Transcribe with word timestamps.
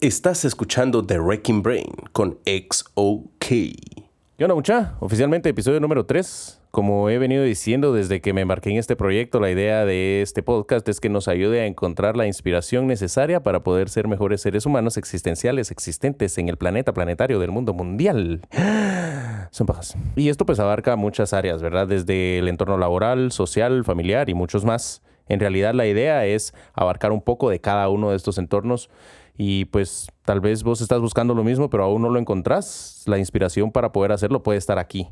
Estás 0.00 0.46
escuchando 0.46 1.04
The 1.04 1.18
Wrecking 1.20 1.62
Brain 1.62 1.92
con 2.12 2.38
XOK. 2.46 3.44
¿Qué 3.44 3.76
onda, 4.40 4.54
mucha? 4.54 4.94
Oficialmente 4.98 5.50
episodio 5.50 5.78
número 5.78 6.06
3. 6.06 6.58
Como 6.70 7.10
he 7.10 7.18
venido 7.18 7.42
diciendo 7.42 7.92
desde 7.92 8.22
que 8.22 8.32
me 8.32 8.40
embarqué 8.40 8.70
en 8.70 8.78
este 8.78 8.96
proyecto, 8.96 9.40
la 9.40 9.50
idea 9.50 9.84
de 9.84 10.22
este 10.22 10.42
podcast 10.42 10.88
es 10.88 11.00
que 11.00 11.10
nos 11.10 11.28
ayude 11.28 11.60
a 11.60 11.66
encontrar 11.66 12.16
la 12.16 12.26
inspiración 12.26 12.86
necesaria 12.86 13.42
para 13.42 13.62
poder 13.62 13.90
ser 13.90 14.08
mejores 14.08 14.40
seres 14.40 14.64
humanos 14.64 14.96
existenciales 14.96 15.70
existentes 15.70 16.38
en 16.38 16.48
el 16.48 16.56
planeta 16.56 16.94
planetario 16.94 17.38
del 17.38 17.50
mundo 17.50 17.74
mundial. 17.74 18.40
Son 19.50 19.66
pajas. 19.66 19.96
Y 20.16 20.30
esto 20.30 20.46
pues 20.46 20.60
abarca 20.60 20.96
muchas 20.96 21.34
áreas, 21.34 21.60
¿verdad? 21.60 21.86
Desde 21.86 22.38
el 22.38 22.48
entorno 22.48 22.78
laboral, 22.78 23.32
social, 23.32 23.84
familiar 23.84 24.30
y 24.30 24.34
muchos 24.34 24.64
más. 24.64 25.02
En 25.28 25.40
realidad 25.40 25.74
la 25.74 25.86
idea 25.86 26.24
es 26.24 26.54
abarcar 26.72 27.12
un 27.12 27.20
poco 27.20 27.50
de 27.50 27.60
cada 27.60 27.88
uno 27.90 28.10
de 28.10 28.16
estos 28.16 28.38
entornos 28.38 28.88
y 29.36 29.66
pues 29.66 30.08
tal 30.24 30.40
vez 30.40 30.62
vos 30.62 30.80
estás 30.80 31.00
buscando 31.00 31.34
lo 31.34 31.44
mismo, 31.44 31.70
pero 31.70 31.84
aún 31.84 32.02
no 32.02 32.10
lo 32.10 32.18
encontrás. 32.18 33.02
La 33.06 33.18
inspiración 33.18 33.72
para 33.72 33.92
poder 33.92 34.12
hacerlo 34.12 34.42
puede 34.42 34.58
estar 34.58 34.78
aquí. 34.78 35.08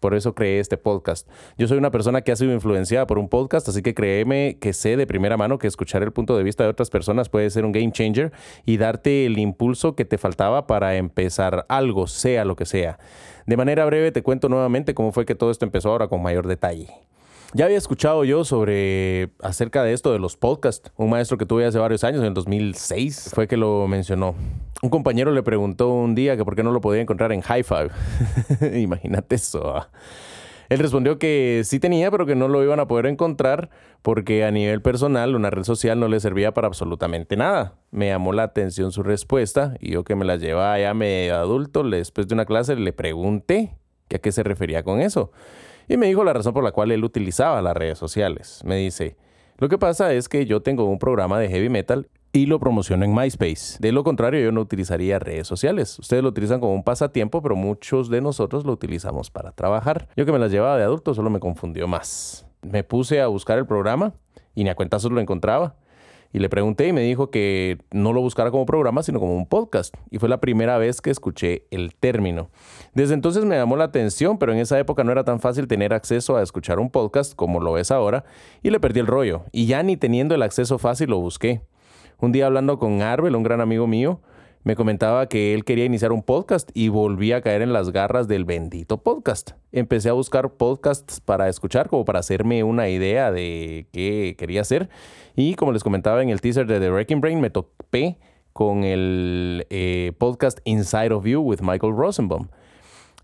Por 0.00 0.14
eso 0.14 0.34
creé 0.34 0.58
este 0.58 0.76
podcast. 0.76 1.28
Yo 1.56 1.68
soy 1.68 1.78
una 1.78 1.92
persona 1.92 2.22
que 2.22 2.32
ha 2.32 2.36
sido 2.36 2.52
influenciada 2.52 3.06
por 3.06 3.18
un 3.18 3.28
podcast, 3.28 3.68
así 3.68 3.82
que 3.82 3.94
créeme 3.94 4.58
que 4.60 4.72
sé 4.72 4.96
de 4.96 5.06
primera 5.06 5.36
mano 5.36 5.58
que 5.58 5.68
escuchar 5.68 6.02
el 6.02 6.12
punto 6.12 6.36
de 6.36 6.42
vista 6.42 6.64
de 6.64 6.70
otras 6.70 6.90
personas 6.90 7.28
puede 7.28 7.50
ser 7.50 7.64
un 7.64 7.70
game 7.70 7.92
changer 7.92 8.32
y 8.66 8.78
darte 8.78 9.26
el 9.26 9.38
impulso 9.38 9.94
que 9.94 10.04
te 10.04 10.18
faltaba 10.18 10.66
para 10.66 10.96
empezar 10.96 11.66
algo, 11.68 12.08
sea 12.08 12.44
lo 12.44 12.56
que 12.56 12.66
sea. 12.66 12.98
De 13.46 13.56
manera 13.56 13.84
breve 13.84 14.10
te 14.10 14.22
cuento 14.22 14.48
nuevamente 14.48 14.92
cómo 14.92 15.12
fue 15.12 15.24
que 15.24 15.36
todo 15.36 15.52
esto 15.52 15.64
empezó 15.64 15.90
ahora 15.90 16.08
con 16.08 16.20
mayor 16.20 16.48
detalle. 16.48 16.88
Ya 17.54 17.66
había 17.66 17.76
escuchado 17.76 18.24
yo 18.24 18.44
sobre 18.44 19.30
acerca 19.42 19.82
de 19.82 19.92
esto 19.92 20.10
de 20.10 20.18
los 20.18 20.38
podcasts. 20.38 20.90
Un 20.96 21.10
maestro 21.10 21.36
que 21.36 21.44
tuve 21.44 21.66
hace 21.66 21.78
varios 21.78 22.02
años, 22.02 22.20
en 22.20 22.28
el 22.28 22.34
2006, 22.34 23.32
fue 23.34 23.46
que 23.46 23.58
lo 23.58 23.86
mencionó. 23.88 24.34
Un 24.80 24.88
compañero 24.88 25.32
le 25.32 25.42
preguntó 25.42 25.90
un 25.90 26.14
día 26.14 26.34
que 26.34 26.46
por 26.46 26.56
qué 26.56 26.62
no 26.62 26.72
lo 26.72 26.80
podía 26.80 27.02
encontrar 27.02 27.30
en 27.30 27.42
High 27.42 27.62
Five. 27.62 28.80
Imagínate 28.80 29.34
eso. 29.34 29.76
¿ah? 29.76 29.90
Él 30.70 30.78
respondió 30.78 31.18
que 31.18 31.60
sí 31.66 31.78
tenía, 31.78 32.10
pero 32.10 32.24
que 32.24 32.34
no 32.34 32.48
lo 32.48 32.64
iban 32.64 32.80
a 32.80 32.88
poder 32.88 33.04
encontrar 33.04 33.68
porque 34.00 34.44
a 34.46 34.50
nivel 34.50 34.80
personal 34.80 35.34
una 35.34 35.50
red 35.50 35.64
social 35.64 36.00
no 36.00 36.08
le 36.08 36.20
servía 36.20 36.54
para 36.54 36.68
absolutamente 36.68 37.36
nada. 37.36 37.74
Me 37.90 38.08
llamó 38.08 38.32
la 38.32 38.44
atención 38.44 38.92
su 38.92 39.02
respuesta 39.02 39.76
y 39.78 39.92
yo 39.92 40.04
que 40.04 40.16
me 40.16 40.24
la 40.24 40.36
llevaba 40.36 40.78
ya 40.78 40.94
medio 40.94 41.36
adulto, 41.36 41.82
después 41.82 42.28
de 42.28 42.34
una 42.34 42.46
clase 42.46 42.76
le 42.76 42.94
pregunté 42.94 43.76
que 44.08 44.16
a 44.16 44.18
qué 44.20 44.32
se 44.32 44.42
refería 44.42 44.82
con 44.82 45.02
eso. 45.02 45.32
Y 45.88 45.96
me 45.96 46.06
dijo 46.06 46.24
la 46.24 46.32
razón 46.32 46.52
por 46.52 46.64
la 46.64 46.72
cual 46.72 46.90
él 46.92 47.04
utilizaba 47.04 47.60
las 47.62 47.76
redes 47.76 47.98
sociales. 47.98 48.62
Me 48.64 48.76
dice, 48.76 49.16
lo 49.58 49.68
que 49.68 49.78
pasa 49.78 50.12
es 50.12 50.28
que 50.28 50.46
yo 50.46 50.62
tengo 50.62 50.84
un 50.84 50.98
programa 50.98 51.38
de 51.38 51.48
heavy 51.48 51.68
metal 51.68 52.08
y 52.32 52.46
lo 52.46 52.58
promociono 52.58 53.04
en 53.04 53.14
MySpace. 53.14 53.76
De 53.78 53.92
lo 53.92 54.04
contrario, 54.04 54.40
yo 54.40 54.52
no 54.52 54.62
utilizaría 54.62 55.18
redes 55.18 55.46
sociales. 55.46 55.98
Ustedes 55.98 56.22
lo 56.22 56.30
utilizan 56.30 56.60
como 56.60 56.74
un 56.74 56.82
pasatiempo, 56.82 57.42
pero 57.42 57.56
muchos 57.56 58.08
de 58.08 58.20
nosotros 58.20 58.64
lo 58.64 58.72
utilizamos 58.72 59.30
para 59.30 59.52
trabajar. 59.52 60.08
Yo 60.16 60.24
que 60.24 60.32
me 60.32 60.38
las 60.38 60.50
llevaba 60.50 60.78
de 60.78 60.84
adulto 60.84 61.14
solo 61.14 61.28
me 61.28 61.40
confundió 61.40 61.86
más. 61.86 62.46
Me 62.62 62.84
puse 62.84 63.20
a 63.20 63.26
buscar 63.26 63.58
el 63.58 63.66
programa 63.66 64.14
y 64.54 64.64
ni 64.64 64.70
a 64.70 64.74
cuentazos 64.74 65.12
lo 65.12 65.20
encontraba. 65.20 65.74
Y 66.32 66.38
le 66.38 66.48
pregunté 66.48 66.88
y 66.88 66.92
me 66.92 67.02
dijo 67.02 67.30
que 67.30 67.78
no 67.90 68.12
lo 68.12 68.22
buscara 68.22 68.50
como 68.50 68.64
programa, 68.64 69.02
sino 69.02 69.20
como 69.20 69.36
un 69.36 69.46
podcast. 69.46 69.94
Y 70.10 70.18
fue 70.18 70.28
la 70.28 70.40
primera 70.40 70.78
vez 70.78 71.00
que 71.02 71.10
escuché 71.10 71.66
el 71.70 71.94
término. 71.94 72.50
Desde 72.94 73.14
entonces 73.14 73.44
me 73.44 73.56
llamó 73.56 73.76
la 73.76 73.84
atención, 73.84 74.38
pero 74.38 74.52
en 74.52 74.58
esa 74.58 74.78
época 74.78 75.04
no 75.04 75.12
era 75.12 75.24
tan 75.24 75.40
fácil 75.40 75.66
tener 75.66 75.92
acceso 75.92 76.36
a 76.36 76.42
escuchar 76.42 76.78
un 76.78 76.90
podcast 76.90 77.34
como 77.34 77.60
lo 77.60 77.76
es 77.76 77.90
ahora. 77.90 78.24
Y 78.62 78.70
le 78.70 78.80
perdí 78.80 79.00
el 79.00 79.06
rollo. 79.06 79.44
Y 79.52 79.66
ya 79.66 79.82
ni 79.82 79.96
teniendo 79.96 80.34
el 80.34 80.42
acceso 80.42 80.78
fácil 80.78 81.10
lo 81.10 81.18
busqué. 81.18 81.60
Un 82.18 82.32
día 82.32 82.46
hablando 82.46 82.78
con 82.78 83.02
Arbel, 83.02 83.36
un 83.36 83.42
gran 83.42 83.60
amigo 83.60 83.86
mío, 83.86 84.20
me 84.64 84.76
comentaba 84.76 85.26
que 85.26 85.54
él 85.54 85.64
quería 85.64 85.84
iniciar 85.84 86.12
un 86.12 86.22
podcast 86.22 86.70
y 86.72 86.88
volví 86.88 87.32
a 87.32 87.40
caer 87.40 87.62
en 87.62 87.72
las 87.72 87.90
garras 87.90 88.28
del 88.28 88.44
bendito 88.44 89.02
podcast. 89.02 89.52
Empecé 89.72 90.08
a 90.08 90.12
buscar 90.12 90.52
podcasts 90.52 91.20
para 91.20 91.48
escuchar, 91.48 91.88
como 91.88 92.04
para 92.04 92.20
hacerme 92.20 92.62
una 92.62 92.88
idea 92.88 93.32
de 93.32 93.88
qué 93.92 94.36
quería 94.38 94.60
hacer. 94.60 94.88
Y 95.34 95.54
como 95.56 95.72
les 95.72 95.82
comentaba 95.82 96.22
en 96.22 96.30
el 96.30 96.40
teaser 96.40 96.66
de 96.66 96.78
The 96.78 96.90
Wrecking 96.90 97.20
Brain, 97.20 97.40
me 97.40 97.50
topé 97.50 98.18
con 98.52 98.84
el 98.84 99.66
eh, 99.70 100.12
podcast 100.18 100.60
Inside 100.64 101.12
of 101.12 101.24
You 101.24 101.40
with 101.40 101.60
Michael 101.60 101.96
Rosenbaum. 101.96 102.48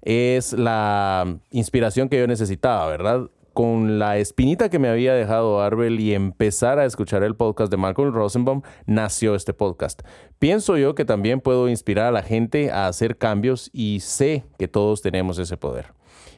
Es 0.03 0.53
la 0.53 1.39
inspiración 1.51 2.09
que 2.09 2.19
yo 2.19 2.27
necesitaba, 2.27 2.89
¿verdad? 2.89 3.31
Con 3.59 3.99
la 3.99 4.19
espinita 4.19 4.71
que 4.71 4.79
me 4.79 4.89
había 4.89 5.15
dejado 5.15 5.61
Arbel 5.61 5.99
y 5.99 6.15
empezar 6.15 6.79
a 6.79 6.85
escuchar 6.85 7.25
el 7.25 7.35
podcast 7.35 7.73
de 7.73 7.77
Malcolm 7.77 8.15
Rosenbaum, 8.15 8.63
nació 8.87 9.35
este 9.35 9.53
podcast. 9.53 10.03
Pienso 10.39 10.77
yo 10.77 10.95
que 10.95 11.05
también 11.05 11.41
puedo 11.41 11.69
inspirar 11.69 12.07
a 12.07 12.13
la 12.13 12.23
gente 12.23 12.71
a 12.71 12.87
hacer 12.87 13.19
cambios 13.19 13.69
y 13.73 13.99
sé 13.99 14.45
que 14.61 14.69
todos 14.69 15.03
tenemos 15.03 15.41
ese 15.41 15.57
poder. 15.57 15.87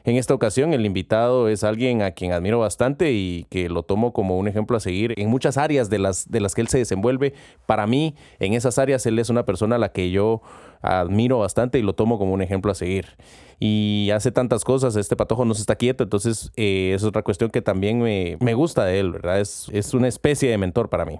En 0.03 0.15
esta 0.15 0.33
ocasión 0.33 0.73
el 0.73 0.83
invitado 0.83 1.47
es 1.47 1.63
alguien 1.63 2.01
a 2.01 2.09
quien 2.09 2.31
admiro 2.31 2.57
bastante 2.57 3.11
y 3.11 3.45
que 3.51 3.69
lo 3.69 3.83
tomo 3.83 4.13
como 4.13 4.39
un 4.39 4.47
ejemplo 4.47 4.75
a 4.75 4.79
seguir 4.79 5.13
en 5.17 5.29
muchas 5.29 5.57
áreas 5.59 5.91
de 5.91 5.99
las, 5.99 6.27
de 6.31 6.39
las 6.39 6.55
que 6.55 6.61
él 6.61 6.69
se 6.69 6.79
desenvuelve. 6.79 7.35
Para 7.67 7.85
mí, 7.85 8.15
en 8.39 8.55
esas 8.55 8.79
áreas, 8.79 9.05
él 9.05 9.19
es 9.19 9.29
una 9.29 9.45
persona 9.45 9.75
a 9.75 9.79
la 9.79 9.91
que 9.91 10.09
yo 10.09 10.41
admiro 10.81 11.37
bastante 11.37 11.77
y 11.77 11.83
lo 11.83 11.93
tomo 11.93 12.17
como 12.17 12.33
un 12.33 12.41
ejemplo 12.41 12.71
a 12.71 12.75
seguir. 12.75 13.15
Y 13.63 14.09
hace 14.09 14.31
tantas 14.31 14.63
cosas, 14.63 14.95
este 14.95 15.15
patojo 15.15 15.45
no 15.45 15.53
se 15.53 15.61
está 15.61 15.75
quieto, 15.75 16.03
entonces 16.03 16.51
eh, 16.55 16.93
es 16.95 17.03
otra 17.03 17.21
cuestión 17.21 17.51
que 17.51 17.61
también 17.61 18.01
me, 18.01 18.35
me 18.39 18.55
gusta 18.55 18.85
de 18.85 18.99
él, 18.99 19.11
¿verdad? 19.11 19.39
Es, 19.39 19.67
es 19.71 19.93
una 19.93 20.07
especie 20.07 20.49
de 20.49 20.57
mentor 20.57 20.89
para 20.89 21.05
mí 21.05 21.19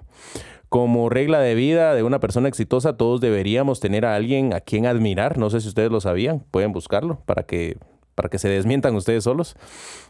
como 0.67 1.09
regla 1.09 1.39
de 1.41 1.53
vida 1.53 1.93
de 1.93 2.01
una 2.01 2.21
persona 2.21 2.47
exitosa, 2.47 2.95
todos 2.95 3.19
deberíamos 3.19 3.81
tener 3.81 4.05
a 4.05 4.15
alguien 4.15 4.53
a 4.53 4.61
quien 4.61 4.85
admirar. 4.85 5.37
No 5.37 5.49
sé 5.49 5.59
si 5.59 5.67
ustedes 5.67 5.91
lo 5.91 5.99
sabían, 5.99 6.45
pueden 6.49 6.71
buscarlo 6.71 7.19
para 7.25 7.43
que 7.43 7.77
para 8.15 8.29
que 8.29 8.39
se 8.39 8.47
desmientan 8.47 8.95
ustedes 8.95 9.25
solos. 9.25 9.57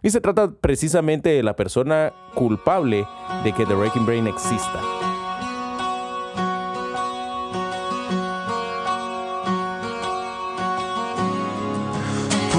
Y 0.03 0.11
se 0.11 0.21
trata 0.21 0.51
precisamente 0.51 1.29
de 1.29 1.41
la 1.41 1.55
persona 1.55 2.13
culpable 2.35 3.07
de 3.43 3.53
que 3.53 3.65
The 3.65 3.73
Wrecking 3.73 4.05
Brain 4.05 4.27
exista. 4.27 5.10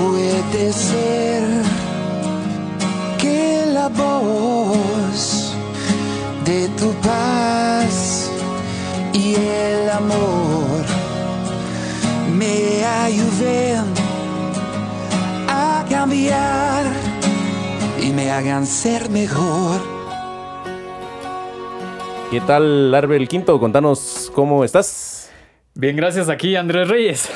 Puede 0.02 0.72
ser 0.72 1.42
que 3.20 3.64
la 3.72 3.88
voz 3.88 5.54
de 6.44 6.68
tu 6.78 6.90
paz 7.08 8.30
y 9.12 9.34
el 9.34 9.90
amor 9.90 10.84
me 12.36 12.84
ayuden 12.84 14.02
cambiar 16.02 16.84
y 18.02 18.10
me 18.10 18.30
hagan 18.30 18.66
ser 18.66 19.08
mejor. 19.08 19.80
¿Qué 22.30 22.40
tal, 22.40 22.92
Arbel 22.92 23.28
Quinto? 23.28 23.60
Contanos 23.60 24.32
cómo 24.34 24.64
estás. 24.64 25.11
Bien, 25.74 25.96
gracias 25.96 26.28
aquí, 26.28 26.54
Andrés 26.54 26.88
Reyes. 26.88 27.30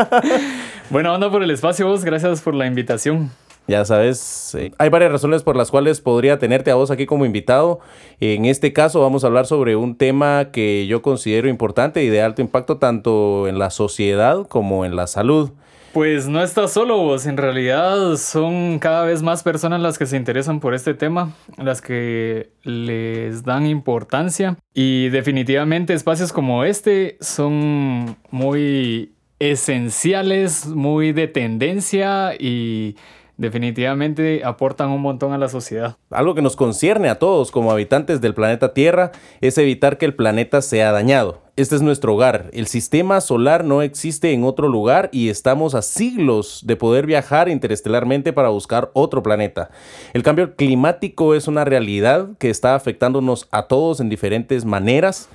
Buena 0.90 1.12
onda 1.12 1.30
por 1.30 1.42
el 1.42 1.50
espacio, 1.50 1.86
vos. 1.86 2.02
Gracias 2.02 2.40
por 2.40 2.54
la 2.54 2.66
invitación. 2.66 3.30
Ya 3.68 3.84
sabes, 3.84 4.56
eh, 4.58 4.72
hay 4.78 4.88
varias 4.88 5.12
razones 5.12 5.42
por 5.42 5.54
las 5.54 5.70
cuales 5.70 6.00
podría 6.00 6.38
tenerte 6.38 6.70
a 6.70 6.74
vos 6.74 6.90
aquí 6.90 7.06
como 7.06 7.26
invitado. 7.26 7.78
En 8.20 8.46
este 8.46 8.72
caso 8.72 9.00
vamos 9.00 9.22
a 9.22 9.28
hablar 9.28 9.46
sobre 9.46 9.76
un 9.76 9.96
tema 9.96 10.50
que 10.50 10.86
yo 10.86 11.02
considero 11.02 11.48
importante 11.48 12.02
y 12.02 12.08
de 12.08 12.22
alto 12.22 12.42
impacto 12.42 12.78
tanto 12.78 13.46
en 13.46 13.58
la 13.58 13.70
sociedad 13.70 14.46
como 14.48 14.84
en 14.84 14.96
la 14.96 15.06
salud. 15.06 15.52
Pues 15.92 16.26
no 16.26 16.42
estás 16.42 16.72
solo 16.72 16.96
vos, 16.96 17.26
en 17.26 17.36
realidad 17.36 18.16
son 18.16 18.78
cada 18.78 19.04
vez 19.04 19.22
más 19.22 19.42
personas 19.42 19.78
las 19.78 19.98
que 19.98 20.06
se 20.06 20.16
interesan 20.16 20.58
por 20.58 20.72
este 20.72 20.94
tema, 20.94 21.34
las 21.58 21.82
que 21.82 22.50
les 22.62 23.44
dan 23.44 23.66
importancia. 23.66 24.56
Y 24.72 25.10
definitivamente 25.10 25.92
espacios 25.92 26.32
como 26.32 26.64
este 26.64 27.18
son 27.20 28.16
muy 28.30 29.12
esenciales, 29.38 30.66
muy 30.66 31.12
de 31.12 31.28
tendencia 31.28 32.36
y 32.38 32.96
definitivamente 33.36 34.42
aportan 34.44 34.90
un 34.90 35.00
montón 35.00 35.32
a 35.32 35.38
la 35.38 35.48
sociedad. 35.48 35.96
Algo 36.10 36.34
que 36.34 36.42
nos 36.42 36.56
concierne 36.56 37.08
a 37.08 37.18
todos 37.18 37.50
como 37.50 37.72
habitantes 37.72 38.20
del 38.20 38.34
planeta 38.34 38.74
Tierra 38.74 39.12
es 39.40 39.58
evitar 39.58 39.98
que 39.98 40.06
el 40.06 40.14
planeta 40.14 40.62
sea 40.62 40.92
dañado. 40.92 41.40
Este 41.54 41.76
es 41.76 41.82
nuestro 41.82 42.14
hogar. 42.14 42.48
El 42.54 42.66
sistema 42.66 43.20
solar 43.20 43.64
no 43.64 43.82
existe 43.82 44.32
en 44.32 44.44
otro 44.44 44.68
lugar 44.68 45.10
y 45.12 45.28
estamos 45.28 45.74
a 45.74 45.82
siglos 45.82 46.62
de 46.64 46.76
poder 46.76 47.04
viajar 47.04 47.48
interestelarmente 47.50 48.32
para 48.32 48.48
buscar 48.48 48.90
otro 48.94 49.22
planeta. 49.22 49.70
El 50.14 50.22
cambio 50.22 50.56
climático 50.56 51.34
es 51.34 51.48
una 51.48 51.64
realidad 51.66 52.30
que 52.38 52.48
está 52.48 52.74
afectándonos 52.74 53.48
a 53.50 53.64
todos 53.64 54.00
en 54.00 54.08
diferentes 54.08 54.64
maneras 54.64 55.28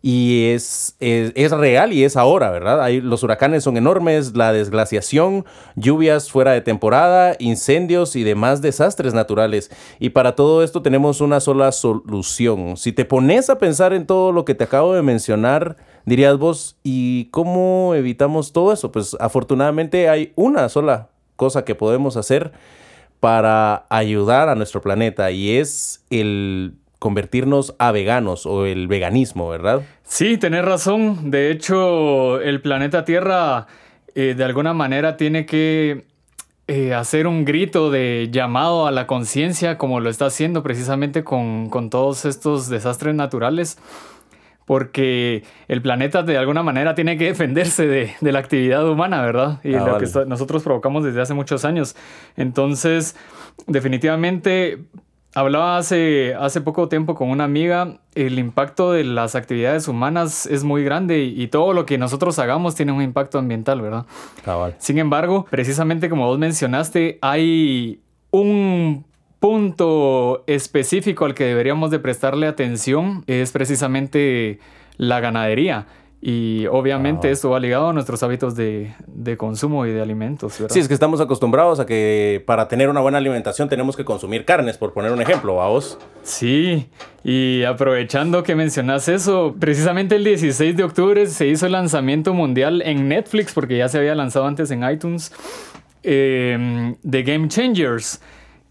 y 0.00 0.50
es, 0.50 0.94
es, 1.00 1.50
real 1.50 1.92
y 1.92 2.04
es 2.04 2.16
ahora, 2.16 2.50
¿verdad? 2.50 2.88
Los 3.02 3.24
huracanes 3.24 3.64
son 3.64 3.76
enormes, 3.76 4.36
la 4.36 4.52
desglaciación, 4.52 5.44
lluvias 5.74 6.30
fuera 6.30 6.52
de 6.52 6.60
temporada, 6.60 7.34
incendios 7.40 8.14
y 8.14 8.22
demás 8.22 8.62
desastres 8.62 9.12
naturales. 9.12 9.70
Y 9.98 10.10
para 10.10 10.36
todo 10.36 10.62
esto 10.62 10.82
tenemos 10.82 11.20
una 11.20 11.40
sola 11.40 11.72
solución. 11.72 12.76
Si 12.76 12.92
te 12.92 13.04
pones 13.04 13.50
a 13.50 13.58
pensar 13.58 13.92
en 13.92 14.06
todo 14.06 14.30
lo 14.30 14.44
que 14.44 14.54
te 14.54 14.64
acabo 14.64 14.94
de 14.94 15.02
mencionar, 15.02 15.76
dirías 16.04 16.38
vos, 16.38 16.78
¿y 16.84 17.24
cómo 17.26 17.94
evitamos 17.96 18.52
todo 18.52 18.72
eso? 18.72 18.92
Pues 18.92 19.16
afortunadamente 19.18 20.08
hay 20.08 20.32
una 20.36 20.68
sola 20.68 21.08
cosa 21.34 21.64
que 21.64 21.74
podemos 21.74 22.16
hacer 22.16 22.52
para 23.18 23.86
ayudar 23.90 24.48
a 24.48 24.54
nuestro 24.54 24.80
planeta 24.80 25.32
y 25.32 25.56
es 25.56 26.04
el 26.10 26.77
convertirnos 26.98 27.74
a 27.78 27.92
veganos 27.92 28.44
o 28.46 28.66
el 28.66 28.88
veganismo, 28.88 29.48
¿verdad? 29.48 29.82
Sí, 30.02 30.36
tenés 30.38 30.64
razón. 30.64 31.30
De 31.30 31.50
hecho, 31.50 32.40
el 32.40 32.60
planeta 32.60 33.04
Tierra 33.04 33.66
eh, 34.14 34.34
de 34.36 34.44
alguna 34.44 34.72
manera 34.74 35.16
tiene 35.16 35.46
que 35.46 36.06
eh, 36.66 36.92
hacer 36.94 37.26
un 37.26 37.44
grito 37.44 37.90
de 37.90 38.28
llamado 38.32 38.86
a 38.86 38.90
la 38.90 39.06
conciencia 39.06 39.78
como 39.78 40.00
lo 40.00 40.10
está 40.10 40.26
haciendo 40.26 40.62
precisamente 40.62 41.24
con, 41.24 41.70
con 41.70 41.88
todos 41.88 42.24
estos 42.24 42.68
desastres 42.68 43.14
naturales 43.14 43.78
porque 44.66 45.44
el 45.66 45.80
planeta 45.80 46.22
de 46.22 46.36
alguna 46.36 46.62
manera 46.62 46.94
tiene 46.94 47.16
que 47.16 47.24
defenderse 47.24 47.86
de, 47.86 48.12
de 48.20 48.32
la 48.32 48.40
actividad 48.40 48.86
humana, 48.86 49.22
¿verdad? 49.22 49.60
Y 49.64 49.72
Ah, 49.74 49.78
lo 49.86 49.92
vale. 49.92 50.06
que 50.12 50.26
nosotros 50.26 50.62
provocamos 50.62 51.04
desde 51.04 51.22
hace 51.22 51.32
muchos 51.32 51.64
años. 51.64 51.96
Entonces, 52.36 53.16
definitivamente, 53.66 54.84
hablaba 55.38 55.78
hace, 55.78 56.34
hace 56.34 56.60
poco 56.60 56.88
tiempo 56.88 57.14
con 57.14 57.30
una 57.30 57.44
amiga, 57.44 57.98
el 58.14 58.38
impacto 58.38 58.92
de 58.92 59.04
las 59.04 59.34
actividades 59.34 59.88
humanas 59.88 60.46
es 60.46 60.64
muy 60.64 60.82
grande 60.84 61.20
y, 61.20 61.42
y 61.42 61.48
todo 61.48 61.72
lo 61.72 61.86
que 61.86 61.98
nosotros 61.98 62.38
hagamos 62.38 62.74
tiene 62.74 62.92
un 62.92 63.02
impacto 63.02 63.38
ambiental, 63.38 63.80
¿verdad? 63.80 64.06
Cabal. 64.44 64.74
Sin 64.78 64.98
embargo, 64.98 65.46
precisamente 65.48 66.08
como 66.08 66.26
vos 66.26 66.38
mencionaste, 66.38 67.18
hay 67.22 68.00
un 68.30 69.04
punto 69.40 70.42
específico 70.46 71.24
al 71.24 71.34
que 71.34 71.44
deberíamos 71.44 71.90
de 71.90 72.00
prestarle 72.00 72.46
atención, 72.46 73.22
es 73.26 73.52
precisamente 73.52 74.58
la 74.96 75.20
ganadería. 75.20 75.86
Y 76.20 76.66
obviamente 76.66 77.28
Ah. 77.28 77.30
esto 77.30 77.50
va 77.50 77.60
ligado 77.60 77.90
a 77.90 77.92
nuestros 77.92 78.24
hábitos 78.24 78.56
de, 78.56 78.92
de 79.06 79.36
consumo 79.36 79.86
y 79.86 79.92
de 79.92 80.02
alimentos, 80.02 80.58
¿verdad? 80.58 80.74
Sí, 80.74 80.80
es 80.80 80.88
que 80.88 80.94
estamos 80.94 81.20
acostumbrados 81.20 81.78
a 81.78 81.86
que 81.86 82.42
para 82.44 82.66
tener 82.66 82.88
una 82.88 83.00
buena 83.00 83.18
alimentación 83.18 83.68
tenemos 83.68 83.96
que 83.96 84.04
consumir 84.04 84.44
carnes, 84.44 84.78
por 84.78 84.92
poner 84.92 85.12
un 85.12 85.22
ejemplo, 85.22 85.54
vos. 85.54 85.96
Sí, 86.24 86.88
y 87.22 87.62
aprovechando 87.62 88.42
que 88.42 88.56
mencionas 88.56 89.08
eso, 89.08 89.54
precisamente 89.60 90.16
el 90.16 90.24
16 90.24 90.76
de 90.76 90.82
octubre 90.82 91.26
se 91.28 91.46
hizo 91.46 91.66
el 91.66 91.72
lanzamiento 91.72 92.34
mundial 92.34 92.82
en 92.84 93.06
Netflix, 93.08 93.52
porque 93.52 93.78
ya 93.78 93.88
se 93.88 93.98
había 93.98 94.16
lanzado 94.16 94.46
antes 94.46 94.72
en 94.72 94.82
iTunes, 94.90 95.32
eh, 96.02 96.96
de 97.00 97.22
Game 97.22 97.46
Changers. 97.48 98.20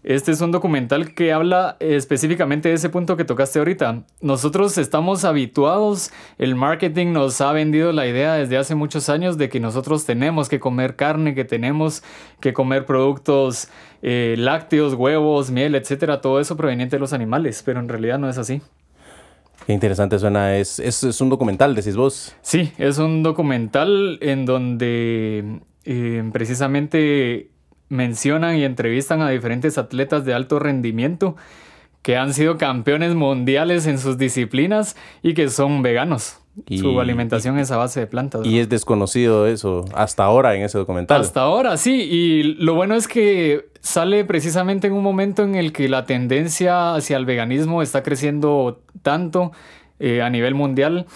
Este 0.08 0.32
es 0.32 0.40
un 0.40 0.52
documental 0.52 1.12
que 1.12 1.34
habla 1.34 1.76
específicamente 1.80 2.70
de 2.70 2.76
ese 2.76 2.88
punto 2.88 3.18
que 3.18 3.26
tocaste 3.26 3.58
ahorita. 3.58 4.04
Nosotros 4.22 4.78
estamos 4.78 5.26
habituados, 5.26 6.12
el 6.38 6.54
marketing 6.54 7.12
nos 7.12 7.42
ha 7.42 7.52
vendido 7.52 7.92
la 7.92 8.06
idea 8.06 8.32
desde 8.32 8.56
hace 8.56 8.74
muchos 8.74 9.10
años 9.10 9.36
de 9.36 9.50
que 9.50 9.60
nosotros 9.60 10.06
tenemos 10.06 10.48
que 10.48 10.60
comer 10.60 10.96
carne, 10.96 11.34
que 11.34 11.44
tenemos 11.44 12.02
que 12.40 12.54
comer 12.54 12.86
productos 12.86 13.68
eh, 14.00 14.34
lácteos, 14.38 14.94
huevos, 14.94 15.50
miel, 15.50 15.74
etcétera, 15.74 16.22
todo 16.22 16.40
eso 16.40 16.56
proveniente 16.56 16.96
de 16.96 17.00
los 17.00 17.12
animales, 17.12 17.62
pero 17.62 17.78
en 17.78 17.90
realidad 17.90 18.18
no 18.18 18.30
es 18.30 18.38
así. 18.38 18.62
Qué 19.66 19.74
interesante 19.74 20.18
suena. 20.18 20.56
Es, 20.56 20.78
es, 20.78 21.04
es 21.04 21.20
un 21.20 21.28
documental, 21.28 21.74
decís 21.74 21.96
vos. 21.96 22.34
Sí, 22.40 22.72
es 22.78 22.96
un 22.96 23.22
documental 23.22 24.18
en 24.22 24.46
donde 24.46 25.60
eh, 25.84 26.30
precisamente 26.32 27.50
mencionan 27.88 28.56
y 28.56 28.64
entrevistan 28.64 29.22
a 29.22 29.30
diferentes 29.30 29.78
atletas 29.78 30.24
de 30.24 30.34
alto 30.34 30.58
rendimiento 30.58 31.36
que 32.02 32.16
han 32.16 32.32
sido 32.32 32.56
campeones 32.58 33.14
mundiales 33.14 33.86
en 33.86 33.98
sus 33.98 34.18
disciplinas 34.18 34.96
y 35.22 35.34
que 35.34 35.48
son 35.48 35.82
veganos. 35.82 36.38
Y- 36.66 36.78
Su 36.78 37.00
alimentación 37.00 37.58
es 37.58 37.70
a 37.70 37.76
base 37.76 38.00
de 38.00 38.06
plantas. 38.06 38.44
Y 38.46 38.58
es 38.58 38.68
desconocido 38.68 39.46
eso 39.46 39.84
hasta 39.94 40.24
ahora 40.24 40.54
en 40.56 40.62
ese 40.62 40.76
documental. 40.78 41.20
Hasta 41.20 41.40
ahora, 41.42 41.76
sí. 41.76 42.02
Y 42.10 42.42
lo 42.42 42.74
bueno 42.74 42.94
es 42.94 43.06
que 43.08 43.66
sale 43.80 44.24
precisamente 44.24 44.86
en 44.88 44.92
un 44.94 45.02
momento 45.04 45.44
en 45.44 45.54
el 45.54 45.72
que 45.72 45.88
la 45.88 46.04
tendencia 46.04 46.94
hacia 46.94 47.16
el 47.16 47.26
veganismo 47.26 47.80
está 47.82 48.02
creciendo 48.02 48.80
tanto 49.02 49.52
eh, 50.00 50.20
a 50.22 50.30
nivel 50.30 50.54
mundial. 50.54 51.06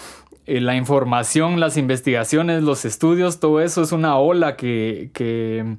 Eh, 0.45 0.61
la 0.61 0.75
información, 0.75 1.59
las 1.59 1.75
investigaciones, 1.77 2.63
los 2.63 2.85
estudios, 2.85 3.39
todo 3.39 3.59
eso 3.61 3.81
es 3.81 3.91
una 3.91 4.17
ola 4.17 4.55
que, 4.55 5.09
que 5.13 5.75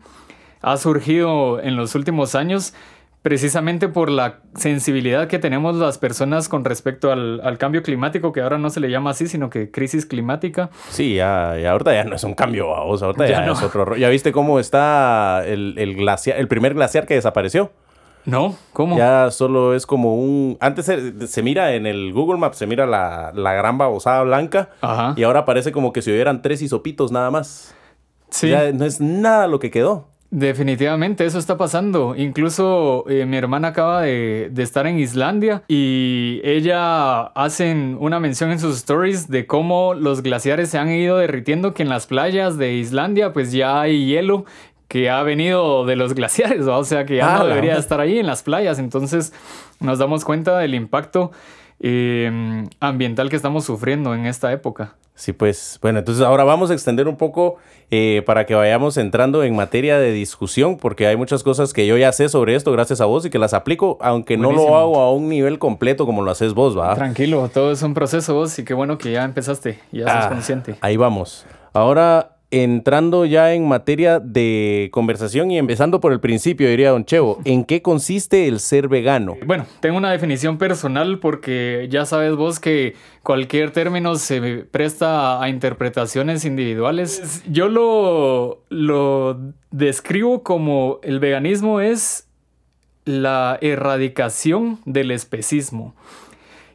ha 0.65 0.77
surgido 0.77 1.61
en 1.61 1.77
los 1.77 1.95
últimos 1.95 2.35
años 2.35 2.75
precisamente 3.23 3.89
por 3.89 4.11
la 4.11 4.41
sensibilidad 4.55 5.29
que 5.29 5.39
tenemos 5.39 5.77
las 5.77 5.97
personas 5.97 6.51
con 6.51 6.63
respecto 6.63 7.11
al, 7.11 7.41
al 7.43 7.57
cambio 7.57 7.83
climático, 7.83 8.33
que 8.33 8.43
ahora 8.43 8.59
no 8.59 8.69
se 8.69 8.81
le 8.81 8.91
llama 8.91 9.11
así, 9.11 9.29
sino 9.29 9.49
que 9.49 9.71
crisis 9.71 10.05
climática. 10.05 10.69
Sí, 10.91 11.15
ya, 11.15 11.57
ya 11.59 11.71
ahorita 11.73 11.95
ya 11.95 12.05
no 12.05 12.17
es 12.17 12.25
un 12.25 12.35
cambio, 12.35 12.67
vos. 12.67 13.03
Ahorita 13.03 13.27
ya, 13.27 13.41
Ya 13.41 13.47
no. 13.47 13.53
es 13.55 13.63
otro. 13.63 13.97
¿Ya 13.97 14.11
viste 14.11 14.31
cómo 14.31 14.61
está 14.61 15.43
el, 15.47 15.75
el 15.79 15.95
glaciar, 15.97 16.39
el 16.39 16.49
primer 16.49 16.75
glaciar 16.75 17.07
que 17.07 17.15
desapareció? 17.15 17.71
¿No? 18.27 18.57
¿Cómo? 18.75 18.99
Ya 18.99 19.31
solo 19.31 19.75
es 19.75 19.87
como 19.87 20.17
un... 20.17 20.59
Antes 20.61 20.85
se, 20.85 21.27
se 21.27 21.43
mira 21.43 21.73
en 21.75 21.87
el 21.87 22.13
Google 22.13 22.39
Maps, 22.39 22.59
se 22.59 22.67
mira 22.67 22.85
la, 22.87 23.33
la 23.35 23.55
gran 23.55 23.79
babosada 23.79 24.23
blanca. 24.23 24.69
Ajá. 24.83 25.15
Y 25.17 25.23
ahora 25.23 25.47
parece 25.47 25.73
como 25.73 25.95
que 25.95 26.03
si 26.03 26.11
hubieran 26.11 26.43
tres 26.43 26.61
hisopitos 26.61 27.11
nada 27.11 27.31
más. 27.31 27.75
Sí. 28.29 28.51
Ya 28.51 28.71
no 28.73 28.85
es 28.85 29.01
nada 29.01 29.47
lo 29.47 29.61
que 29.61 29.71
quedó. 29.71 30.09
Definitivamente, 30.37 31.25
eso 31.25 31.39
está 31.39 31.57
pasando. 31.57 32.17
Incluso 32.17 33.05
eh, 33.09 33.25
mi 33.25 33.37
hermana 33.37 33.69
acaba 33.69 34.03
de, 34.03 34.49
de 34.51 34.63
estar 34.65 34.85
en 34.89 34.99
Islandia 34.99 35.63
y 35.69 36.41
ella 36.43 37.21
hacen 37.37 37.97
una 38.01 38.19
mención 38.19 38.51
en 38.51 38.59
sus 38.59 38.75
stories 38.79 39.29
de 39.29 39.47
cómo 39.47 39.95
los 39.95 40.25
glaciares 40.25 40.71
se 40.71 40.79
han 40.79 40.91
ido 40.91 41.19
derritiendo, 41.19 41.73
que 41.73 41.85
en 41.85 41.89
las 41.89 42.09
playas 42.09 42.59
de 42.59 42.73
Islandia 42.73 43.33
pues 43.33 43.53
ya 43.53 43.81
hay 43.81 44.07
hielo 44.07 44.45
que 44.89 45.09
ha 45.09 45.23
venido 45.23 45.87
de 45.87 45.95
los 45.95 46.15
glaciares, 46.17 46.67
o 46.67 46.83
sea 46.83 47.07
que 47.07 47.15
ya 47.19 47.37
Ah, 47.37 47.39
no 47.39 47.47
debería 47.47 47.77
estar 47.77 48.01
ahí 48.01 48.19
en 48.19 48.27
las 48.27 48.43
playas. 48.43 48.81
Entonces 48.81 49.33
nos 49.79 50.01
damos 50.01 50.25
cuenta 50.25 50.59
del 50.59 50.75
impacto 50.75 51.31
eh, 51.87 52.65
ambiental 52.81 53.29
que 53.29 53.37
estamos 53.37 53.67
sufriendo 53.67 54.15
en 54.15 54.25
esta 54.25 54.51
época. 54.53 54.95
Sí, 55.15 55.33
pues, 55.35 55.79
bueno, 55.83 55.99
entonces 55.99 56.25
ahora 56.25 56.43
vamos 56.43 56.71
a 56.71 56.73
extender 56.75 57.07
un 57.09 57.17
poco 57.17 57.57
eh, 57.91 58.23
para 58.27 58.47
que 58.47 58.55
vayamos 58.55 58.97
entrando 58.97 59.45
en 59.45 59.55
materia 59.55 59.99
de 59.99 60.11
discusión, 60.11 60.79
porque 60.79 61.07
hay 61.07 61.17
muchas 61.17 61.43
cosas 61.45 61.75
que 61.75 61.87
yo 61.87 61.99
ya 61.99 62.11
sé 62.11 62.31
sobre 62.31 62.57
esto 62.57 62.73
gracias 62.73 63.03
a 63.03 63.05
vos 63.05 63.27
y 63.27 63.31
que 63.31 63.39
las 63.39 63.53
aplico, 63.53 63.99
aunque 64.01 64.39
no 64.39 64.51
lo 64.51 64.77
hago 64.77 65.01
a 65.03 65.13
un 65.13 65.29
nivel 65.29 65.59
completo 65.59 66.07
como 66.07 66.23
lo 66.23 66.31
haces 66.31 66.55
vos, 66.55 66.77
¿va? 66.77 66.95
Tranquilo, 66.95 67.49
todo 67.53 67.71
es 67.71 67.83
un 67.83 67.93
proceso 67.93 68.35
vos 68.35 68.59
y 68.59 68.65
qué 68.65 68.73
bueno 68.73 68.97
que 68.97 69.13
ya 69.13 69.23
empezaste, 69.23 69.79
ya 69.93 70.07
sos 70.09 70.25
Ah, 70.25 70.29
consciente. 70.31 70.77
Ahí 70.81 70.97
vamos. 70.97 71.47
Ahora, 71.75 72.34
entrando 72.63 73.25
ya 73.25 73.53
en 73.53 73.67
materia 73.67 74.21
de 74.21 74.89
conversación 74.93 75.51
y 75.51 75.59
empezando 75.59 76.01
por 76.01 76.13
el 76.13 76.21
principio, 76.21 76.69
diría 76.69 76.91
Don 76.91 77.05
Chevo, 77.05 77.41
¿en 77.45 77.65
qué 77.65 77.83
consiste 77.83 78.47
el 78.47 78.61
ser 78.61 78.89
vegano? 78.89 79.37
Bueno, 79.45 79.67
tengo 79.81 79.97
una 79.97 80.13
definición 80.13 80.59
personal 80.59 81.19
porque 81.19 81.89
ya 81.91 82.07
sabes 82.07 82.37
vos 82.37 82.61
que 82.61 82.95
cualquier 83.23 83.73
término 83.73 84.15
se 84.17 84.65
presta 84.71 85.43
a 85.43 85.49
interpretaciones 85.49 86.45
individuales. 86.45 87.43
Yo 87.49 87.69
lo, 87.69 88.63
lo 88.69 89.39
describo 89.71 90.43
como 90.43 91.01
el 91.03 91.19
veganismo 91.19 91.81
es 91.81 92.29
la 93.05 93.59
erradicación 93.61 94.79
del 94.85 95.11
especismo. 95.11 95.95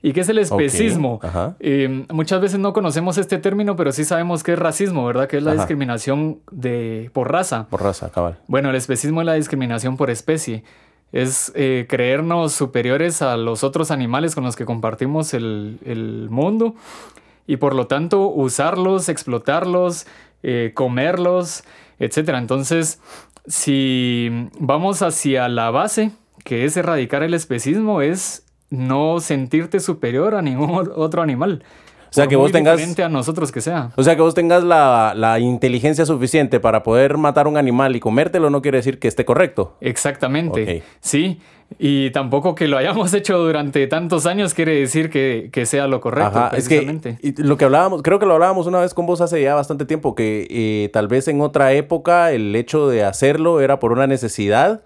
¿Y 0.01 0.13
qué 0.13 0.21
es 0.21 0.29
el 0.29 0.37
especismo? 0.37 1.15
Ok, 1.15 1.25
ajá. 1.25 1.55
Eh, 1.59 2.05
muchas 2.11 2.39
veces 2.41 2.59
no 2.59 2.71
conocemos 2.73 3.17
este 3.17 3.37
término, 3.37 3.75
pero 3.75 3.91
sí 3.91 4.05
sabemos 4.05 4.43
que 4.43 4.53
es 4.53 4.59
racismo, 4.59 5.05
¿verdad? 5.05 5.27
Que 5.27 5.37
es 5.37 5.43
la 5.43 5.51
Ajá. 5.51 5.61
discriminación 5.61 6.39
de, 6.51 7.09
por 7.13 7.31
raza. 7.31 7.67
Por 7.69 7.81
raza, 7.83 8.09
cabal. 8.09 8.37
Bueno, 8.47 8.69
el 8.69 8.75
especismo 8.75 9.21
es 9.21 9.25
la 9.25 9.33
discriminación 9.33 9.97
por 9.97 10.09
especie. 10.09 10.63
Es 11.11 11.51
eh, 11.55 11.85
creernos 11.89 12.53
superiores 12.53 13.21
a 13.21 13.35
los 13.35 13.63
otros 13.63 13.91
animales 13.91 14.35
con 14.35 14.43
los 14.43 14.55
que 14.55 14.65
compartimos 14.65 15.33
el, 15.33 15.79
el 15.83 16.27
mundo 16.29 16.75
y 17.47 17.57
por 17.57 17.73
lo 17.73 17.87
tanto 17.87 18.27
usarlos, 18.29 19.09
explotarlos, 19.09 20.05
eh, 20.43 20.71
comerlos, 20.75 21.63
etc. 21.97 22.29
Entonces, 22.37 23.01
si 23.47 24.29
vamos 24.59 25.01
hacia 25.01 25.49
la 25.49 25.71
base, 25.71 26.11
que 26.43 26.63
es 26.65 26.77
erradicar 26.77 27.23
el 27.23 27.33
especismo, 27.33 28.01
es 28.01 28.45
no 28.69 29.19
sentirte 29.19 29.79
superior 29.79 30.35
a 30.35 30.41
ningún 30.41 30.91
otro 30.95 31.21
animal. 31.21 31.63
O 32.11 32.11
sea, 32.11 32.25
que 32.25 32.35
vos 32.35 32.51
tengas- 32.51 32.77
diferente 32.77 33.03
a 33.03 33.09
nosotros 33.09 33.51
que 33.51 33.61
sea. 33.61 33.91
O 33.95 34.01
sea, 34.01 34.15
que 34.15 34.23
vos 34.23 34.33
tengas 34.33 34.63
la, 34.63 35.13
la 35.15 35.39
inteligencia 35.39 36.07
suficiente 36.07 36.59
para 36.59 36.81
poder 36.81 37.17
matar 37.17 37.47
un 37.47 37.55
animal 37.55 37.95
y 37.95 37.99
comértelo 37.99 38.49
no 38.49 38.63
quiere 38.63 38.79
decir 38.79 38.97
que 38.97 39.07
esté 39.07 39.25
correcto. 39.25 39.77
Exactamente. 39.79 40.81
Sí. 41.01 41.39
Y 41.77 42.09
tampoco 42.09 42.55
que 42.55 42.67
lo 42.67 42.77
hayamos 42.79 43.13
hecho 43.13 43.37
durante 43.37 43.85
tantos 43.85 44.25
años 44.25 44.55
quiere 44.55 44.79
decir 44.79 45.11
que, 45.11 45.49
que 45.53 45.67
sea 45.67 45.85
lo 45.87 46.01
correcto. 46.01 46.39
Ajá, 46.39 46.57
es 46.57 46.67
que 46.67 46.99
lo 47.37 47.57
que 47.57 47.65
hablábamos, 47.65 48.01
creo 48.01 48.17
que 48.17 48.25
lo 48.25 48.33
hablábamos 48.33 48.65
una 48.65 48.79
vez 48.79 48.95
con 48.95 49.05
vos 49.05 49.21
hace 49.21 49.39
ya 49.43 49.53
bastante 49.53 49.85
tiempo, 49.85 50.15
que 50.15 50.47
eh, 50.49 50.89
tal 50.91 51.07
vez 51.07 51.27
en 51.27 51.41
otra 51.41 51.73
época 51.73 52.31
el 52.31 52.55
hecho 52.55 52.89
de 52.89 53.03
hacerlo 53.03 53.61
era 53.61 53.77
por 53.79 53.91
una 53.91 54.07
necesidad, 54.07 54.81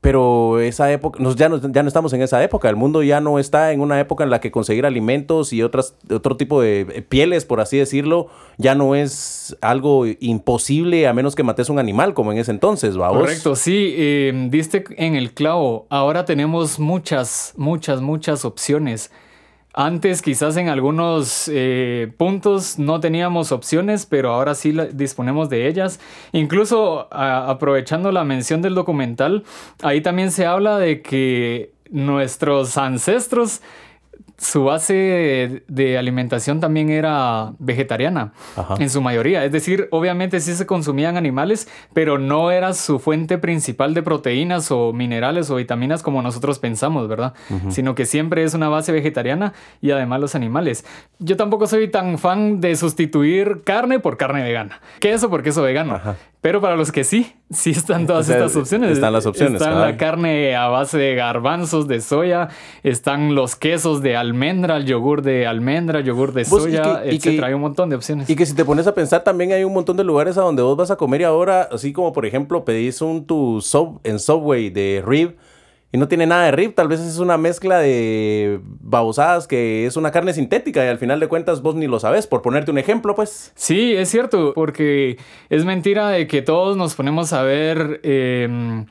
Pero 0.00 0.60
esa 0.60 0.90
época, 0.90 1.22
nos, 1.22 1.36
ya, 1.36 1.50
no, 1.50 1.60
ya 1.60 1.82
no 1.82 1.88
estamos 1.88 2.12
en 2.14 2.22
esa 2.22 2.42
época. 2.42 2.70
El 2.70 2.76
mundo 2.76 3.02
ya 3.02 3.20
no 3.20 3.38
está 3.38 3.72
en 3.72 3.82
una 3.82 4.00
época 4.00 4.24
en 4.24 4.30
la 4.30 4.40
que 4.40 4.50
conseguir 4.50 4.86
alimentos 4.86 5.52
y 5.52 5.62
otras, 5.62 5.94
otro 6.10 6.38
tipo 6.38 6.62
de 6.62 6.80
eh, 6.80 7.02
pieles, 7.02 7.44
por 7.44 7.60
así 7.60 7.76
decirlo, 7.76 8.28
ya 8.56 8.74
no 8.74 8.94
es 8.94 9.58
algo 9.60 10.06
imposible 10.20 11.06
a 11.06 11.12
menos 11.12 11.34
que 11.34 11.42
mates 11.42 11.68
un 11.68 11.78
animal 11.78 12.14
como 12.14 12.32
en 12.32 12.38
ese 12.38 12.50
entonces, 12.50 12.98
¿va? 12.98 13.10
Correcto, 13.10 13.54
sí, 13.54 13.94
eh, 13.96 14.50
en 14.96 15.16
el 15.16 15.34
clavo. 15.34 15.86
Ahora 15.90 16.24
tenemos 16.24 16.78
muchas, 16.78 17.52
muchas, 17.56 18.00
muchas 18.00 18.46
opciones. 18.46 19.10
Antes 19.72 20.20
quizás 20.20 20.56
en 20.56 20.68
algunos 20.68 21.48
eh, 21.52 22.12
puntos 22.16 22.78
no 22.78 22.98
teníamos 22.98 23.52
opciones, 23.52 24.04
pero 24.04 24.32
ahora 24.32 24.56
sí 24.56 24.74
disponemos 24.92 25.48
de 25.48 25.68
ellas. 25.68 26.00
Incluso 26.32 27.06
aprovechando 27.12 28.10
la 28.10 28.24
mención 28.24 28.62
del 28.62 28.74
documental, 28.74 29.44
ahí 29.82 30.00
también 30.00 30.32
se 30.32 30.44
habla 30.44 30.78
de 30.78 31.02
que 31.02 31.72
nuestros 31.90 32.76
ancestros 32.78 33.62
su 34.40 34.64
base 34.64 35.62
de, 35.68 35.98
alimentación 35.98 36.60
también 36.60 36.88
era 36.88 37.52
vegetariana, 37.58 38.32
en 38.78 38.88
su 38.88 39.02
mayoría. 39.02 39.44
Es 39.44 39.52
decir, 39.52 39.86
obviamente 39.90 40.40
sí 40.40 40.54
se 40.54 40.64
consumían 40.64 41.18
animales, 41.18 41.68
pero 41.92 42.16
no 42.16 42.50
era 42.50 42.72
su 42.72 42.98
fuente 42.98 43.36
principal 43.36 43.92
de 43.92 44.02
proteínas 44.02 44.70
o 44.70 44.94
minerales 44.94 45.50
o 45.50 45.56
vitaminas 45.56 46.02
como 46.02 46.22
nosotros 46.22 46.58
pensamos, 46.58 47.06
¿verdad? 47.06 47.34
Sino 47.68 47.94
que 47.94 48.06
siempre 48.06 48.42
es 48.42 48.54
una 48.54 48.70
base 48.70 48.92
vegetariana 48.92 49.52
y 49.82 49.90
además 49.90 50.20
los 50.20 50.34
animales. 50.34 50.86
Yo 51.18 51.36
tampoco 51.36 51.66
soy 51.66 51.88
tan 51.88 52.16
fan 52.16 52.62
de 52.62 52.76
sustituir 52.76 53.60
carne 53.62 54.00
por 54.00 54.16
carne 54.16 54.42
vegana. 54.42 54.80
Queso 55.00 55.28
por 55.28 55.42
queso 55.42 55.60
vegano. 55.60 56.00
Pero 56.40 56.62
para 56.62 56.74
los 56.74 56.90
que 56.90 57.04
sí, 57.04 57.36
sí 57.50 57.70
están 57.70 58.06
todas 58.06 58.28
estas 58.30 58.56
opciones. 58.56 58.92
Están 58.92 59.12
las 59.12 59.26
opciones. 59.26 59.60
Está 59.60 59.72
la 59.72 59.98
carne 59.98 60.56
a 60.56 60.68
base 60.68 60.96
de 60.96 61.14
garbanzos, 61.14 61.86
de 61.86 62.00
soya, 62.00 62.48
están 62.82 63.34
los 63.34 63.56
quesos 63.56 64.00
de 64.00 64.16
almendra, 64.30 64.76
el 64.76 64.86
yogur 64.86 65.22
de 65.22 65.46
almendra, 65.46 66.00
yogur 66.00 66.32
de 66.32 66.44
soya, 66.44 67.02
y 67.04 67.16
etcétera. 67.16 67.48
hay 67.48 67.54
un 67.54 67.60
montón 67.60 67.90
de 67.90 67.96
opciones. 67.96 68.30
Y 68.30 68.36
que 68.36 68.46
si 68.46 68.54
te 68.54 68.64
pones 68.64 68.86
a 68.86 68.94
pensar, 68.94 69.24
también 69.24 69.52
hay 69.52 69.64
un 69.64 69.72
montón 69.72 69.96
de 69.96 70.04
lugares 70.04 70.38
a 70.38 70.42
donde 70.42 70.62
vos 70.62 70.76
vas 70.76 70.90
a 70.90 70.96
comer 70.96 71.20
y 71.20 71.24
ahora, 71.24 71.68
así 71.70 71.92
como 71.92 72.12
por 72.12 72.24
ejemplo, 72.26 72.64
pedís 72.64 73.02
un 73.02 73.26
tu 73.26 73.60
sub, 73.60 74.00
en 74.04 74.18
Subway 74.18 74.70
de 74.70 75.02
rib 75.04 75.36
y 75.92 75.98
no 75.98 76.06
tiene 76.06 76.26
nada 76.26 76.44
de 76.44 76.52
rib, 76.52 76.74
tal 76.74 76.86
vez 76.86 77.00
es 77.00 77.18
una 77.18 77.36
mezcla 77.36 77.78
de 77.78 78.60
babosadas 78.80 79.48
que 79.48 79.86
es 79.86 79.96
una 79.96 80.12
carne 80.12 80.32
sintética 80.32 80.84
y 80.84 80.88
al 80.88 80.98
final 80.98 81.18
de 81.18 81.26
cuentas 81.26 81.62
vos 81.62 81.74
ni 81.74 81.88
lo 81.88 81.98
sabes, 81.98 82.28
por 82.28 82.42
ponerte 82.42 82.70
un 82.70 82.78
ejemplo, 82.78 83.16
pues. 83.16 83.52
Sí, 83.56 83.94
es 83.96 84.08
cierto, 84.08 84.52
porque 84.54 85.18
es 85.48 85.64
mentira 85.64 86.08
de 86.08 86.28
que 86.28 86.42
todos 86.42 86.76
nos 86.76 86.94
ponemos 86.94 87.32
a 87.32 87.42
ver 87.42 88.00
em, 88.04 88.86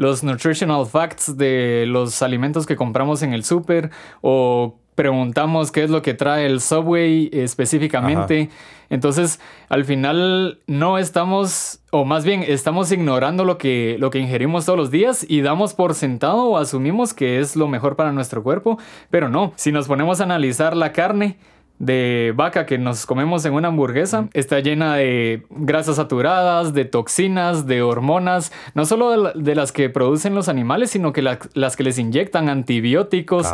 los 0.00 0.24
nutritional 0.24 0.86
facts 0.86 1.36
de 1.36 1.84
los 1.86 2.22
alimentos 2.22 2.64
que 2.64 2.74
compramos 2.74 3.22
en 3.22 3.34
el 3.34 3.44
súper 3.44 3.90
o 4.22 4.78
preguntamos 4.94 5.70
qué 5.70 5.84
es 5.84 5.90
lo 5.90 6.00
que 6.00 6.14
trae 6.14 6.46
el 6.46 6.62
Subway 6.62 7.28
específicamente. 7.34 8.48
Entonces, 8.88 9.40
al 9.68 9.84
final 9.84 10.60
no 10.66 10.96
estamos, 10.96 11.80
o 11.90 12.06
más 12.06 12.24
bien 12.24 12.42
estamos 12.48 12.90
ignorando 12.92 13.44
lo 13.44 13.58
que, 13.58 13.96
lo 14.00 14.08
que 14.08 14.20
ingerimos 14.20 14.64
todos 14.64 14.78
los 14.78 14.90
días 14.90 15.26
y 15.28 15.42
damos 15.42 15.74
por 15.74 15.94
sentado 15.94 16.44
o 16.44 16.56
asumimos 16.56 17.12
que 17.12 17.38
es 17.38 17.54
lo 17.54 17.68
mejor 17.68 17.96
para 17.96 18.10
nuestro 18.10 18.42
cuerpo, 18.42 18.78
pero 19.10 19.28
no, 19.28 19.52
si 19.56 19.70
nos 19.70 19.86
ponemos 19.86 20.22
a 20.22 20.24
analizar 20.24 20.74
la 20.74 20.92
carne, 20.92 21.36
de 21.80 22.34
vaca 22.36 22.66
que 22.66 22.76
nos 22.76 23.06
comemos 23.06 23.46
en 23.46 23.54
una 23.54 23.68
hamburguesa 23.68 24.28
está 24.34 24.60
llena 24.60 24.96
de 24.96 25.44
grasas 25.48 25.96
saturadas, 25.96 26.74
de 26.74 26.84
toxinas, 26.84 27.66
de 27.66 27.80
hormonas, 27.80 28.52
no 28.74 28.84
solo 28.84 29.32
de, 29.32 29.54
las 29.54 29.72
que 29.72 29.88
producen 29.88 30.34
los 30.34 30.50
animales, 30.50 30.90
sino 30.90 31.14
que 31.14 31.22
las 31.22 31.76
que 31.76 31.82
les 31.82 31.98
inyectan 31.98 32.50
antibióticos, 32.50 33.48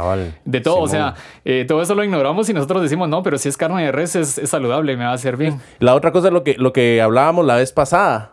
de 0.44 0.60
todo. 0.60 0.80
O 0.80 0.88
sea, 0.88 1.14
eh, 1.44 1.64
todo 1.68 1.80
eso 1.82 1.94
lo 1.94 2.02
ignoramos 2.02 2.48
y 2.48 2.52
nosotros 2.52 2.82
decimos, 2.82 3.08
no, 3.08 3.22
pero 3.22 3.38
si 3.38 3.48
es 3.48 3.56
carne 3.56 3.84
de 3.84 3.92
res 3.92 4.16
es, 4.16 4.40
saludable, 4.44 4.96
me 4.96 5.04
va 5.04 5.12
a 5.12 5.14
hacer 5.14 5.36
bien. 5.36 5.60
La 5.78 5.94
otra 5.94 6.10
cosa 6.10 6.26
es 6.26 6.34
lo 6.34 6.42
que, 6.42 6.54
lo 6.58 6.72
que 6.72 7.00
hablábamos 7.00 7.46
la 7.46 7.54
vez 7.54 7.72
pasada, 7.72 8.32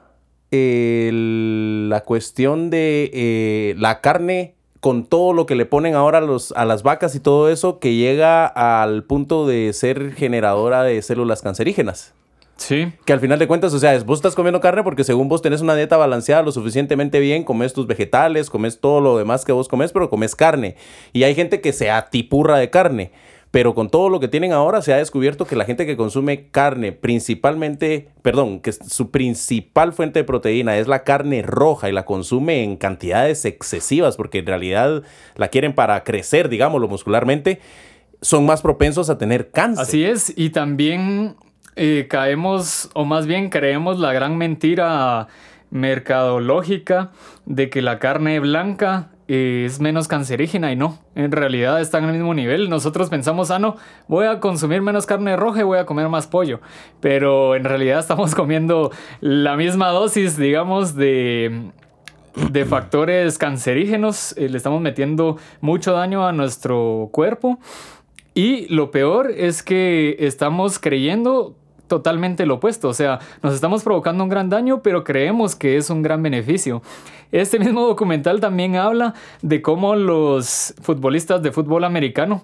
la 0.49 2.01
cuestión 2.01 2.71
de 2.71 3.11
eh, 3.13 3.75
la 3.77 4.01
carne 4.01 4.55
con 4.83 5.05
todo 5.05 5.31
lo 5.31 5.45
que 5.45 5.55
le 5.55 5.65
ponen 5.65 5.95
ahora 5.95 6.17
a, 6.17 6.21
los, 6.21 6.51
a 6.57 6.65
las 6.65 6.83
vacas 6.83 7.15
y 7.15 7.21
todo 7.21 7.49
eso, 7.49 7.79
que 7.79 7.95
llega 7.95 8.45
al 8.45 9.05
punto 9.05 9.47
de 9.47 9.71
ser 9.71 10.11
generadora 10.11 10.83
de 10.83 11.01
células 11.01 11.41
cancerígenas. 11.41 12.13
Sí. 12.57 12.91
Que 13.05 13.13
al 13.13 13.21
final 13.21 13.39
de 13.39 13.47
cuentas, 13.47 13.73
o 13.73 13.79
sea, 13.79 13.97
vos 14.03 14.19
estás 14.19 14.35
comiendo 14.35 14.59
carne 14.59 14.83
porque 14.83 15.05
según 15.05 15.29
vos 15.29 15.41
tenés 15.41 15.61
una 15.61 15.73
dieta 15.73 15.95
balanceada 15.95 16.43
lo 16.43 16.51
suficientemente 16.51 17.21
bien, 17.21 17.45
comes 17.45 17.71
tus 17.71 17.87
vegetales, 17.87 18.49
comes 18.49 18.81
todo 18.81 18.99
lo 18.99 19.17
demás 19.17 19.45
que 19.45 19.53
vos 19.53 19.69
comes, 19.69 19.93
pero 19.93 20.09
comes 20.09 20.35
carne. 20.35 20.75
Y 21.13 21.23
hay 21.23 21.33
gente 21.33 21.61
que 21.61 21.71
se 21.71 21.89
atipurra 21.89 22.57
de 22.57 22.69
carne. 22.69 23.13
Pero 23.53 23.75
con 23.75 23.91
todo 23.91 24.09
lo 24.09 24.19
que 24.19 24.27
tienen 24.27 24.51
ahora 24.51 24.81
se 24.81 24.93
ha 24.93 24.97
descubierto 24.97 25.45
que 25.45 25.55
la 25.55 25.65
gente 25.65 25.85
que 25.85 25.95
consume 25.95 26.47
carne, 26.49 26.91
principalmente, 26.91 28.09
perdón, 28.23 28.59
que 28.61 28.71
su 28.71 29.11
principal 29.11 29.93
fuente 29.93 30.17
de 30.17 30.23
proteína 30.23 30.79
es 30.79 30.87
la 30.87 31.03
carne 31.03 31.43
roja 31.43 31.87
y 31.87 31.91
la 31.91 32.03
consume 32.03 32.63
en 32.63 32.77
cantidades 32.77 33.45
excesivas 33.45 34.17
porque 34.17 34.39
en 34.39 34.47
realidad 34.47 35.03
la 35.35 35.49
quieren 35.49 35.73
para 35.73 36.03
crecer, 36.03 36.49
digámoslo, 36.49 36.87
muscularmente, 36.87 37.59
son 38.21 38.43
más 38.47 38.63
propensos 38.63 39.11
a 39.11 39.19
tener 39.19 39.51
cáncer. 39.51 39.83
Así 39.83 40.03
es, 40.03 40.33
y 40.35 40.49
también 40.49 41.35
eh, 41.75 42.07
caemos, 42.09 42.89
o 42.95 43.05
más 43.05 43.27
bien 43.27 43.51
creemos 43.51 43.99
la 43.99 44.13
gran 44.13 44.35
mentira 44.35 45.27
mercadológica 45.69 47.11
de 47.45 47.69
que 47.69 47.83
la 47.83 47.99
carne 47.99 48.39
blanca 48.39 49.12
es 49.27 49.79
menos 49.79 50.07
cancerígena 50.07 50.71
y 50.71 50.75
no, 50.75 50.99
en 51.15 51.31
realidad 51.31 51.79
están 51.79 52.03
al 52.05 52.13
mismo 52.13 52.33
nivel. 52.33 52.69
Nosotros 52.69 53.09
pensamos, 53.09 53.51
ah, 53.51 53.59
no, 53.59 53.77
voy 54.07 54.27
a 54.27 54.39
consumir 54.39 54.81
menos 54.81 55.05
carne 55.05 55.35
roja 55.35 55.61
y 55.61 55.63
voy 55.63 55.79
a 55.79 55.85
comer 55.85 56.09
más 56.09 56.27
pollo, 56.27 56.59
pero 56.99 57.55
en 57.55 57.63
realidad 57.63 57.99
estamos 57.99 58.35
comiendo 58.35 58.91
la 59.21 59.55
misma 59.55 59.89
dosis, 59.89 60.37
digamos, 60.37 60.95
de, 60.95 61.71
de 62.51 62.65
factores 62.65 63.37
cancerígenos, 63.37 64.35
eh, 64.37 64.49
le 64.49 64.57
estamos 64.57 64.81
metiendo 64.81 65.37
mucho 65.61 65.93
daño 65.93 66.27
a 66.27 66.31
nuestro 66.31 67.09
cuerpo. 67.11 67.59
Y 68.35 68.67
lo 68.73 68.89
peor 68.89 69.31
es 69.31 69.61
que 69.61 70.15
estamos 70.19 70.79
creyendo 70.79 71.55
totalmente 71.87 72.45
lo 72.47 72.55
opuesto. 72.55 72.89
O 72.89 72.93
sea, 72.93 73.19
nos 73.43 73.53
estamos 73.53 73.83
provocando 73.83 74.23
un 74.23 74.29
gran 74.29 74.49
daño, 74.49 74.81
pero 74.81 75.03
creemos 75.03 75.55
que 75.55 75.77
es 75.77 75.91
un 75.91 76.01
gran 76.01 76.23
beneficio. 76.23 76.81
Este 77.33 77.57
mismo 77.57 77.87
documental 77.87 78.39
también 78.39 78.75
habla 78.75 79.15
de 79.41 79.63
cómo 79.63 79.95
los 79.95 80.75
futbolistas 80.79 81.41
de 81.41 81.51
fútbol 81.51 81.83
americano 81.83 82.43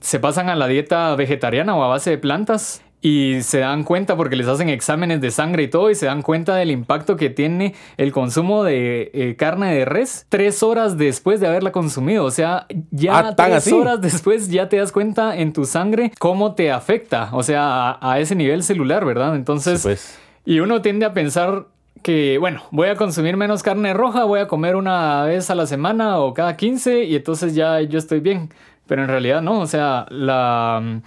se 0.00 0.20
pasan 0.20 0.48
a 0.48 0.54
la 0.54 0.68
dieta 0.68 1.14
vegetariana 1.16 1.74
o 1.74 1.82
a 1.82 1.88
base 1.88 2.10
de 2.10 2.18
plantas 2.18 2.80
y 3.02 3.42
se 3.42 3.58
dan 3.58 3.82
cuenta 3.82 4.16
porque 4.16 4.36
les 4.36 4.46
hacen 4.46 4.68
exámenes 4.68 5.20
de 5.20 5.32
sangre 5.32 5.64
y 5.64 5.68
todo 5.68 5.90
y 5.90 5.96
se 5.96 6.06
dan 6.06 6.22
cuenta 6.22 6.54
del 6.54 6.70
impacto 6.70 7.16
que 7.16 7.30
tiene 7.30 7.74
el 7.96 8.12
consumo 8.12 8.62
de 8.62 9.10
eh, 9.12 9.34
carne 9.36 9.74
de 9.74 9.84
res 9.84 10.24
tres 10.28 10.62
horas 10.62 10.96
después 10.96 11.40
de 11.40 11.48
haberla 11.48 11.72
consumido. 11.72 12.24
O 12.24 12.30
sea, 12.30 12.68
ya 12.92 13.18
ah, 13.18 13.34
tres 13.34 13.72
horas 13.72 14.00
después 14.00 14.50
ya 14.50 14.68
te 14.68 14.76
das 14.76 14.92
cuenta 14.92 15.36
en 15.36 15.52
tu 15.52 15.64
sangre 15.64 16.12
cómo 16.20 16.54
te 16.54 16.70
afecta, 16.70 17.30
o 17.32 17.42
sea, 17.42 17.98
a, 18.00 18.20
ese 18.20 18.36
nivel 18.36 18.62
celular, 18.62 19.04
¿verdad? 19.04 19.34
Entonces, 19.34 19.82
pues. 19.82 20.16
y 20.44 20.60
uno 20.60 20.80
tiende 20.80 21.06
a 21.06 21.12
pensar 21.12 21.66
que, 22.02 22.38
bueno, 22.38 22.62
voy 22.70 22.88
a 22.88 22.96
consumir 22.96 23.36
menos 23.36 23.62
carne 23.62 23.94
roja, 23.94 24.24
voy 24.24 24.40
a 24.40 24.48
comer 24.48 24.76
una 24.76 25.24
vez 25.24 25.50
a 25.50 25.54
la 25.54 25.66
semana 25.66 26.18
o 26.18 26.34
cada 26.34 26.56
15 26.56 27.04
y 27.04 27.16
entonces 27.16 27.54
ya 27.54 27.80
yo 27.80 27.98
estoy 27.98 28.20
bien. 28.20 28.50
Pero 28.86 29.02
en 29.02 29.08
realidad 29.08 29.42
no, 29.42 29.60
o 29.60 29.66
sea, 29.66 30.06
la 30.10 31.00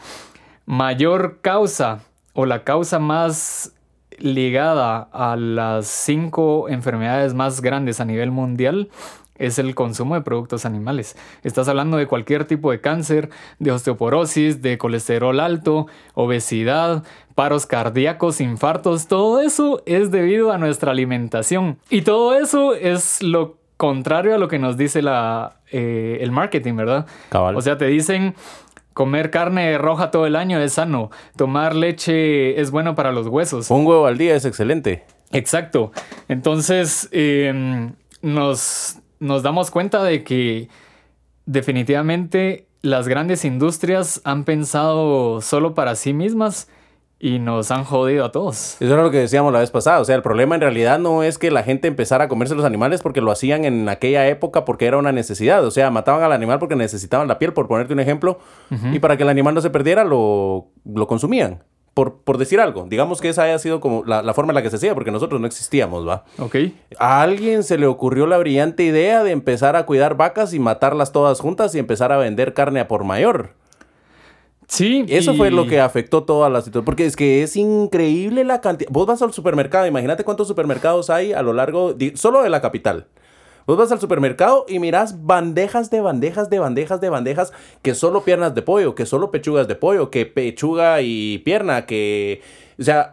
mayor 0.66 1.40
causa 1.42 2.00
o 2.34 2.46
la 2.46 2.64
causa 2.64 3.00
más 3.00 3.74
ligada 4.20 5.10
a 5.12 5.36
las 5.36 5.88
cinco 5.88 6.70
enfermedades 6.70 7.34
más 7.34 7.62
grandes 7.62 8.00
a 8.00 8.06
nivel 8.06 8.32
mundial 8.32 8.90
es 9.42 9.58
el 9.58 9.74
consumo 9.74 10.14
de 10.14 10.22
productos 10.22 10.66
animales. 10.66 11.18
Estás 11.44 11.68
hablando 11.68 11.98
de 11.98 12.06
cualquier 12.06 12.46
tipo 12.46 12.72
de 12.72 12.80
cáncer, 12.80 13.30
de 13.58 13.72
osteoporosis, 13.72 14.62
de 14.62 14.78
colesterol 14.78 15.40
alto, 15.40 15.88
obesidad, 16.14 17.04
paros 17.36 17.66
cardíacos, 17.66 18.42
infartos, 18.42 19.08
todo 19.08 19.42
eso 19.42 19.82
es 19.86 20.12
debido 20.12 20.52
a 20.52 20.58
nuestra 20.58 20.92
alimentación. 20.92 21.80
Y 21.90 22.02
todo 22.02 22.36
eso 22.36 22.74
es 22.74 23.22
lo 23.22 23.58
contrario 23.78 24.36
a 24.36 24.38
lo 24.38 24.48
que 24.48 24.60
nos 24.60 24.78
dice 24.78 25.02
la, 25.02 25.58
eh, 25.72 26.20
el 26.22 26.32
marketing, 26.32 26.76
¿verdad? 26.76 27.08
O 27.32 27.62
sea, 27.62 27.78
te 27.78 27.88
dicen 27.88 28.36
Comer 28.94 29.32
carne 29.32 29.78
roja 29.78 30.12
todo 30.12 30.26
el 30.26 30.36
año 30.36 30.60
es 30.60 30.74
sano. 30.74 31.12
Tomar 31.38 31.76
leche 31.76 32.60
es 32.60 32.72
bueno 32.72 32.94
para 32.94 33.12
los 33.14 33.28
huesos. 33.28 33.72
Un 33.72 33.86
huevo 33.86 34.06
al 34.06 34.18
día 34.18 34.36
es 34.36 34.44
excelente. 34.44 35.06
Exacto. 35.32 35.94
Entonces, 36.28 37.08
em, 37.12 37.94
nos, 38.22 38.98
nos 39.20 39.44
damos 39.44 39.72
cuenta 39.72 40.04
de 40.04 40.26
que 40.26 40.68
definitivamente 41.46 42.68
las 42.82 43.08
grandes 43.08 43.46
industrias 43.46 44.20
han 44.26 44.44
pensado 44.44 45.40
solo 45.40 45.74
para 45.74 45.96
sí 45.96 46.14
mismas 46.14 46.68
y 47.24 47.38
nos 47.38 47.70
han 47.70 47.84
jodido 47.84 48.26
a 48.26 48.32
todos. 48.32 48.78
Eso 48.80 48.94
era 48.94 49.04
lo 49.04 49.12
que 49.12 49.20
decíamos 49.20 49.54
la 49.54 49.60
vez 49.60 49.70
pasada. 49.70 50.00
O 50.00 50.06
sea, 50.06 50.16
el 50.16 50.24
problema 50.24 50.56
en 50.56 50.62
realidad 50.62 50.98
no 50.98 51.22
es 51.22 51.38
que 51.38 51.52
la 51.52 51.62
gente 51.62 51.88
empezara 51.88 52.24
a 52.24 52.28
comerse 52.28 52.56
los 52.56 52.66
animales 52.66 53.02
porque 53.02 53.22
lo 53.22 53.32
hacían 53.32 53.64
en 53.64 53.88
aquella 53.90 54.28
época 54.28 54.66
porque 54.66 54.88
era 54.88 54.98
una 54.98 55.12
necesidad. 55.12 55.64
O 55.64 55.70
sea, 55.70 55.92
mataban 55.92 56.24
al 56.24 56.32
animal 56.32 56.58
porque 56.58 56.76
necesitaban 56.76 57.28
la 57.28 57.38
piel, 57.38 57.54
por 57.54 57.68
ponerte 57.68 57.94
un 57.94 58.00
ejemplo. 58.00 58.40
Y 58.92 58.98
para 58.98 59.18
que 59.18 59.24
el 59.24 59.30
animal 59.30 59.54
no 59.54 59.62
se 59.62 59.70
perdiera, 59.70 60.04
lo, 60.04 60.70
lo 60.84 61.06
consumían. 61.06 61.64
Por, 61.94 62.22
por 62.24 62.38
decir 62.38 62.60
algo. 62.60 62.88
Digamos 62.90 63.22
que 63.22 63.30
esa 63.30 63.44
haya 63.44 63.60
sido 63.60 63.82
como 63.82 64.04
la, 64.06 64.24
la 64.24 64.34
forma 64.34 64.52
en 64.52 64.56
la 64.56 64.62
que 64.64 64.70
se 64.70 64.78
hacía, 64.78 64.96
porque 64.96 65.12
nosotros 65.12 65.40
no 65.40 65.46
existíamos, 65.46 66.08
¿va? 66.08 66.24
Ok. 66.40 66.56
A 66.98 67.22
alguien 67.22 67.64
se 67.64 67.78
le 67.78 67.86
ocurrió 67.86 68.26
la 68.26 68.38
brillante 68.38 68.84
idea 68.84 69.24
de 69.24 69.32
empezar 69.32 69.76
a 69.76 69.86
cuidar 69.86 70.16
vacas 70.16 70.54
y 70.54 70.60
matarlas 70.60 71.12
todas 71.12 71.40
juntas 71.40 71.76
y 71.76 71.80
empezar 71.80 72.12
a 72.14 72.18
vender 72.18 72.54
carne 72.54 72.80
a 72.80 72.88
por 72.88 73.04
mayor. 73.04 73.61
Sí. 74.72 75.04
Eso 75.10 75.34
y- 75.34 75.38
fue 75.38 75.52
lo 75.52 75.68
que 75.68 75.82
afectó 75.82 76.24
toda 76.24 76.50
la 76.50 76.62
situación. 76.62 76.86
Porque 76.86 77.06
es 77.06 77.18
que 77.18 77.44
es 77.44 77.58
increíble 77.58 78.46
la 78.46 78.62
cantidad. 78.62 78.90
Vos 78.90 79.06
vas 79.06 79.22
al 79.22 79.34
supermercado, 79.34 79.86
imagínate 79.86 80.24
cuántos 80.24 80.48
supermercados 80.48 81.10
hay 81.10 81.34
a 81.34 81.42
lo 81.42 81.52
largo, 81.52 81.94
solo 82.16 82.42
de 82.42 82.50
la 82.50 82.62
capital. 82.62 83.08
Vos 83.68 83.78
vas 83.78 83.92
al 83.92 84.00
supermercado 84.00 84.66
y 84.70 84.80
mirás 84.80 85.26
bandejas 85.26 85.90
de 85.92 86.00
bandejas 86.00 86.50
de 86.50 86.60
bandejas 86.60 87.02
de 87.02 87.10
bandejas 87.10 87.52
que 87.82 87.94
solo 87.94 88.24
piernas 88.24 88.56
de 88.56 88.62
pollo, 88.62 88.96
que 88.96 89.06
solo 89.06 89.30
pechugas 89.30 89.68
de 89.68 89.76
pollo, 89.76 90.10
que 90.10 90.26
pechuga 90.26 91.02
y 91.02 91.40
pierna, 91.40 91.86
que... 91.86 92.42
O 92.80 92.84
sea, 92.84 93.12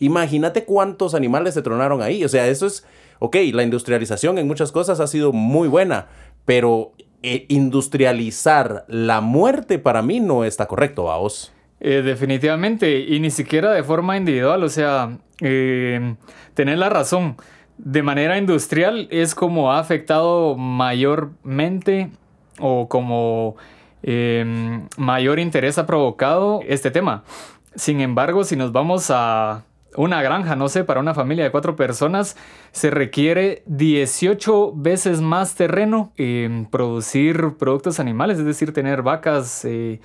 imagínate 0.00 0.64
cuántos 0.64 1.14
animales 1.14 1.54
se 1.54 1.62
tronaron 1.62 2.02
ahí. 2.02 2.24
O 2.24 2.28
sea, 2.28 2.48
eso 2.48 2.66
es... 2.66 2.84
Ok, 3.20 3.36
la 3.52 3.62
industrialización 3.62 4.36
en 4.38 4.48
muchas 4.48 4.72
cosas 4.72 4.98
ha 4.98 5.06
sido 5.06 5.32
muy 5.32 5.68
buena, 5.68 6.08
pero 6.44 6.92
eh, 7.26 7.44
industrializar 7.48 8.84
la 8.86 9.20
muerte 9.20 9.80
para 9.80 10.00
mí 10.00 10.20
no 10.20 10.44
está 10.44 10.66
correcto, 10.66 11.02
vos. 11.02 11.52
Eh, 11.80 12.02
definitivamente, 12.02 13.00
y 13.00 13.18
ni 13.18 13.30
siquiera 13.30 13.72
de 13.72 13.82
forma 13.82 14.16
individual, 14.16 14.62
o 14.62 14.68
sea, 14.68 15.18
eh, 15.40 16.14
tener 16.54 16.78
la 16.78 16.88
razón. 16.88 17.36
De 17.78 18.02
manera 18.02 18.38
industrial 18.38 19.08
es 19.10 19.34
como 19.34 19.72
ha 19.72 19.80
afectado 19.80 20.56
mayormente 20.56 22.10
o 22.58 22.88
como 22.88 23.56
eh, 24.02 24.86
mayor 24.96 25.38
interés 25.38 25.78
ha 25.78 25.84
provocado 25.84 26.60
este 26.66 26.90
tema. 26.90 27.24
Sin 27.74 28.00
embargo, 28.00 28.44
si 28.44 28.56
nos 28.56 28.72
vamos 28.72 29.10
a 29.10 29.64
una 29.96 30.22
granja, 30.22 30.56
no 30.56 30.68
sé, 30.68 30.84
para 30.84 31.00
una 31.00 31.14
familia 31.14 31.44
de 31.44 31.50
cuatro 31.50 31.76
personas, 31.76 32.36
se 32.72 32.90
requiere 32.90 33.62
18 33.66 34.72
veces 34.74 35.20
más 35.20 35.54
terreno 35.54 36.12
en 36.16 36.66
producir 36.66 37.56
productos 37.58 38.00
animales, 38.00 38.38
es 38.38 38.44
decir, 38.44 38.72
tener 38.72 39.02
vacas, 39.02 39.64
eh, 39.64 40.00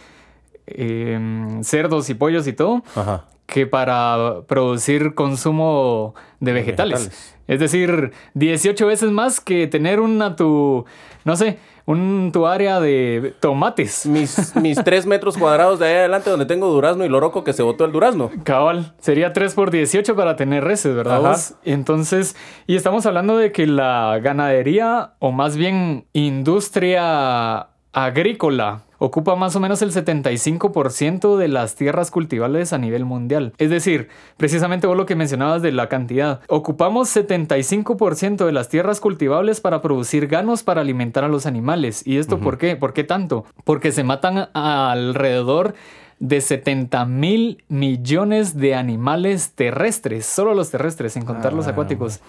em, 0.67 1.63
cerdos 1.63 2.09
y 2.09 2.13
pollos 2.13 2.47
y 2.47 2.53
todo, 2.53 2.83
Ajá. 2.95 3.25
que 3.45 3.67
para 3.67 4.41
producir 4.47 5.13
consumo 5.13 6.15
de 6.39 6.53
vegetales. 6.53 6.99
vegetales. 6.99 7.37
Es 7.47 7.59
decir, 7.59 8.11
18 8.33 8.87
veces 8.87 9.11
más 9.11 9.41
que 9.41 9.67
tener 9.67 9.99
una 9.99 10.35
tu, 10.35 10.85
no 11.25 11.35
sé, 11.35 11.57
un 11.91 12.31
tu 12.31 12.47
área 12.47 12.79
de 12.79 13.33
tomates. 13.39 14.05
Mis, 14.05 14.55
mis 14.55 14.83
tres 14.83 15.05
metros 15.05 15.37
cuadrados 15.37 15.79
de 15.79 15.87
ahí 15.87 15.95
adelante 15.95 16.29
donde 16.29 16.45
tengo 16.45 16.67
durazno 16.67 17.05
y 17.05 17.09
loroco 17.09 17.43
que 17.43 17.53
se 17.53 17.63
botó 17.63 17.85
el 17.85 17.91
durazno. 17.91 18.31
Cabal, 18.43 18.93
sería 18.99 19.33
3 19.33 19.53
por 19.53 19.71
18 19.71 20.15
para 20.15 20.35
tener 20.35 20.63
reses, 20.63 20.95
¿verdad? 20.95 21.25
Ajá. 21.25 21.39
Entonces, 21.63 22.35
y 22.67 22.75
estamos 22.75 23.05
hablando 23.05 23.37
de 23.37 23.51
que 23.51 23.67
la 23.67 24.19
ganadería, 24.21 25.13
o 25.19 25.31
más 25.31 25.57
bien 25.57 26.05
industria 26.13 27.67
agrícola, 27.93 28.83
ocupa 28.99 29.35
más 29.35 29.55
o 29.55 29.59
menos 29.59 29.81
el 29.81 29.91
75% 29.91 31.37
de 31.37 31.47
las 31.47 31.75
tierras 31.75 32.11
cultivables 32.11 32.71
a 32.71 32.77
nivel 32.77 33.03
mundial. 33.03 33.53
Es 33.57 33.69
decir, 33.69 34.09
precisamente 34.37 34.87
vos 34.87 34.95
lo 34.95 35.05
que 35.05 35.15
mencionabas 35.15 35.61
de 35.61 35.71
la 35.71 35.89
cantidad. 35.89 36.41
Ocupamos 36.47 37.15
75% 37.15 38.45
de 38.45 38.51
las 38.51 38.69
tierras 38.69 38.99
cultivables 38.99 39.59
para 39.59 39.81
producir 39.81 40.27
ganos 40.27 40.63
para 40.63 40.81
alimentar 40.81 41.23
a 41.23 41.29
los 41.29 41.45
animales. 41.45 42.05
¿Y 42.05 42.17
esto 42.17 42.39
por 42.39 42.57
qué? 42.57 42.75
¿Por 42.75 42.93
qué 42.93 43.03
tanto? 43.03 43.45
Porque 43.63 43.91
se 43.91 44.03
matan 44.03 44.49
alrededor 44.53 45.73
de 46.19 46.39
70 46.39 47.03
mil 47.05 47.63
millones 47.67 48.55
de 48.55 48.75
animales 48.75 49.53
terrestres, 49.55 50.27
solo 50.27 50.53
los 50.53 50.69
terrestres, 50.69 51.13
sin 51.13 51.25
contar 51.25 51.51
los 51.53 51.67
acuáticos. 51.67 52.21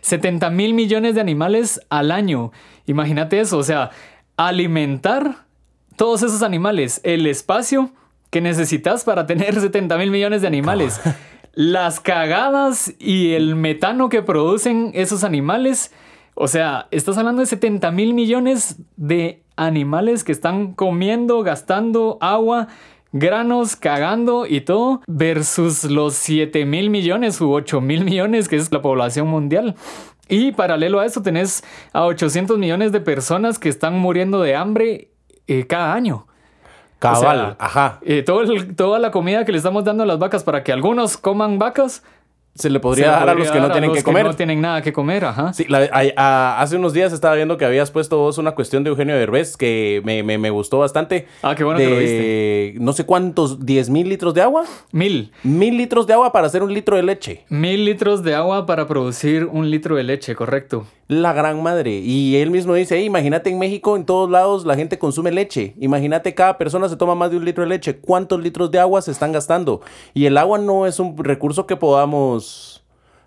70 0.00 0.48
mil 0.50 0.72
millones 0.72 1.14
de 1.14 1.20
animales 1.20 1.80
al 1.90 2.12
año. 2.12 2.52
Imagínate 2.86 3.40
eso, 3.40 3.58
o 3.58 3.62
sea, 3.62 3.90
alimentar 4.36 5.46
todos 5.96 6.22
esos 6.22 6.42
animales, 6.42 7.00
el 7.04 7.26
espacio 7.26 7.90
que 8.30 8.40
necesitas 8.40 9.04
para 9.04 9.26
tener 9.26 9.54
70 9.60 9.96
mil 9.98 10.10
millones 10.10 10.42
de 10.42 10.48
animales, 10.48 11.00
las 11.54 12.00
cagadas 12.00 12.94
y 12.98 13.32
el 13.32 13.56
metano 13.56 14.08
que 14.08 14.22
producen 14.22 14.90
esos 14.94 15.24
animales. 15.24 15.92
O 16.34 16.48
sea, 16.48 16.86
estás 16.90 17.16
hablando 17.16 17.40
de 17.40 17.46
70 17.46 17.90
mil 17.92 18.12
millones 18.12 18.76
de 18.96 19.42
animales 19.56 20.22
que 20.22 20.32
están 20.32 20.74
comiendo, 20.74 21.42
gastando 21.42 22.18
agua, 22.20 22.68
granos, 23.12 23.74
cagando 23.74 24.46
y 24.46 24.60
todo, 24.60 25.00
versus 25.06 25.84
los 25.84 26.14
7 26.14 26.66
mil 26.66 26.90
millones 26.90 27.40
u 27.40 27.50
8 27.50 27.80
mil 27.80 28.04
millones 28.04 28.48
que 28.48 28.56
es 28.56 28.70
la 28.70 28.82
población 28.82 29.28
mundial. 29.28 29.76
Y 30.28 30.52
paralelo 30.52 31.00
a 31.00 31.06
eso 31.06 31.22
tenés 31.22 31.62
a 31.92 32.04
800 32.04 32.58
millones 32.58 32.92
de 32.92 33.00
personas 33.00 33.58
que 33.58 33.68
están 33.68 33.98
muriendo 33.98 34.40
de 34.42 34.56
hambre 34.56 35.08
eh, 35.46 35.66
cada 35.66 35.92
año. 35.94 36.26
Cabal, 36.98 37.18
O 37.40 37.42
sea, 37.44 37.56
ajá. 37.58 37.98
Eh, 38.02 38.22
todo 38.22 38.40
el- 38.40 38.74
toda 38.74 38.98
la 38.98 39.10
comida 39.10 39.44
que 39.44 39.52
le 39.52 39.58
estamos 39.58 39.84
dando 39.84 40.02
a 40.02 40.06
las 40.06 40.18
vacas 40.18 40.42
para 40.44 40.64
que 40.64 40.72
algunos 40.72 41.16
coman 41.18 41.58
vacas, 41.58 42.02
Se 42.56 42.70
le 42.70 42.80
podría 42.80 43.04
se 43.06 43.10
dar 43.10 43.28
a 43.28 43.34
los 43.34 43.50
que 43.50 43.60
no 43.60 43.70
tienen 43.70 43.92
que 43.92 44.02
comer. 44.02 44.24
no 44.26 44.34
tienen 44.34 44.60
nada 44.60 44.82
que 44.82 44.92
comer, 44.92 45.24
ajá. 45.24 45.52
Sí, 45.52 45.64
la- 45.68 45.88
a- 45.92 46.12
a- 46.16 46.60
hace 46.62 46.76
unos 46.76 46.92
días 46.92 47.12
estaba 47.12 47.34
viendo 47.34 47.56
que 47.58 47.64
habías 47.64 47.90
puesto 47.90 48.18
vos 48.18 48.38
una 48.38 48.52
cuestión 48.52 48.82
de 48.84 48.90
Eugenio 48.90 49.16
Derbez 49.16 49.56
que 49.56 50.00
me, 50.04 50.22
me- 50.22 50.38
me 50.38 50.50
gustó 50.50 50.78
bastante. 50.78 51.26
Ah, 51.42 51.54
qué 51.54 51.64
bueno 51.64 51.78
de, 51.78 51.84
que 51.86 51.90
lo 51.90 51.98
viste. 51.98 52.84
No 52.84 52.92
sé 52.92 53.04
cuántos, 53.06 53.64
10 53.64 53.90
mil 53.90 54.08
litros 54.08 54.34
de 54.34 54.42
agua. 54.42 54.64
Mil. 54.92 55.32
Mil 55.42 55.76
litros 55.76 56.06
de 56.06 56.14
agua 56.14 56.32
para 56.32 56.46
hacer 56.46 56.62
un 56.62 56.72
litro 56.72 56.96
de 56.96 57.02
leche. 57.02 57.44
Mil 57.48 57.84
litros 57.84 58.22
de 58.22 58.34
agua 58.34 58.66
para 58.66 58.86
producir 58.86 59.44
un 59.44 59.70
litro 59.70 59.96
de 59.96 60.02
leche, 60.04 60.34
correcto. 60.34 60.86
La 61.08 61.32
gran 61.32 61.62
madre. 61.62 61.92
Y 61.98 62.36
él 62.36 62.50
mismo 62.50 62.74
dice, 62.74 62.96
"Ey, 62.96 63.04
imagínate 63.04 63.48
en 63.50 63.58
México, 63.60 63.94
en 63.96 64.04
todos 64.04 64.28
lados 64.28 64.64
la 64.66 64.74
gente 64.74 64.98
consume 64.98 65.30
leche. 65.30 65.74
Imagínate 65.78 66.34
cada 66.34 66.58
persona 66.58 66.88
se 66.88 66.96
toma 66.96 67.14
más 67.14 67.30
de 67.30 67.36
un 67.36 67.44
litro 67.44 67.62
de 67.62 67.68
leche. 67.70 67.96
¿Cuántos 67.98 68.40
litros 68.40 68.70
de 68.72 68.80
agua 68.80 69.00
se 69.02 69.12
están 69.12 69.30
gastando? 69.30 69.80
Y 70.14 70.26
el 70.26 70.36
agua 70.36 70.58
no 70.58 70.84
es 70.86 70.98
un 70.98 71.16
recurso 71.16 71.66
que 71.66 71.76
podamos 71.76 72.82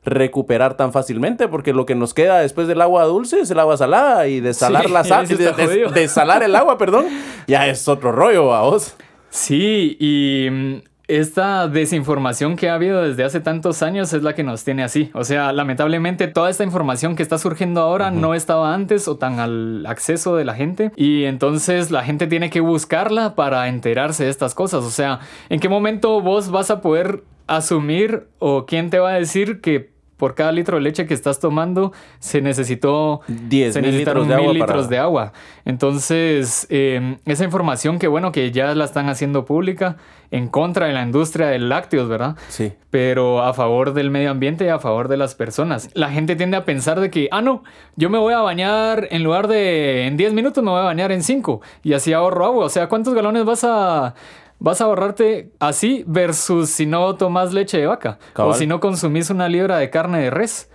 recuperar 0.06 0.76
tan 0.78 0.92
fácilmente 0.94 1.48
porque 1.48 1.74
lo 1.74 1.86
que 1.86 1.94
nos 1.96 2.14
queda 2.14 2.40
después 2.40 2.68
del 2.68 2.82
agua 2.82 3.04
dulce 3.04 3.42
es 3.42 3.52
el 3.52 3.60
agua 3.60 3.76
salada 3.78 4.28
y 4.28 4.40
desalar 4.40 4.86
Sí, 4.86 4.92
la 4.92 5.04
sal, 5.04 5.28
de- 5.28 5.36
de- 5.36 5.88
desalar 5.94 6.42
el 6.44 6.56
agua, 6.56 6.78
perdón, 6.78 7.06
ya 7.48 7.68
es 7.68 7.88
otro 7.88 8.12
rollo, 8.12 8.46
vos. 8.46 8.96
Sí, 9.30 9.96
y 10.00 10.82
esta 11.10 11.68
desinformación 11.68 12.56
que 12.56 12.70
ha 12.70 12.76
habido 12.76 13.02
desde 13.02 13.24
hace 13.24 13.40
tantos 13.40 13.82
años 13.82 14.14
es 14.14 14.22
la 14.22 14.36
que 14.36 14.44
nos 14.44 14.64
tiene 14.64 14.84
así. 14.84 15.10
O 15.14 15.24
sea, 15.24 15.52
lamentablemente 15.52 16.28
toda 16.28 16.52
esta 16.52 16.64
información 16.64 17.16
que 17.16 17.24
está 17.24 17.40
surgiendo 17.40 17.82
ahora 17.82 18.12
no 18.12 18.36
estaba 18.36 18.76
antes 18.76 19.08
o 19.08 19.18
tan 19.18 19.40
al 19.40 19.86
acceso 19.88 20.36
de 20.36 20.46
la 20.46 20.54
gente. 20.54 20.92
Y 20.96 21.24
entonces 21.24 21.90
la 21.90 22.04
gente 22.04 22.28
tiene 22.28 22.52
que 22.52 22.62
buscarla 22.62 23.34
para 23.34 23.68
enterarse 23.68 24.26
de 24.26 24.30
estas 24.30 24.54
cosas. 24.54 24.84
O 24.84 24.92
sea, 24.92 25.20
¿en 25.50 25.60
qué 25.60 25.68
momento 25.68 26.22
vos 26.22 26.52
vas 26.52 26.70
a 26.70 26.80
poder 26.80 27.24
asumir 27.48 28.28
o 28.38 28.68
quién 28.68 28.92
te 28.92 29.00
va 29.00 29.10
a 29.10 29.16
decir 29.16 29.62
que 29.62 29.90
por 30.20 30.36
cada 30.36 30.52
litro 30.52 30.76
de 30.78 30.82
leche 30.84 31.08
que 31.08 31.16
estás 31.16 31.40
tomando 31.40 31.92
se 32.20 32.42
necesitó 32.42 33.22
10 33.28 33.74
se 33.74 33.82
mil 33.82 33.90
necesitaron 33.90 34.24
litros 34.24 34.28
de 34.28 34.36
agua 34.44 34.54
mil 34.54 34.60
para- 34.60 34.74
litros 34.74 34.90
de 34.90 34.98
agua. 35.00 35.34
Entonces, 35.66 36.68
eh, 36.70 37.18
esa 37.26 37.46
información 37.46 37.98
que 37.98 38.08
bueno 38.08 38.32
que 38.32 38.52
ya 38.52 38.76
la 38.76 38.84
están 38.86 39.08
haciendo 39.10 39.46
pública 39.46 39.96
en 40.30 40.48
contra 40.50 40.88
de 40.88 40.94
la 40.94 41.02
industria 41.02 41.48
de 41.48 41.58
lácteos, 41.58 42.08
¿verdad? 42.10 42.36
Sí. 42.50 42.74
Pero 42.92 43.42
a 43.42 43.54
favor 43.54 43.94
del 43.94 44.12
medio 44.12 44.30
ambiente 44.30 44.66
y 44.66 44.68
a 44.68 44.78
favor 44.78 45.08
de 45.08 45.18
las 45.18 45.34
personas. 45.36 45.90
La 45.94 46.10
gente 46.12 46.36
tiende 46.36 46.58
a 46.58 46.66
pensar 46.66 47.00
de 47.00 47.10
que, 47.10 47.30
ah, 47.32 47.42
no, 47.42 47.64
yo 47.96 48.10
me 48.10 48.18
voy 48.18 48.34
a 48.34 48.40
bañar 48.42 49.08
en 49.12 49.24
lugar 49.24 49.48
de 49.48 50.06
en 50.06 50.18
10 50.18 50.34
minutos, 50.34 50.64
me 50.64 50.70
voy 50.70 50.82
a 50.82 50.84
bañar 50.84 51.12
en 51.14 51.24
5 51.24 51.62
y 51.82 51.94
así 51.94 52.12
ahorro 52.14 52.46
agua. 52.46 52.66
O 52.66 52.70
sea, 52.70 52.88
¿cuántos 52.88 53.14
galones 53.14 53.46
vas 53.46 53.64
a... 53.64 54.14
Vas 54.60 54.82
a 54.82 54.86
ahorrarte 54.86 55.52
así 55.60 56.04
versus 56.06 56.70
si 56.70 56.86
no 56.86 57.16
tomas 57.16 57.54
leche 57.54 57.78
de 57.80 57.88
vaca 57.88 58.20
Cabal. 58.34 58.52
o 58.52 58.54
si 58.54 58.68
no 58.68 58.80
consumís 58.80 59.30
una 59.30 59.48
libra 59.48 59.78
de 59.78 59.90
carne 59.90 60.20
de 60.20 60.30
res. 60.30 60.70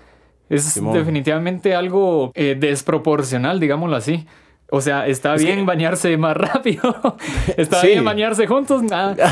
Es 0.48 0.64
Simón. 0.64 0.94
definitivamente 0.94 1.74
algo 1.74 2.30
eh, 2.34 2.56
desproporcional, 2.58 3.60
digámoslo 3.60 3.96
así. 3.96 4.26
O 4.70 4.80
sea, 4.80 5.06
está 5.06 5.34
Es 5.34 5.44
bien 5.44 5.60
que- 5.60 5.64
bañarse 5.64 6.16
más 6.16 6.36
rápido. 6.36 6.96
está 7.56 7.80
Sí. 7.82 7.88
bien 7.88 8.04
bañarse 8.04 8.46
juntos. 8.46 8.82
nada. 8.82 9.14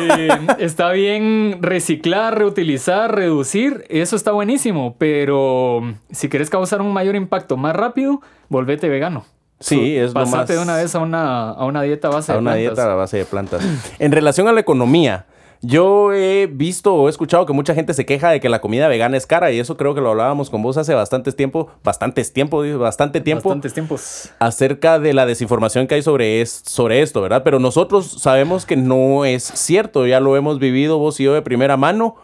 Eh, 0.00 0.28
está 0.60 0.92
bien 0.92 1.58
reciclar, 1.60 2.38
reutilizar, 2.38 3.12
reducir. 3.14 3.84
Eso 3.88 4.14
está 4.14 4.30
buenísimo. 4.30 4.94
Pero 4.98 5.82
si 6.10 6.28
quieres 6.28 6.50
causar 6.50 6.80
un 6.80 6.92
mayor 6.92 7.16
impacto 7.16 7.56
más 7.56 7.74
rápido, 7.74 8.20
volvete 8.48 8.88
vegano. 8.88 9.24
Sí, 9.60 9.96
es 9.96 10.14
lo 10.14 10.24
más- 10.26 10.46
de 10.48 10.58
una 10.58 10.76
vez 10.76 10.94
a 10.94 11.00
una, 11.00 11.50
a 11.50 11.64
una 11.64 11.82
dieta 11.82 12.08
a 12.08 12.10
base 12.12 12.30
a 12.32 12.36
de 12.36 12.40
una 12.40 12.52
plantas. 12.52 12.76
dieta 12.76 12.92
a 12.92 12.94
base 12.94 13.16
de 13.18 13.24
plantas. 13.24 13.62
En 13.98 14.12
relación 14.12 14.46
a 14.48 14.52
la 14.52 14.60
economía, 14.60 15.26
Yo 15.60 16.12
he 16.12 16.46
visto 16.46 16.94
o 16.94 17.08
he 17.08 17.10
escuchado 17.10 17.44
que 17.44 17.52
mucha 17.52 17.74
gente 17.74 17.92
se 17.92 18.06
queja 18.06 18.30
de 18.30 18.38
que 18.38 18.48
la 18.48 18.60
comida 18.60 18.86
vegana 18.86 19.16
es 19.16 19.26
cara 19.26 19.50
y 19.50 19.58
eso 19.58 19.76
creo 19.76 19.92
que 19.92 20.00
lo 20.00 20.10
hablábamos 20.10 20.50
con 20.50 20.62
vos 20.62 20.76
hace 20.76 20.94
bastantes 20.94 21.34
tiempo, 21.34 21.68
bastantes 21.82 22.32
tiempo, 22.32 22.62
bastante 22.78 23.20
tiempo. 23.20 23.48
Bastantes 23.48 23.74
tiempos. 23.74 24.30
acerca 24.38 25.00
de 25.00 25.14
la 25.14 25.26
desinformación 25.26 25.88
que 25.88 25.96
hay 25.96 26.02
sobre, 26.02 26.42
es- 26.42 26.62
sobre 26.64 27.02
esto, 27.02 27.20
¿verdad? 27.22 27.42
Pero 27.42 27.58
nosotros 27.58 28.06
sabemos 28.20 28.66
que 28.66 28.76
no 28.76 29.24
es 29.24 29.42
cierto, 29.42 30.06
ya 30.06 30.20
lo 30.20 30.36
hemos 30.36 30.60
vivido 30.60 30.98
vos 30.98 31.18
y 31.18 31.24
yo 31.24 31.34
de 31.34 31.42
primera 31.42 31.76
mano, 31.76 32.14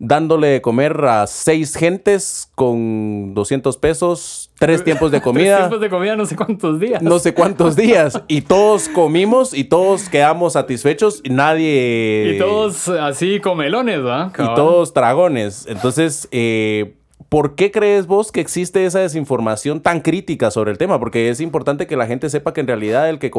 dándole 0.00 0.48
de 0.48 0.62
comer 0.62 1.04
a 1.04 1.26
seis 1.26 1.76
gentes 1.76 2.50
con 2.54 3.34
200 3.34 3.76
pesos, 3.76 4.50
tres 4.58 4.82
tiempos 4.82 5.10
de 5.12 5.18
Tres 5.20 5.24
comida. 5.24 5.58
tiempos 5.58 5.80
de 5.80 5.90
comida 5.90 6.16
no 6.16 6.24
sé 6.26 6.34
cuántos 6.36 6.80
días. 6.80 7.02
No 7.02 7.18
sé 7.18 7.34
cuántos 7.34 7.76
días. 7.76 8.20
Y 8.26 8.40
todos 8.40 8.88
comimos 8.88 9.52
y 9.54 9.64
todos 9.64 10.08
quedamos 10.08 10.54
satisfechos 10.54 11.20
y 11.22 11.28
nadie... 11.28 12.32
Y 12.34 12.38
todos 12.38 12.88
así 12.88 13.40
comelones, 13.40 14.04
¿va? 14.04 14.32
y 14.36 14.54
todos 14.56 14.92
dragones. 14.94 15.66
Entonces, 15.68 16.26
eh, 16.32 16.96
¿por 17.30 17.54
qué 17.54 17.70
crees 17.70 18.06
vos 18.06 18.32
que 18.32 18.40
existe 18.40 18.84
esa 18.84 18.98
desinformación 18.98 19.80
tan 19.80 20.00
crítica 20.00 20.50
sobre 20.50 20.72
el 20.72 20.78
tema? 20.78 20.98
Porque 20.98 21.30
es 21.30 21.40
importante 21.40 21.86
que 21.86 21.96
la 21.96 22.06
gente 22.06 22.28
sepa 22.28 22.52
que 22.52 22.60
en 22.60 22.66
realidad 22.66 23.08
el 23.08 23.18
que, 23.18 23.30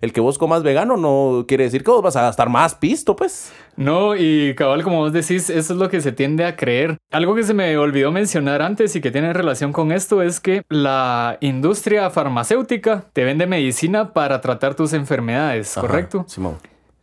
el 0.00 0.12
que 0.12 0.20
vos 0.20 0.38
comas 0.38 0.62
vegano 0.62 0.96
no 0.96 1.46
quiere 1.48 1.64
decir 1.64 1.82
que 1.82 1.90
vos 1.90 2.02
vas 2.02 2.14
a 2.16 2.22
gastar 2.22 2.50
más 2.50 2.76
pisto, 2.76 3.16
pues. 3.16 3.52
No, 3.76 4.14
y 4.14 4.54
cabal, 4.54 4.84
como 4.84 4.98
vos 4.98 5.12
decís, 5.12 5.48
eso 5.48 5.72
es 5.72 5.78
lo 5.78 5.88
que 5.88 6.02
se 6.02 6.12
tiende 6.12 6.44
a 6.44 6.54
creer. 6.54 6.98
Algo 7.10 7.34
que 7.34 7.42
se 7.42 7.54
me 7.54 7.76
olvidó 7.78 8.12
mencionar 8.12 8.60
antes 8.60 8.94
y 8.94 9.00
que 9.00 9.10
tiene 9.10 9.32
relación 9.32 9.72
con 9.72 9.90
esto 9.90 10.22
es 10.22 10.38
que 10.38 10.62
la 10.68 11.38
industria 11.40 12.10
farmacéutica 12.10 13.06
te 13.14 13.24
vende 13.24 13.46
medicina 13.46 14.12
para 14.12 14.42
tratar 14.42 14.74
tus 14.74 14.92
enfermedades, 14.92 15.74
¿correcto? 15.80 16.24
Simón. 16.28 16.58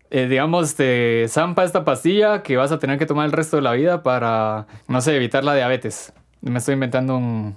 Eh, 0.09 0.27
digamos, 0.27 0.75
te 0.75 1.25
zampa 1.27 1.65
esta 1.65 1.83
pastilla 1.83 2.41
que 2.41 2.55
vas 2.55 2.71
a 2.71 2.79
tener 2.79 2.97
que 2.97 3.05
tomar 3.05 3.25
el 3.25 3.31
resto 3.33 3.57
de 3.57 3.63
la 3.63 3.73
vida 3.73 4.03
para, 4.03 4.67
no 4.87 5.01
sé, 5.01 5.15
evitar 5.15 5.43
la 5.43 5.53
diabetes. 5.53 6.13
Me 6.41 6.59
estoy 6.59 6.73
inventando 6.75 7.17
un, 7.17 7.55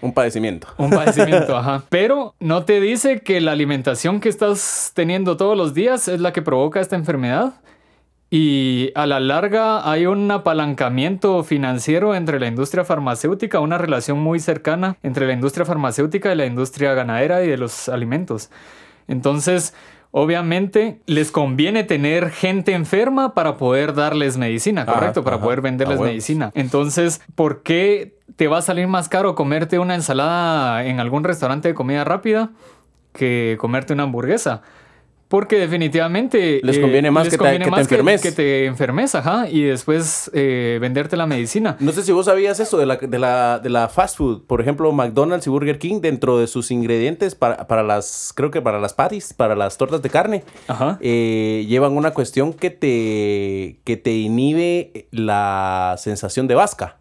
Un 0.00 0.12
padecimiento. 0.12 0.68
un 0.78 0.90
padecimiento, 0.90 1.56
ajá. 1.56 1.82
Pero 1.88 2.34
no 2.40 2.64
te 2.64 2.80
dice 2.80 3.20
que 3.20 3.40
la 3.40 3.52
alimentación 3.52 4.20
que 4.20 4.28
estás 4.28 4.92
teniendo 4.94 5.36
todos 5.36 5.56
los 5.56 5.74
días 5.74 6.08
es 6.08 6.20
la 6.20 6.32
que 6.32 6.42
provoca 6.42 6.80
esta 6.80 6.96
enfermedad. 6.96 7.54
Y 8.34 8.92
a 8.94 9.04
la 9.06 9.20
larga 9.20 9.90
hay 9.90 10.06
un 10.06 10.30
apalancamiento 10.30 11.44
financiero 11.44 12.14
entre 12.14 12.40
la 12.40 12.46
industria 12.46 12.82
farmacéutica, 12.82 13.60
una 13.60 13.76
relación 13.76 14.18
muy 14.20 14.40
cercana 14.40 14.96
entre 15.02 15.26
la 15.26 15.34
industria 15.34 15.66
farmacéutica 15.66 16.32
y 16.32 16.36
la 16.36 16.46
industria 16.46 16.94
ganadera 16.94 17.44
y 17.44 17.48
de 17.48 17.58
los 17.58 17.90
alimentos. 17.90 18.48
Entonces, 19.06 19.74
obviamente, 20.12 21.00
les 21.04 21.30
conviene 21.30 21.84
tener 21.84 22.30
gente 22.30 22.72
enferma 22.72 23.34
para 23.34 23.58
poder 23.58 23.92
darles 23.92 24.38
medicina, 24.38 24.82
Ajá, 24.82 24.94
¿correcto? 24.94 25.24
para 25.24 25.36
ajá. 25.36 25.44
poder 25.44 25.60
venderles 25.60 26.00
Ah, 26.00 26.04
medicina. 26.04 26.50
Entonces, 26.54 27.20
¿por 27.34 27.62
qué 27.62 28.14
te 28.36 28.48
va 28.48 28.58
a 28.58 28.62
salir 28.62 28.86
más 28.88 29.08
caro 29.08 29.34
comerte 29.34 29.78
una 29.78 29.94
ensalada 29.94 30.84
en 30.84 31.00
algún 31.00 31.24
restaurante 31.24 31.68
de 31.68 31.74
comida 31.74 32.04
rápida 32.04 32.50
que 33.12 33.56
comerte 33.60 33.92
una 33.92 34.04
hamburguesa? 34.04 34.62
Porque 35.28 35.56
definitivamente... 35.56 36.60
Les 36.62 36.78
conviene 36.78 37.10
más 37.10 37.26
que 37.30 37.38
te- 37.38 37.58
que 37.58 37.70
te 37.70 37.80
enfermes. 37.80 38.20
Que, 38.20 38.32
te 38.32 38.66
enfermes, 38.66 39.14
ajá, 39.14 39.48
y 39.48 39.62
después 39.62 40.30
eh, 40.34 40.76
venderte 40.78 41.16
la 41.16 41.26
medicina. 41.26 41.78
No 41.80 41.92
sé 41.92 42.02
si 42.02 42.12
vos 42.12 42.26
sabías 42.26 42.60
eso 42.60 42.76
de 42.76 42.84
la, 42.84 42.96
de 42.96 43.18
la, 43.18 43.58
de 43.58 43.70
la 43.70 43.88
fast 43.88 44.18
food. 44.18 44.42
Por 44.46 44.60
ejemplo, 44.60 44.92
McDonald's 44.92 45.46
y 45.46 45.50
Burger 45.50 45.78
King, 45.78 46.02
dentro 46.02 46.36
de 46.36 46.46
sus 46.48 46.70
ingredientes 46.70 47.34
para, 47.34 47.66
para 47.66 47.82
las, 47.82 48.34
creo 48.36 48.50
que 48.50 48.60
para 48.60 48.78
las 48.78 48.92
patties, 48.92 49.32
para 49.32 49.56
las 49.56 49.78
tortas 49.78 50.02
de 50.02 50.10
carne, 50.10 50.44
Ajá. 50.68 50.98
eh, 51.00 51.64
llevan 51.66 51.96
una 51.96 52.10
cuestión 52.10 52.52
que 52.52 52.68
te, 52.68 53.80
que 53.84 53.96
te 53.96 54.12
inhibe 54.12 55.08
la 55.12 55.94
sensación 55.96 56.46
de 56.46 56.56
vasca. 56.56 56.98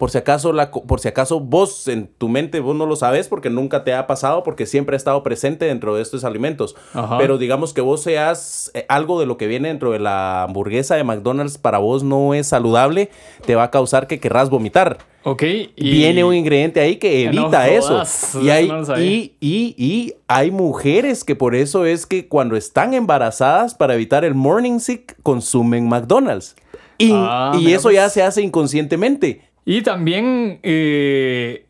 Por 0.00 0.10
si 0.10 0.16
acaso, 0.18 0.52
la, 0.54 0.70
por 0.72 0.98
si 0.98 1.08
acaso 1.08 1.38
vos 1.40 1.86
en 1.86 2.08
tu 2.16 2.28
mente 2.30 2.58
vos 2.60 2.74
no 2.74 2.86
lo 2.86 2.96
sabes 2.96 3.28
porque 3.28 3.50
nunca 3.50 3.84
te 3.84 3.92
ha 3.94 4.06
pasado 4.06 4.42
porque 4.42 4.64
siempre 4.64 4.96
ha 4.96 4.98
estado 4.98 5.22
presente 5.22 5.66
dentro 5.66 5.94
de 5.94 6.00
estos 6.00 6.24
alimentos. 6.24 6.74
Ajá. 6.94 7.18
Pero 7.18 7.36
digamos 7.36 7.74
que 7.74 7.82
vos 7.82 8.02
seas 8.02 8.70
eh, 8.72 8.86
algo 8.88 9.20
de 9.20 9.26
lo 9.26 9.36
que 9.36 9.46
viene 9.46 9.68
dentro 9.68 9.92
de 9.92 9.98
la 9.98 10.44
hamburguesa 10.44 10.96
de 10.96 11.04
McDonald's 11.04 11.58
para 11.58 11.76
vos 11.76 12.02
no 12.02 12.32
es 12.32 12.46
saludable, 12.46 13.10
te 13.44 13.54
va 13.56 13.64
a 13.64 13.70
causar 13.70 14.06
que 14.06 14.18
querrás 14.18 14.48
vomitar. 14.48 14.96
Ok. 15.22 15.42
y- 15.42 15.66
Viene 15.76 16.24
un 16.24 16.34
ingrediente 16.34 16.80
ahí 16.80 16.96
que 16.96 17.26
No 17.30 17.42
evita 17.42 17.68
eso. 17.68 18.02
Y 18.42 18.48
hay, 18.48 18.68
no 18.68 18.98
y, 18.98 19.34
y, 19.38 19.74
y 19.76 20.14
hay 20.28 20.50
mujeres 20.50 21.24
que 21.24 21.36
por 21.36 21.54
eso 21.54 21.84
es 21.84 22.06
que 22.06 22.26
cuando 22.26 22.56
están 22.56 22.94
embarazadas 22.94 23.74
para 23.74 23.96
evitar 23.96 24.24
el 24.24 24.34
morning 24.34 24.78
sick 24.78 25.14
consumen 25.22 25.86
McDonald's. 25.90 26.56
Y, 26.96 27.12
Ah, 27.14 27.52
y 27.58 27.72
eso 27.72 27.90
ya 27.90 28.08
se 28.08 28.22
hace 28.22 28.42
inconscientemente. 28.42 29.42
Y 29.64 29.82
también 29.82 30.58
eh, 30.62 31.66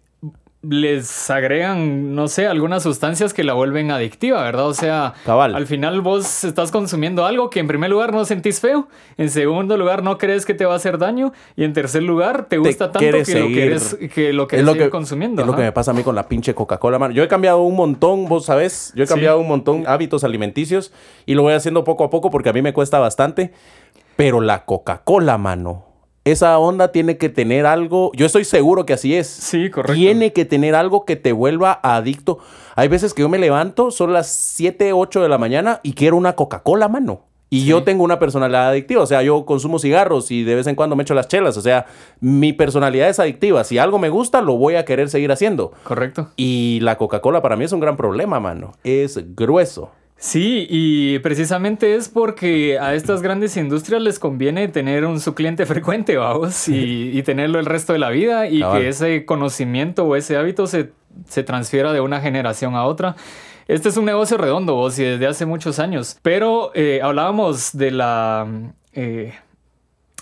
les 0.63 1.31
agregan, 1.31 2.15
no 2.15 2.29
sé, 2.29 2.47
algunas 2.47 2.83
sustancias 2.83 3.33
que 3.33 3.45
la 3.45 3.55
vuelven 3.55 3.91
adictiva, 3.91 4.43
¿verdad? 4.43 4.69
O 4.69 4.75
sea, 4.75 5.15
Cabal. 5.25 5.55
al 5.55 5.67
final 5.67 6.03
vos 6.03 6.45
estás 6.45 6.71
consumiendo 6.71 7.25
algo 7.25 7.49
que 7.49 7.61
en 7.61 7.67
primer 7.67 7.89
lugar 7.91 8.13
no 8.13 8.27
sentís 8.27 8.61
feo, 8.61 8.87
en 9.17 9.31
segundo 9.31 9.79
lugar 9.79 10.03
no 10.03 10.19
crees 10.19 10.45
que 10.45 10.53
te 10.53 10.67
va 10.67 10.75
a 10.75 10.77
hacer 10.77 10.99
daño 10.99 11.33
y 11.57 11.65
en 11.65 11.73
tercer 11.73 12.03
lugar 12.03 12.47
te 12.47 12.59
gusta 12.59 12.93
tanto 12.93 12.99
que 13.01 13.11
lo 13.41 13.49
querés, 13.49 13.95
que 14.15 14.33
lo 14.35 14.47
querés 14.47 14.67
seguir 14.67 14.91
consumiendo. 14.91 15.41
Es 15.43 15.49
lo 15.49 15.57
que 15.57 15.63
me 15.63 15.73
pasa 15.73 15.93
a 15.93 15.95
mí 15.95 16.03
con 16.03 16.15
la 16.15 16.29
pinche 16.29 16.55
Coca-Cola, 16.55 16.99
mano. 16.99 17.15
Yo 17.15 17.23
he 17.23 17.29
cambiado 17.29 17.63
un 17.63 17.77
montón, 17.77 18.27
vos 18.27 18.45
sabés. 18.45 18.93
Yo 18.95 19.03
he 19.05 19.07
Sí. 19.07 19.15
cambiado 19.15 19.41
un 19.41 19.49
montón 19.49 19.85
hábitos 19.87 20.25
alimenticios 20.25 20.93
y 21.25 21.35
lo 21.35 21.43
voy 21.43 21.55
haciendo 21.55 21.85
poco 21.85 22.05
a 22.05 22.11
poco 22.11 22.31
porque 22.31 22.51
a 22.51 22.53
mí 22.53 22.61
me 22.61 22.75
cuesta 22.75 22.99
bastante. 22.99 23.53
Pero 24.17 24.43
la 24.43 24.67
Coca-Cola, 24.67 25.39
mano. 25.39 25.87
Esa 26.31 26.59
onda 26.59 26.93
tiene 26.93 27.17
que 27.17 27.29
tener 27.29 27.67
algo. 27.67 28.11
Yo 28.15 28.27
estoy 28.27 28.45
seguro 28.45 28.87
que 28.87 28.93
así 28.93 29.15
es. 29.15 29.27
Sí, 29.27 29.71
correcto. 29.71 29.95
Tiene 29.95 30.33
que 30.33 30.45
tener 30.45 30.75
algo 30.75 31.05
que 31.05 31.17
te 31.17 31.33
vuelva 31.33 31.81
adicto. 31.83 32.39
Hay 32.77 32.89
veces 32.89 33.15
que 33.15 33.23
yo 33.23 33.29
me 33.29 33.39
levanto, 33.39 33.91
son 33.91 34.13
las 34.13 34.29
7, 34.29 34.93
8 34.93 35.23
de 35.23 35.29
la 35.29 35.39
mañana 35.39 35.81
y 35.83 35.93
quiero 35.93 36.17
una 36.17 36.35
Coca-Cola, 36.35 36.89
mano. 36.89 37.23
Y 37.53 37.65
yo 37.65 37.83
tengo 37.83 38.05
una 38.05 38.21
personalidad 38.21 38.69
adictiva, 38.69 39.03
o 39.03 39.07
sea, 39.07 39.23
yo 39.23 39.45
consumo 39.45 39.81
cigarros 39.81 40.31
y 40.31 40.45
de 40.45 40.55
vez 40.55 40.69
en 40.69 40.77
cuando 40.77 40.95
me 40.95 41.03
echo 41.03 41.15
las 41.15 41.27
chelas, 41.27 41.57
o 41.57 41.61
sea, 41.61 41.87
mi 42.21 42.53
personalidad 42.53 43.09
es 43.09 43.19
adictiva. 43.19 43.65
Si 43.65 43.77
algo 43.77 43.99
me 43.99 44.09
gusta, 44.09 44.41
lo 44.41 44.57
voy 44.57 44.77
a 44.77 44.85
querer 44.85 45.09
seguir 45.11 45.33
haciendo. 45.33 45.73
Correcto. 45.83 46.29
Y 46.37 46.79
la 46.83 46.97
Coca-Cola 46.97 47.43
para 47.43 47.57
mí 47.57 47.65
es 47.65 47.73
un 47.73 47.81
gran 47.81 47.97
problema, 47.97 48.39
mano. 48.39 48.75
Es 48.85 49.35
grueso. 49.35 49.91
Sí, 50.23 50.67
y 50.69 51.19
precisamente 51.21 51.95
es 51.95 52.11
porque 52.11 52.79
a 52.79 52.95
estas 52.95 53.23
grandes 53.23 53.57
industrias 53.57 54.03
les 54.03 54.19
conviene 54.19 54.69
tener 54.69 55.07
un 55.07 55.19
su 55.19 55.35
cliente 55.35 55.65
frecuente, 55.73 56.17
vamos, 56.19 56.69
y, 56.69 57.11
y 57.19 57.23
tenerlo 57.23 57.59
el 57.59 57.65
resto 57.65 57.95
de 57.95 58.01
la 58.01 58.11
vida 58.11 58.47
y 58.47 58.61
Cabal. 58.61 58.83
que 58.83 58.89
ese 58.89 59.25
conocimiento 59.25 60.05
o 60.05 60.17
ese 60.17 60.37
hábito 60.37 60.67
se, 60.67 60.93
se 61.27 61.43
transfiera 61.43 61.95
de 61.95 62.03
una 62.03 62.21
generación 62.21 62.75
a 62.75 62.85
otra. 62.85 63.17
Este 63.67 63.89
es 63.89 63.97
un 63.97 64.05
negocio 64.05 64.37
redondo, 64.37 64.75
vos, 64.75 64.99
y 64.99 65.05
desde 65.05 65.27
hace 65.27 65.47
muchos 65.47 65.79
años. 65.79 66.19
Pero 66.21 66.71
eh, 66.75 67.01
hablábamos 67.03 67.71
de 67.73 67.91
la... 67.91 68.47
eh, 68.93 69.33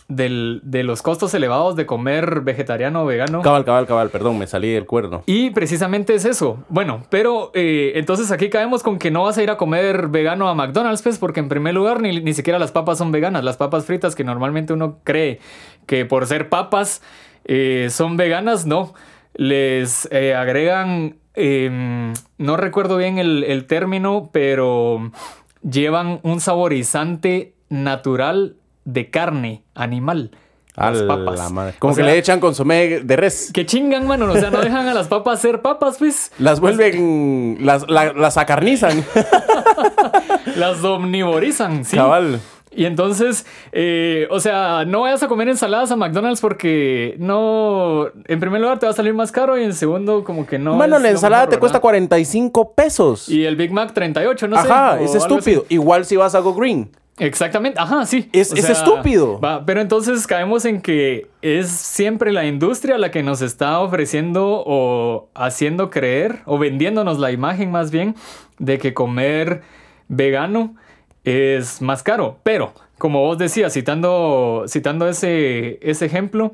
del- 0.09 0.61
de 0.65 0.85
los 0.85 1.03
costos 1.03 1.35
elevados 1.35 1.77
de 1.77 1.85
comer 1.85 2.41
vegetariano 2.41 3.03
o 3.03 3.07
vegano. 3.07 3.43
Cabal, 3.43 3.65
cabal, 3.67 3.87
cabal, 3.87 4.09
perdón, 4.09 4.39
me 4.39 4.47
salí 4.47 4.71
del 4.73 4.87
cuerno. 4.87 5.23
Y 5.27 5.51
precisamente 5.51 6.15
es 6.15 6.25
eso. 6.25 6.65
Bueno, 6.71 7.03
pero 7.11 7.51
eh, 7.55 7.93
entonces 7.97 8.31
aquí 8.33 8.49
caemos 8.49 8.83
con 8.83 8.99
que 8.99 9.11
no 9.11 9.25
vas 9.25 9.37
a 9.37 9.43
ir 9.43 9.51
a 9.51 9.59
comer 9.59 10.09
vegano 10.09 10.49
a 10.49 10.55
McDonald's, 10.55 11.03
pues, 11.03 11.19
porque 11.19 11.41
en 11.41 11.49
primer 11.51 11.75
lugar 11.75 12.01
ni, 12.01 12.21
ni 12.23 12.33
siquiera 12.33 12.59
las 12.59 12.73
papas 12.73 12.97
son 12.99 13.13
veganas. 13.13 13.45
Las 13.45 13.59
papas 13.59 13.85
fritas 13.85 14.15
que 14.15 14.25
normalmente 14.25 14.73
uno 14.73 14.99
cree 15.05 15.41
que 15.87 16.07
por 16.07 16.27
ser 16.27 16.49
papas 16.49 17.03
eh, 17.45 17.89
son 17.91 18.17
veganas, 18.17 18.65
no. 18.67 18.95
Les 19.35 20.09
eh, 20.11 20.35
agregan, 20.35 21.17
em, 21.35 22.15
no 22.39 22.57
recuerdo 22.57 22.97
bien 22.97 23.19
el, 23.19 23.45
el 23.45 23.67
término, 23.67 24.31
pero 24.33 25.13
llevan 25.63 26.21
un 26.23 26.41
saborizante 26.41 27.53
natural 27.69 28.57
de 28.93 29.11
carne 29.11 29.63
animal. 29.75 30.31
A 30.77 30.93
Las 30.93 31.01
la 31.03 31.17
papas. 31.17 31.51
madre. 31.51 31.75
Como 31.81 31.93
O 31.93 31.97
que 31.97 32.03
sea, 32.03 32.13
le 32.13 32.19
echan 32.19 32.39
consomé 32.39 33.01
de 33.01 33.17
res. 33.17 33.51
que 33.53 33.67
chingan, 33.67 34.07
mano. 34.07 34.31
O 34.33 34.37
sea, 34.37 34.51
no 34.51 34.61
dejan 34.61 34.87
a 34.87 34.95
las 34.95 35.09
papas 35.09 35.41
ser 35.41 35.61
papas, 35.61 35.97
pues. 35.99 36.31
Las 36.39 36.61
vuelven, 36.61 37.59
las, 37.63 37.89
la- 37.91 38.13
las 38.13 38.37
acarnizan. 38.37 39.05
Las 40.57 40.83
omnivorizan, 40.83 41.85
sí. 41.85 41.97
Cabal. 41.97 42.41
Y 42.71 42.85
entonces, 42.85 43.47
eh, 43.73 44.29
o 44.31 44.41
sea, 44.41 44.85
no 44.85 45.03
vayas 45.03 45.23
a 45.23 45.29
comer 45.29 45.49
ensaladas 45.49 45.91
a 45.91 45.97
McDonald's 45.97 46.41
porque 46.41 47.17
no. 47.19 48.07
En 48.27 48.41
primer 48.41 48.61
lugar, 48.61 48.79
te 48.79 48.87
va 48.87 48.91
a 48.93 48.95
salir 48.95 49.15
más 49.15 49.33
caro 49.33 49.59
y 49.59 49.65
en 49.65 49.73
segundo, 49.75 50.23
como 50.25 50.47
que 50.47 50.59
no. 50.59 50.75
Mano, 50.77 50.97
es 50.97 51.03
la 51.03 51.11
ensalada 51.11 51.43
mejor, 51.45 51.55
te 51.55 51.59
cuesta 51.61 51.79
¿verdad? 51.79 51.83
45 51.83 52.73
pesos. 52.75 53.29
Y 53.29 53.45
el 53.45 53.57
Big 53.57 53.73
Mac 53.73 53.93
38, 53.95 54.49
no 54.49 54.61
sé. 54.63 54.69
Ajá, 54.69 55.01
es 55.01 55.15
estúpido. 55.15 55.65
Igual 55.69 56.05
si 56.05 56.17
vas 56.17 56.35
a 56.35 56.41
Go 56.41 56.55
Green. 56.55 56.91
Exactamente, 57.19 57.81
ajá, 57.81 58.07
sí. 58.07 58.29
Es- 58.33 58.53
es 58.53 58.69
estúpido. 58.71 59.41
va, 59.41 59.65
pero 59.67 59.81
entonces 59.81 60.27
caemos 60.27 60.65
en 60.65 60.81
que 60.81 61.27
es 61.43 61.69
siempre 61.69 62.33
la 62.33 62.47
industria 62.47 62.97
la 62.99 63.11
que 63.11 63.23
nos 63.23 63.43
está 63.43 63.81
ofreciendo 63.81 64.63
o 64.67 65.29
haciendo 65.35 65.91
creer 65.91 66.41
o 66.47 66.59
vendiéndonos 66.59 67.19
la 67.19 67.31
imagen 67.33 67.71
más 67.71 67.91
bien 67.91 68.15
de 68.59 68.79
que 68.79 68.95
comer 68.95 69.63
vegano 70.09 70.75
es 71.25 71.83
más 71.83 72.03
caro. 72.03 72.39
Pero 72.43 72.73
como 72.99 73.21
vos 73.21 73.39
decías, 73.39 73.73
citando, 73.75 74.65
citando 74.67 75.09
ese, 75.09 75.79
ese 75.83 76.07
ejemplo, 76.07 76.53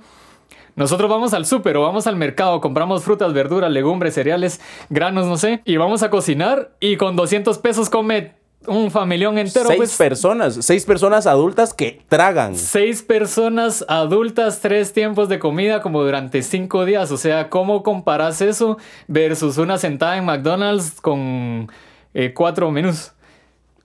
nosotros 0.77 1.09
vamos 1.09 1.33
al 1.35 1.46
súper 1.46 1.77
o 1.77 1.83
vamos 1.83 2.07
al 2.07 2.16
mercado, 2.16 2.61
compramos 2.61 3.05
frutas, 3.05 3.33
verduras, 3.33 3.70
legumbres, 3.70 4.14
cereales, 4.14 4.61
granos, 4.90 5.27
no 5.27 5.37
sé, 5.37 5.61
y 5.64 5.77
vamos 5.77 6.03
a 6.03 6.11
cocinar 6.11 6.72
y 6.81 6.96
con 6.96 7.14
200 7.16 7.59
pesos 7.59 7.88
come 7.90 8.33
un 8.66 8.90
familión 8.90 9.38
entero. 9.38 9.66
seis 9.66 9.79
pues, 9.79 9.96
personas, 9.96 10.59
seis 10.61 10.85
personas 10.85 11.27
adultas 11.27 11.72
que 11.72 12.03
tragan. 12.09 12.57
Seis 12.57 13.03
personas 13.03 13.85
adultas, 13.88 14.61
tres 14.61 14.92
tiempos 14.92 15.29
de 15.29 15.38
comida 15.38 15.81
como 15.81 16.03
durante 16.03 16.42
cinco 16.42 16.85
días. 16.85 17.11
O 17.11 17.16
sea, 17.16 17.48
¿cómo 17.48 17.83
comparas 17.83 18.40
eso 18.40 18.77
versus 19.09 19.59
una 19.59 19.79
sentada 19.79 20.16
en 20.16 20.24
McDonald's 20.24 21.00
con 21.00 21.70
eh, 22.12 22.33
cuatro 22.35 22.70
menús? 22.70 23.13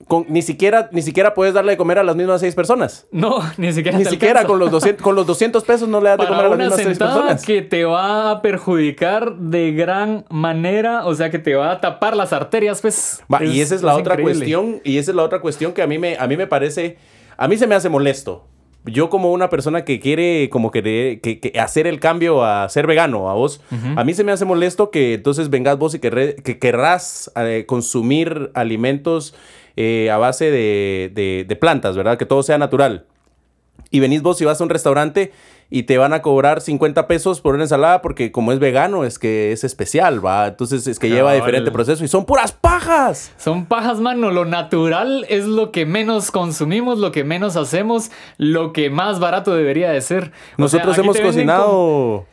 Con, 0.09 0.25
ni, 0.27 0.41
siquiera, 0.41 0.89
ni 0.91 1.01
siquiera 1.01 1.33
puedes 1.33 1.53
darle 1.53 1.71
de 1.73 1.77
comer 1.77 1.99
a 1.99 2.03
las 2.03 2.17
mismas 2.17 2.41
seis 2.41 2.53
personas. 2.55 3.07
No, 3.11 3.39
ni 3.57 3.71
siquiera. 3.71 3.97
Ni 3.97 4.03
siquiera 4.03 4.43
con 4.45 4.59
los, 4.59 4.69
200, 4.71 5.01
con 5.01 5.15
los 5.15 5.25
200 5.27 5.63
pesos 5.63 5.87
no 5.87 6.01
le 6.01 6.09
das 6.09 6.17
de 6.17 6.27
comer 6.27 6.45
a 6.45 6.49
las 6.49 6.57
mismas 6.57 6.75
seis 6.81 6.97
personas. 6.97 7.45
que 7.45 7.61
te 7.61 7.85
va 7.85 8.31
a 8.31 8.41
perjudicar 8.41 9.35
de 9.37 9.71
gran 9.71 10.25
manera, 10.29 11.05
o 11.05 11.15
sea, 11.15 11.29
que 11.29 11.39
te 11.39 11.55
va 11.55 11.71
a 11.71 11.79
tapar 11.79 12.17
las 12.17 12.33
arterias, 12.33 12.81
pues. 12.81 13.23
Va, 13.33 13.43
y 13.45 13.61
esa 13.61 13.75
es 13.75 13.83
la 13.83 13.93
otra 13.95 14.15
increíble. 14.15 14.33
cuestión, 14.33 14.81
y 14.83 14.97
esa 14.97 15.11
es 15.11 15.15
la 15.15 15.23
otra 15.23 15.39
cuestión 15.39 15.71
que 15.73 15.81
a 15.81 15.87
mí 15.87 15.97
me, 15.99 16.17
a 16.17 16.27
mí 16.27 16.35
me 16.35 16.47
parece, 16.47 16.97
a 17.37 17.47
mí 17.47 17.55
se 17.57 17.67
me 17.67 17.75
hace 17.75 17.87
molesto. 17.87 18.45
Yo 18.85 19.09
como 19.09 19.33
una 19.33 19.49
persona 19.49 19.83
que 19.83 19.99
quiere 19.99 20.49
como 20.49 20.71
que, 20.71 21.19
que- 21.21 21.39
que 21.41 21.59
hacer 21.59 21.85
el 21.85 21.99
cambio 21.99 22.43
a 22.45 22.67
ser 22.69 22.87
vegano, 22.87 23.29
a 23.29 23.33
vos, 23.33 23.61
a 23.95 24.03
mí 24.05 24.13
se 24.13 24.23
me 24.23 24.31
hace 24.31 24.45
molesto 24.45 24.89
que 24.89 25.15
entonces 25.15 25.49
vengas 25.49 25.77
vos 25.77 25.93
y 25.95 25.99
que 25.99 26.57
querrás 26.59 27.29
eh, 27.35 27.65
consumir 27.67 28.49
alimentos 28.55 29.35
eh, 29.81 30.11
a 30.11 30.17
base 30.17 30.51
de, 30.51 31.09
de- 31.15 31.45
de 31.47 31.55
plantas, 31.55 31.95
¿verdad? 31.95 32.17
Que 32.17 32.25
todo 32.25 32.43
sea 32.43 32.57
natural. 32.57 33.05
Y 33.91 34.01
venís 34.01 34.21
vos 34.21 34.39
y 34.41 34.45
vas 34.45 34.59
a 34.59 34.63
un 34.65 34.69
restaurante 34.69 35.31
y 35.71 35.83
te 35.83 35.97
van 35.97 36.11
a 36.13 36.21
cobrar 36.21 36.61
50 36.61 37.07
pesos 37.07 37.39
por 37.41 37.53
una 37.55 37.63
ensalada 37.63 38.01
porque 38.01 38.31
como 38.31 38.51
es 38.51 38.59
vegano 38.59 39.05
es 39.05 39.17
que 39.17 39.51
es 39.51 39.63
especial, 39.63 40.23
¿va? 40.23 40.47
Entonces 40.47 40.85
es 40.85 40.99
que 40.99 41.09
lleva 41.09 41.33
diferente 41.33 41.71
proceso 41.71 42.03
y 42.03 42.07
son 42.09 42.25
puras 42.25 42.51
pajas. 42.51 43.31
Son 43.37 43.65
pajas, 43.67 43.99
mano. 44.01 44.31
Lo 44.31 44.43
natural 44.45 45.25
es 45.29 45.45
lo 45.45 45.71
que 45.71 45.85
menos 45.85 46.29
consumimos, 46.29 46.99
lo 46.99 47.11
que 47.11 47.23
menos 47.23 47.55
hacemos, 47.55 48.11
lo 48.37 48.73
que 48.73 48.89
más 48.89 49.19
barato 49.19 49.55
debería 49.55 49.89
de 49.91 50.01
ser. 50.01 50.23
O 50.23 50.67
sea, 50.67 50.83
Nosotros 50.83 50.97
hemos 50.97 51.17
cocinado 51.19 52.25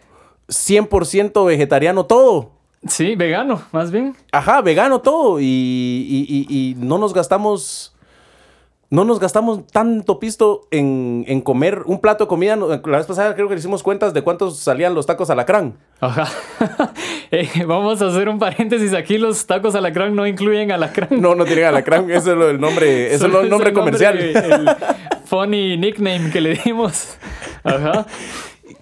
100% 0.48 1.46
vegetariano 1.46 2.06
todo. 2.06 2.50
Sí, 2.86 3.16
vegano, 3.16 3.62
más 3.72 3.90
bien. 3.90 4.14
Ajá, 4.32 4.60
vegano 4.62 5.00
todo. 5.00 5.40
Y, 5.40 5.44
y- 5.44 6.26
y- 6.28 6.70
y 6.70 6.74
no 6.76 6.98
nos 6.98 7.12
gastamos. 7.14 7.92
No 8.88 9.04
nos 9.04 9.18
gastamos 9.18 9.66
tanto 9.66 10.20
pisto 10.20 10.68
en, 10.70 11.24
en 11.26 11.40
comer 11.40 11.82
un 11.86 12.00
plato 12.00 12.24
de 12.24 12.28
comida. 12.28 12.54
La 12.54 12.76
vez 12.98 13.06
pasada 13.06 13.34
creo 13.34 13.48
que 13.48 13.56
hicimos 13.56 13.82
cuentas 13.82 14.14
de 14.14 14.22
cuántos 14.22 14.58
salían 14.60 14.94
los 14.94 15.06
tacos 15.06 15.28
alacrán. 15.30 15.76
Ajá. 16.00 16.28
Eh, 17.32 17.64
vamos 17.66 18.00
a 18.02 18.06
hacer 18.06 18.28
un 18.28 18.38
paréntesis 18.38 18.94
aquí. 18.94 19.18
Los 19.18 19.46
tacos 19.48 19.74
alacrán 19.74 20.14
no 20.14 20.28
incluyen 20.28 20.70
alacrán. 20.70 21.08
No, 21.20 21.34
no 21.34 21.44
tienen 21.44 21.64
alacrán. 21.64 22.04
Ese 22.08 22.18
es 22.18 22.38
el 22.38 22.60
nombre, 22.60 23.06
ese 23.12 23.26
es 23.26 23.34
el 23.34 23.50
nombre 23.50 23.72
comercial. 23.72 24.16
el 24.16 24.68
funny 25.24 25.76
nickname 25.76 26.30
que 26.30 26.40
le 26.40 26.54
dimos. 26.64 27.16
Ajá. 27.64 28.06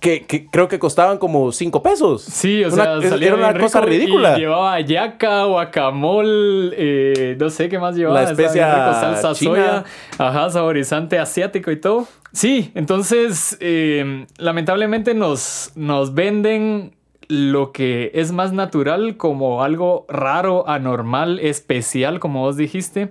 Que, 0.04 0.26
que 0.26 0.46
creo 0.46 0.68
que 0.68 0.78
costaban 0.78 1.16
como 1.18 1.50
5 1.50 1.82
pesos. 1.82 2.22
Sí, 2.22 2.62
o 2.62 2.68
Una- 2.72 3.00
sea, 3.00 3.08
salía 3.10 3.28
era 3.28 3.36
una 3.36 3.58
cosa 3.58 3.80
y 3.80 3.86
ridícula. 3.86 4.36
llevaba 4.36 4.78
yaca, 4.80 5.44
guacamole, 5.44 6.74
eh, 6.76 7.36
no 7.40 7.48
sé 7.50 7.68
qué 7.70 7.78
más 7.78 7.96
llevaba. 7.96 8.22
La 8.22 8.30
especia 8.30 8.74
rico, 8.86 9.00
salsa 9.00 9.32
china. 9.34 9.54
soya, 9.54 9.84
ajá, 10.18 10.50
saborizante 10.50 11.18
asiático 11.18 11.70
y 11.70 11.80
todo. 11.80 12.06
Sí, 12.32 12.70
entonces, 12.74 13.56
eh, 13.60 14.26
lamentablemente 14.38 15.14
nos, 15.14 15.72
nos 15.74 16.14
venden 16.14 16.92
lo 17.28 17.72
que 17.72 18.10
es 18.14 18.32
más 18.32 18.52
natural 18.52 19.16
como 19.16 19.62
algo 19.62 20.04
raro, 20.08 20.68
anormal, 20.68 21.38
especial, 21.40 22.20
como 22.20 22.40
vos 22.42 22.56
dijiste, 22.58 23.08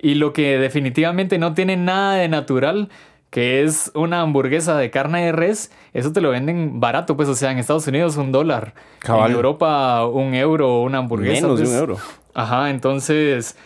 y 0.00 0.14
lo 0.14 0.32
que 0.32 0.58
definitivamente 0.58 1.38
no 1.38 1.52
tiene 1.52 1.76
nada 1.76 2.14
de 2.14 2.28
natural, 2.28 2.88
que 3.34 3.64
es 3.64 3.90
una 3.96 4.20
hamburguesa 4.20 4.76
de 4.78 4.92
carne 4.92 5.24
de 5.24 5.32
res, 5.32 5.72
eso 5.92 6.12
te 6.12 6.20
lo 6.20 6.30
venden 6.30 6.78
barato, 6.78 7.16
pues, 7.16 7.28
o 7.28 7.34
sea, 7.34 7.50
en 7.50 7.58
Estados 7.58 7.84
Unidos 7.88 8.16
un 8.16 8.30
dólar, 8.30 8.74
Cabal. 9.00 9.32
en 9.32 9.36
Europa 9.36 10.06
un 10.06 10.34
euro 10.34 10.82
una 10.82 10.98
hamburguesa. 10.98 11.42
Menos 11.42 11.58
de 11.58 11.64
pues. 11.64 11.74
un 11.74 11.80
euro. 11.80 11.96
Ajá, 12.32 12.70
entonces, 12.70 13.56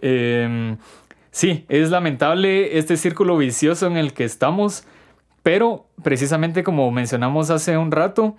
em, 0.00 0.76
sí, 1.32 1.64
es 1.68 1.90
lamentable 1.90 2.78
este 2.78 2.96
círculo 2.96 3.36
vicioso 3.36 3.88
en 3.88 3.96
el 3.96 4.12
que 4.12 4.22
estamos, 4.22 4.84
pero 5.42 5.86
precisamente 6.04 6.62
como 6.62 6.88
mencionamos 6.92 7.50
hace 7.50 7.76
un 7.76 7.90
rato, 7.90 8.36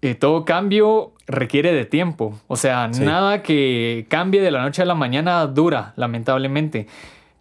eh, 0.00 0.14
todo 0.14 0.44
cambio 0.44 1.10
requiere 1.26 1.72
de 1.72 1.86
tiempo. 1.86 2.38
O 2.46 2.54
sea, 2.54 2.88
Sí. 2.92 3.02
nada 3.02 3.42
que 3.42 4.06
cambie 4.08 4.40
de 4.40 4.52
la 4.52 4.62
noche 4.62 4.80
a 4.80 4.84
la 4.84 4.94
mañana 4.94 5.44
dura, 5.48 5.92
lamentablemente. 5.96 6.86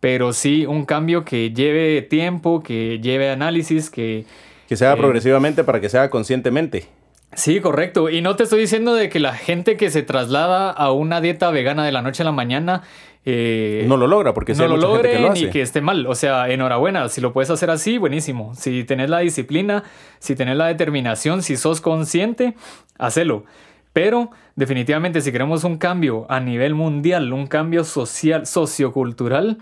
Pero 0.04 0.34
sí 0.34 0.66
un 0.66 0.84
cambio 0.84 1.24
que 1.24 1.54
lleve 1.54 2.02
tiempo, 2.02 2.62
que 2.62 3.00
lleve 3.00 3.30
análisis, 3.30 3.90
que... 3.90 4.26
Que 4.68 4.76
se 4.76 4.86
haga 4.86 4.96
Eh, 4.96 4.98
progresivamente 4.98 5.64
para 5.64 5.80
que 5.80 5.88
se 5.88 5.98
haga 5.98 6.10
conscientemente. 6.10 6.88
Sí, 7.36 7.62
correcto. 7.62 8.10
Y 8.10 8.20
no 8.20 8.36
te 8.36 8.44
estoy 8.44 8.60
diciendo 8.60 8.96
de 8.96 9.08
que 9.08 9.22
la 9.22 9.32
gente 9.32 9.78
que 9.78 9.90
se 9.90 10.04
traslada 10.04 10.72
a 10.72 10.92
una 10.92 11.22
dieta 11.22 11.52
vegana 11.52 11.86
de 11.86 11.94
la 11.94 12.02
noche 12.02 12.22
a 12.22 12.26
la 12.26 12.34
mañana... 12.34 12.84
eh, 13.24 13.86
no 13.88 13.96
lo 13.96 14.08
logra 14.08 14.34
porque 14.34 14.54
no 14.54 14.64
hay 14.64 14.70
lo 14.72 14.76
logre 14.76 15.14
que 15.14 15.20
lo 15.20 15.32
ni 15.32 15.50
que 15.50 15.62
esté 15.62 15.80
mal. 15.80 16.06
O 16.06 16.16
sea, 16.16 16.50
enhorabuena. 16.50 17.08
Si 17.08 17.22
lo 17.22 17.32
puedes 17.32 17.50
hacer 17.50 17.70
así, 17.70 17.98
buenísimo. 17.98 18.54
Si 18.56 18.84
tenés 18.84 19.10
la 19.10 19.20
disciplina, 19.20 19.86
si 20.20 20.36
tenés 20.36 20.58
la 20.58 20.68
determinación, 20.68 21.42
si 21.44 21.56
sos 21.56 21.80
consciente, 21.80 22.56
hacelo. 23.00 23.46
Pero 23.94 24.32
definitivamente 24.58 25.22
si 25.22 25.32
queremos 25.32 25.64
un 25.64 25.78
cambio 25.78 26.26
a 26.28 26.42
nivel 26.42 26.76
mundial, 26.76 27.32
un 27.32 27.48
cambio 27.48 27.86
social, 27.86 28.46
sociocultural, 28.46 29.60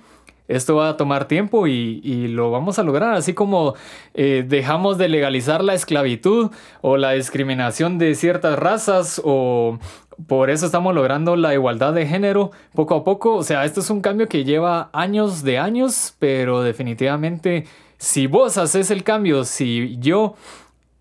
esto 0.56 0.76
va 0.76 0.90
a 0.90 0.98
tomar 0.98 1.26
tiempo 1.28 1.68
y, 1.68 2.28
lo 2.28 2.52
vamos 2.52 2.78
a 2.80 2.84
lograr. 2.84 3.14
Así 3.14 3.34
como 3.34 3.76
eh, 4.14 4.46
dejamos 4.48 4.98
de 4.98 5.10
legalizar 5.10 5.64
la 5.64 5.74
esclavitud 5.74 6.52
o 6.82 6.98
la 6.98 7.12
discriminación 7.12 7.98
de 7.98 8.16
ciertas 8.16 8.58
razas 8.60 9.22
o 9.24 9.80
por 10.28 10.50
eso 10.50 10.66
estamos 10.66 10.94
logrando 10.94 11.36
la 11.36 11.54
igualdad 11.54 11.94
de 11.94 12.06
género 12.06 12.52
poco 12.74 12.96
a 12.96 13.04
poco. 13.04 13.36
O 13.36 13.44
sea, 13.44 13.66
esto 13.66 13.80
es 13.80 13.90
un 13.90 14.02
cambio 14.02 14.28
que 14.28 14.44
lleva 14.44 14.90
años 14.94 15.44
de 15.44 15.58
años, 15.58 16.16
pero 16.20 16.62
definitivamente 16.62 17.66
si 17.98 18.28
vos 18.28 18.58
haces 18.58 18.92
el 18.92 19.04
cambio, 19.04 19.44
si 19.46 19.98
yo 20.00 20.36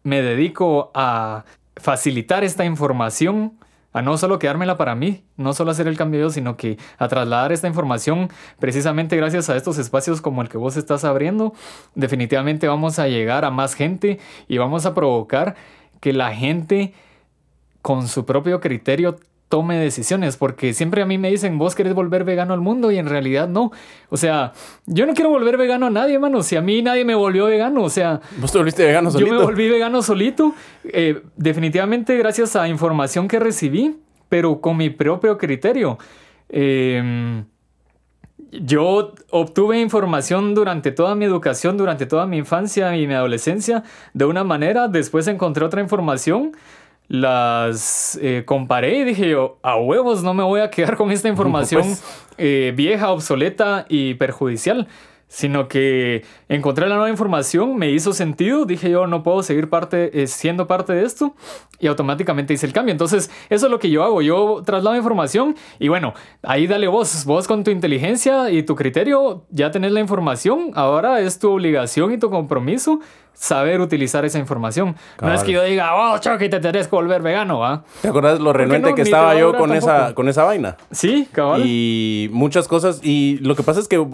me 0.02 0.22
dedico 0.22 0.90
a 0.94 1.44
facilitar 1.76 2.44
esta 2.44 2.64
información, 2.64 3.54
a 3.92 4.02
no 4.02 4.16
solo 4.16 4.38
quedármela 4.38 4.76
para 4.76 4.94
mí, 4.94 5.24
no 5.36 5.52
solo 5.52 5.70
hacer 5.70 5.88
el 5.88 5.96
cambio 5.96 6.30
sino 6.30 6.56
que 6.56 6.78
a 6.98 7.08
trasladar 7.08 7.52
esta 7.52 7.68
información 7.68 8.28
precisamente 8.58 9.16
gracias 9.16 9.50
a 9.50 9.56
estos 9.56 9.78
espacios 9.78 10.20
como 10.20 10.42
el 10.42 10.48
que 10.48 10.58
vos 10.58 10.76
estás 10.76 11.04
abriendo, 11.04 11.54
definitivamente 11.94 12.68
vamos 12.68 12.98
a 12.98 13.08
llegar 13.08 13.44
a 13.44 13.50
más 13.50 13.74
gente 13.74 14.18
y 14.48 14.58
vamos 14.58 14.86
a 14.86 14.94
provocar 14.94 15.56
que 16.00 16.12
la 16.12 16.34
gente 16.34 16.94
con 17.82 18.08
su 18.08 18.26
propio 18.26 18.60
criterio 18.60 19.16
tome 19.50 19.76
decisiones, 19.76 20.36
porque 20.36 20.72
siempre 20.72 21.02
a 21.02 21.06
mí 21.06 21.18
me 21.18 21.28
dicen, 21.28 21.58
vos 21.58 21.74
querés 21.74 21.92
volver 21.92 22.22
vegano 22.22 22.54
al 22.54 22.60
mundo 22.60 22.92
y 22.92 22.98
en 22.98 23.06
realidad 23.06 23.48
no. 23.48 23.72
O 24.08 24.16
sea, 24.16 24.52
yo 24.86 25.06
no 25.06 25.12
quiero 25.12 25.28
volver 25.28 25.56
vegano 25.56 25.86
a 25.86 25.90
nadie, 25.90 26.20
mano. 26.20 26.44
Si 26.44 26.54
a 26.54 26.62
mí 26.62 26.80
nadie 26.82 27.04
me 27.04 27.16
volvió 27.16 27.46
vegano, 27.46 27.82
o 27.82 27.90
sea, 27.90 28.20
¿Vos 28.38 28.52
te 28.52 28.58
volviste 28.58 28.86
vegano 28.86 29.10
yo 29.10 29.18
solito? 29.18 29.34
me 29.34 29.42
volví 29.42 29.68
vegano 29.68 30.02
solito, 30.02 30.54
eh, 30.84 31.20
definitivamente 31.36 32.16
gracias 32.16 32.54
a 32.54 32.68
información 32.68 33.26
que 33.26 33.40
recibí, 33.40 33.96
pero 34.28 34.60
con 34.60 34.76
mi 34.76 34.88
propio 34.88 35.36
criterio. 35.36 35.98
Eh, 36.48 37.42
yo 38.52 39.14
obtuve 39.30 39.80
información 39.80 40.54
durante 40.54 40.92
toda 40.92 41.14
mi 41.14 41.24
educación, 41.24 41.76
durante 41.76 42.06
toda 42.06 42.26
mi 42.26 42.38
infancia 42.38 42.96
y 42.96 43.06
mi 43.06 43.14
adolescencia 43.14 43.84
de 44.12 44.24
una 44.24 44.44
manera, 44.44 44.88
después 44.88 45.26
encontré 45.28 45.64
otra 45.64 45.80
información, 45.80 46.52
las 47.10 48.16
eh, 48.22 48.44
comparé 48.46 48.98
y 48.98 49.04
dije 49.04 49.28
yo, 49.28 49.58
a 49.62 49.76
huevos 49.76 50.22
no 50.22 50.32
me 50.32 50.44
voy 50.44 50.60
a 50.60 50.70
quedar 50.70 50.96
con 50.96 51.10
esta 51.10 51.28
información 51.34 51.82
Pues. 51.82 52.04
eh, 52.38 52.72
vieja, 52.76 53.10
obsoleta 53.10 53.84
y 53.88 54.14
perjudicial, 54.14 54.86
sino 55.30 55.68
que 55.68 56.24
encontré 56.48 56.88
la 56.88 56.96
nueva 56.96 57.08
información, 57.08 57.76
me 57.76 57.92
hizo 57.92 58.12
sentido, 58.12 58.64
dije 58.64 58.90
yo 58.90 59.06
no 59.06 59.22
puedo 59.22 59.44
seguir 59.44 59.70
parte, 59.70 60.22
eh, 60.22 60.26
siendo 60.26 60.66
parte 60.66 60.92
de 60.92 61.04
esto 61.04 61.36
y 61.78 61.86
automáticamente 61.86 62.52
hice 62.52 62.66
el 62.66 62.72
cambio. 62.72 62.90
Entonces 62.90 63.30
eso 63.48 63.66
es 63.66 63.70
lo 63.70 63.78
que 63.78 63.90
yo 63.90 64.02
hago, 64.02 64.22
yo 64.22 64.60
traslado 64.66 64.96
información 64.96 65.54
y 65.78 65.86
bueno, 65.86 66.14
ahí 66.42 66.66
dale 66.66 66.88
vos, 66.88 67.24
vos 67.26 67.46
con 67.46 67.62
tu 67.62 67.70
inteligencia 67.70 68.50
y 68.50 68.64
tu 68.64 68.74
criterio 68.74 69.44
ya 69.50 69.70
tenés 69.70 69.92
la 69.92 70.00
información, 70.00 70.72
ahora 70.74 71.20
es 71.20 71.38
tu 71.38 71.52
obligación 71.52 72.12
y 72.12 72.18
tu 72.18 72.28
compromiso 72.28 72.98
saber 73.32 73.80
utilizar 73.80 74.24
esa 74.24 74.40
información. 74.40 74.96
No 75.22 75.32
es 75.32 75.44
que 75.44 75.52
yo 75.52 75.62
diga, 75.62 75.94
oh, 75.94 76.18
Chucky, 76.18 76.48
te 76.48 76.58
tenés 76.58 76.88
que 76.88 76.96
volver 76.96 77.22
vegano, 77.22 77.60
¿va? 77.60 77.84
¿Te 78.02 78.08
acuerdas 78.08 78.40
lo 78.40 78.52
renuente 78.52 78.90
no? 78.90 78.96
que 78.96 79.04
Ni 79.04 79.08
estaba 79.08 79.38
yo 79.38 79.56
con 79.56 79.72
esa, 79.72 80.12
con 80.12 80.28
esa 80.28 80.42
vaina? 80.42 80.76
Sí, 80.90 81.28
cabal. 81.30 81.62
Y 81.64 82.28
muchas 82.32 82.66
cosas. 82.66 83.00
Y 83.04 83.38
lo 83.38 83.54
que 83.54 83.62
pasa 83.62 83.78
es 83.78 83.86
que 83.86 84.04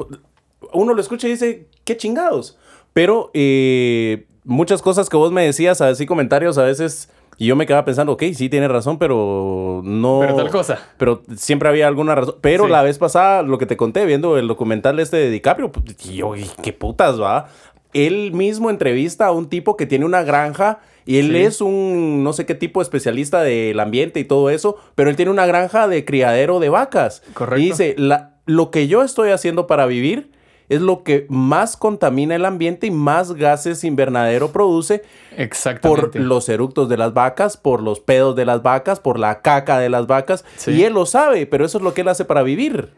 uno 0.72 0.94
lo 0.94 1.00
escucha 1.00 1.26
y 1.28 1.32
dice, 1.32 1.66
qué 1.84 1.96
chingados. 1.96 2.58
Pero 2.92 3.30
eh, 3.34 4.26
muchas 4.44 4.82
cosas 4.82 5.08
que 5.08 5.16
vos 5.16 5.32
me 5.32 5.44
decías, 5.44 5.80
así 5.80 6.06
comentarios 6.06 6.56
a 6.58 6.62
veces, 6.64 7.10
y 7.38 7.46
yo 7.46 7.56
me 7.56 7.66
quedaba 7.66 7.84
pensando, 7.84 8.12
ok, 8.12 8.22
sí 8.34 8.48
tiene 8.48 8.66
razón, 8.68 8.98
pero 8.98 9.82
no... 9.84 10.20
Pero 10.20 10.36
tal 10.36 10.50
cosa. 10.50 10.78
Pero 10.96 11.22
siempre 11.36 11.68
había 11.68 11.86
alguna 11.86 12.14
razón. 12.14 12.36
Pero 12.40 12.64
Sí. 12.64 12.70
la 12.70 12.82
vez 12.82 12.98
pasada, 12.98 13.42
lo 13.42 13.58
que 13.58 13.66
te 13.66 13.76
conté, 13.76 14.06
viendo 14.06 14.38
el 14.38 14.48
documental 14.48 14.98
este 15.00 15.18
de 15.18 15.30
DiCaprio, 15.30 15.70
y 16.04 16.14
yo, 16.14 16.34
"¿Y 16.36 16.46
qué 16.62 16.72
putas, 16.72 17.20
va? 17.20 17.48
Él 17.92 18.32
mismo 18.32 18.70
entrevista 18.70 19.26
a 19.26 19.32
un 19.32 19.48
tipo 19.48 19.76
que 19.76 19.86
tiene 19.86 20.04
una 20.04 20.22
granja 20.22 20.80
y 21.06 21.18
él 21.18 21.30
Sí. 21.32 21.36
es 21.38 21.60
un 21.60 22.24
no 22.24 22.32
sé 22.32 22.44
qué 22.46 22.54
tipo 22.54 22.80
de 22.80 22.84
especialista 22.84 23.42
del 23.42 23.78
ambiente 23.80 24.20
y 24.20 24.24
todo 24.24 24.50
eso, 24.50 24.76
pero 24.94 25.08
él 25.08 25.16
tiene 25.16 25.30
una 25.30 25.46
granja 25.46 25.88
de 25.88 26.04
criadero 26.04 26.58
de 26.60 26.68
vacas. 26.68 27.22
Correcto. 27.34 27.60
Y 27.60 27.64
dice, 27.66 27.94
la, 27.98 28.34
lo 28.46 28.70
que 28.70 28.86
yo 28.88 29.02
estoy 29.02 29.30
haciendo 29.30 29.66
para 29.66 29.86
vivir 29.86 30.30
es 30.68 30.80
lo 30.80 31.02
que 31.02 31.26
más 31.28 31.76
contamina 31.76 32.34
el 32.34 32.44
ambiente 32.44 32.86
y 32.86 32.90
más 32.90 33.32
gases 33.34 33.84
invernadero 33.84 34.50
produce 34.50 35.02
Exactamente. 35.36 36.18
por 36.18 36.20
los 36.20 36.48
eructos 36.48 36.88
de 36.88 36.96
las 36.96 37.14
vacas, 37.14 37.56
por 37.56 37.82
los 37.82 38.00
pedos 38.00 38.34
de 38.36 38.44
las 38.44 38.62
vacas, 38.62 39.00
por 39.00 39.18
la 39.18 39.42
caca 39.42 39.78
de 39.78 39.88
las 39.88 40.06
vacas. 40.06 40.44
Sí. 40.56 40.72
Y 40.72 40.84
él 40.84 40.94
lo 40.94 41.06
sabe, 41.06 41.46
pero 41.46 41.64
eso 41.64 41.78
es 41.78 41.84
lo 41.84 41.94
que 41.94 42.00
él 42.00 42.08
hace 42.08 42.24
para 42.24 42.42
vivir. 42.42 42.90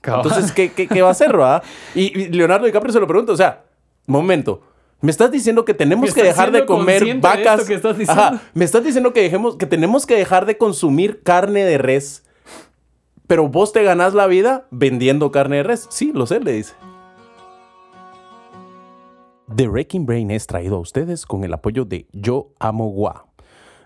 Cabal. 0.00 0.24
Entonces, 0.24 0.52
¿qué, 0.52 0.72
qué, 0.72 0.86
qué 0.86 1.02
va 1.02 1.08
a 1.08 1.12
hacer, 1.12 1.38
va? 1.38 1.62
Y, 1.94 2.18
y 2.18 2.28
Leonardo 2.28 2.66
DiCaprio 2.66 2.92
se 2.92 3.00
lo 3.00 3.06
pregunta, 3.06 3.32
o 3.32 3.36
sea, 3.36 3.64
momento. 4.06 4.62
¿Me 5.00 5.10
estás 5.10 5.30
diciendo 5.30 5.64
que 5.64 5.74
tenemos 5.74 6.14
que 6.14 6.22
dejar 6.22 6.52
de 6.52 6.64
comer 6.64 7.04
de 7.04 7.14
vacas? 7.14 7.60
esto 7.60 7.66
que 7.68 7.74
estás 7.74 7.98
diciendo. 7.98 8.22
Ajá, 8.22 8.40
me 8.54 8.64
estás 8.64 8.82
diciendo 8.82 9.12
que 9.12 9.22
dejemos, 9.22 9.56
que 9.56 9.66
tenemos 9.66 10.06
que 10.06 10.16
dejar 10.16 10.46
de 10.46 10.56
consumir 10.56 11.22
carne 11.22 11.64
de 11.64 11.78
res. 11.78 12.24
Pero 13.26 13.48
vos 13.48 13.72
te 13.72 13.82
ganás 13.82 14.14
la 14.14 14.26
vida 14.26 14.66
vendiendo 14.70 15.30
carne 15.32 15.56
de 15.56 15.62
res. 15.64 15.86
Sí, 15.90 16.12
lo 16.14 16.26
sé, 16.26 16.40
le 16.40 16.52
dice. 16.52 16.74
The 19.54 19.68
Wrecking 19.68 20.06
Brain 20.06 20.32
es 20.32 20.48
traído 20.48 20.74
a 20.74 20.80
ustedes 20.80 21.24
con 21.24 21.44
el 21.44 21.54
apoyo 21.54 21.84
de 21.84 22.08
Yo 22.12 22.48
Amo 22.58 22.88
Gua. 22.88 23.28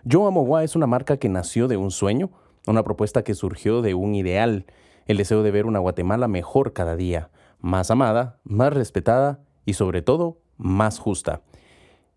Yo 0.04 0.26
Amo 0.26 0.42
Gua 0.42 0.64
es 0.64 0.74
una 0.74 0.86
marca 0.86 1.18
que 1.18 1.28
nació 1.28 1.68
de 1.68 1.76
un 1.76 1.90
sueño, 1.90 2.30
una 2.66 2.82
propuesta 2.82 3.24
que 3.24 3.34
surgió 3.34 3.82
de 3.82 3.92
un 3.92 4.14
ideal, 4.14 4.64
el 5.04 5.18
deseo 5.18 5.42
de 5.42 5.50
ver 5.50 5.66
una 5.66 5.78
Guatemala 5.78 6.28
mejor 6.28 6.72
cada 6.72 6.96
día, 6.96 7.28
más 7.60 7.90
amada, 7.90 8.38
más 8.42 8.72
respetada 8.72 9.40
y 9.66 9.74
sobre 9.74 10.00
todo 10.00 10.38
más 10.56 10.98
justa. 10.98 11.42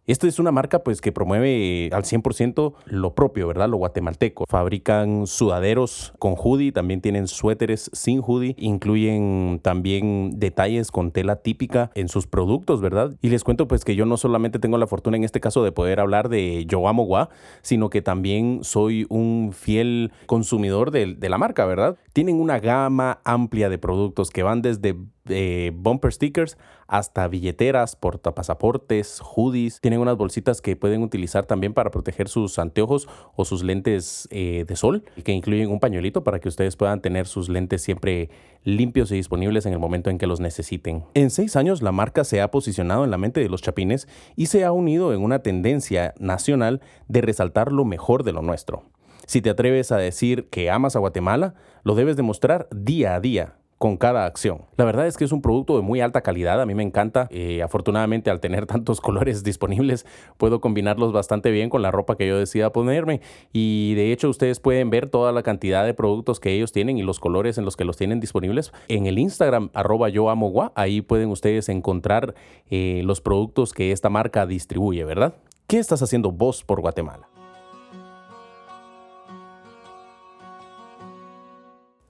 Esta 0.06 0.28
es 0.28 0.38
una 0.38 0.52
marca 0.52 0.84
pues 0.84 1.00
que 1.00 1.14
promueve 1.14 1.90
al 1.94 2.04
100% 2.04 2.74
lo 2.88 3.16
propio, 3.16 3.48
¿verdad? 3.48 3.70
Lo 3.70 3.78
guatemalteco. 3.78 4.44
Fabrican 4.50 5.28
sudaderos 5.28 6.14
con 6.20 6.36
hoodie, 6.38 6.74
también 6.74 7.00
tienen 7.00 7.30
suéteres 7.30 7.90
sin 7.94 8.20
hoodie, 8.20 8.54
incluyen 8.60 9.62
también 9.64 10.40
detalles 10.40 10.92
con 10.92 11.12
tela 11.12 11.38
típica 11.38 11.90
en 11.96 12.10
sus 12.10 12.28
productos, 12.28 12.82
¿verdad? 12.82 13.16
Y 13.22 13.30
les 13.30 13.46
cuento 13.46 13.66
pues 13.66 13.86
que 13.86 13.96
yo 13.96 14.06
no 14.06 14.18
solamente 14.18 14.60
tengo 14.60 14.78
la 14.78 14.88
fortuna 14.88 15.16
en 15.16 15.24
este 15.24 15.40
caso 15.40 15.64
de 15.64 15.72
poder 15.72 16.02
hablar 16.02 16.28
de 16.28 16.66
Yo 16.66 16.86
Amo 16.90 17.04
Gua, 17.04 17.30
sino 17.62 17.90
que 17.90 18.02
también 18.02 18.60
soy 18.64 19.06
un 19.08 19.52
fiel 19.54 20.12
consumidor 20.26 20.92
de, 20.92 21.16
de 21.16 21.30
la 21.30 21.38
marca, 21.38 21.66
¿verdad? 21.66 21.96
Tienen 22.12 22.42
una 22.42 22.60
gama 22.60 23.22
amplia 23.24 23.70
de 23.70 23.78
productos 23.78 24.32
que 24.32 24.44
van 24.44 24.62
desde 24.62 24.98
eh, 25.30 25.72
bumper 25.74 26.12
stickers 26.12 26.58
hasta 26.88 27.28
billeteras, 27.28 27.96
portapasaportes, 27.96 29.22
hoodies. 29.22 29.80
Tienen 29.82 30.00
unas 30.00 30.18
bolsitas 30.18 30.62
que 30.62 30.76
pueden 30.76 31.02
utilizar 31.02 31.46
también 31.46 31.74
para 31.74 31.92
proteger 31.92 32.28
sus 32.28 32.60
anteojos 32.60 33.08
o 33.36 33.46
sus 33.46 33.64
lentes 33.64 34.28
eh, 34.32 34.66
de 34.68 34.76
sol, 34.76 35.04
que 35.24 35.32
incluyen 35.32 35.72
un 35.72 35.80
pañuelito 35.80 36.24
para 36.24 36.40
que 36.40 36.50
ustedes 36.50 36.76
puedan 36.76 37.02
tener 37.02 37.26
sus 37.26 37.50
lentes 37.50 37.82
siempre 37.82 38.30
limpios 38.64 39.12
y 39.12 39.16
disponibles 39.16 39.66
en 39.66 39.74
el 39.74 39.80
momento 39.80 40.10
en 40.10 40.18
que 40.18 40.28
los 40.28 40.40
necesiten. 40.40 41.04
En 41.14 41.30
seis 41.30 41.56
años 41.56 41.82
la 41.82 41.92
marca 41.92 42.24
se 42.24 42.42
ha 42.42 42.52
posicionado 42.52 43.04
en 43.04 43.12
la 43.12 43.18
mente 43.18 43.40
de 43.40 43.50
los 43.50 43.62
chapines 43.62 44.08
y 44.36 44.48
se 44.48 44.64
ha 44.66 44.72
unido 44.72 45.14
en 45.14 45.22
una 45.22 45.40
tendencia 45.40 46.14
nacional 46.20 46.82
de 47.08 47.22
resaltar 47.22 47.72
lo 47.72 47.86
mejor 47.86 48.24
de 48.24 48.34
lo 48.34 48.42
nuestro. 48.42 48.84
Si 49.26 49.42
te 49.42 49.50
atreves 49.50 49.92
a 49.92 49.98
decir 49.98 50.50
que 50.50 50.70
amas 50.70 50.96
a 50.96 51.00
Guatemala, 51.00 51.56
lo 51.84 51.96
debes 51.96 52.18
demostrar 52.18 52.68
día 52.72 53.16
a 53.16 53.20
día 53.22 53.56
con 53.84 53.98
cada 53.98 54.26
acción. 54.26 54.62
La 54.78 54.86
verdad 54.86 55.08
es 55.08 55.18
que 55.18 55.26
es 55.26 55.34
un 55.34 55.42
producto 55.42 55.76
de 55.76 55.82
muy 55.82 56.00
alta 56.00 56.22
calidad, 56.22 56.62
a 56.62 56.66
mí 56.66 56.74
me 56.74 56.84
encanta. 56.84 57.28
Eh, 57.32 57.62
afortunadamente 57.62 58.30
al 58.30 58.40
tener 58.40 58.66
tantos 58.74 59.02
colores 59.02 59.44
disponibles 59.44 60.06
puedo 60.38 60.62
combinarlos 60.62 61.12
bastante 61.12 61.52
bien 61.52 61.70
con 61.70 61.82
la 61.82 61.92
ropa 61.92 62.16
que 62.16 62.26
yo 62.26 62.40
decida 62.40 62.72
ponerme 62.72 63.20
y 63.52 63.94
de 63.96 64.14
hecho 64.14 64.30
ustedes 64.30 64.62
pueden 64.62 64.90
ver 64.90 65.10
toda 65.10 65.34
la 65.34 65.44
cantidad 65.44 65.86
de 65.86 65.94
productos 65.94 66.40
que 66.40 66.54
ellos 66.54 66.72
tienen 66.72 66.98
y 66.98 67.04
los 67.04 67.20
colores 67.20 67.58
en 67.58 67.66
los 67.66 67.76
que 67.76 67.84
los 67.84 67.98
tienen 67.98 68.22
disponibles 68.22 68.72
en 68.88 69.06
el 69.06 69.20
Instagram 69.20 69.70
arroba 69.74 70.08
yo 70.08 70.30
amo 70.30 70.48
gua. 70.48 70.72
ahí 70.76 71.02
pueden 71.02 71.28
ustedes 71.28 71.68
encontrar 71.68 72.36
eh, 72.70 73.02
los 73.04 73.20
productos 73.20 73.74
que 73.74 73.92
esta 73.92 74.10
marca 74.10 74.46
distribuye, 74.46 75.04
¿verdad? 75.04 75.36
¿Qué 75.68 75.80
estás 75.80 76.02
haciendo 76.02 76.32
vos 76.32 76.64
por 76.64 76.80
Guatemala? 76.80 77.28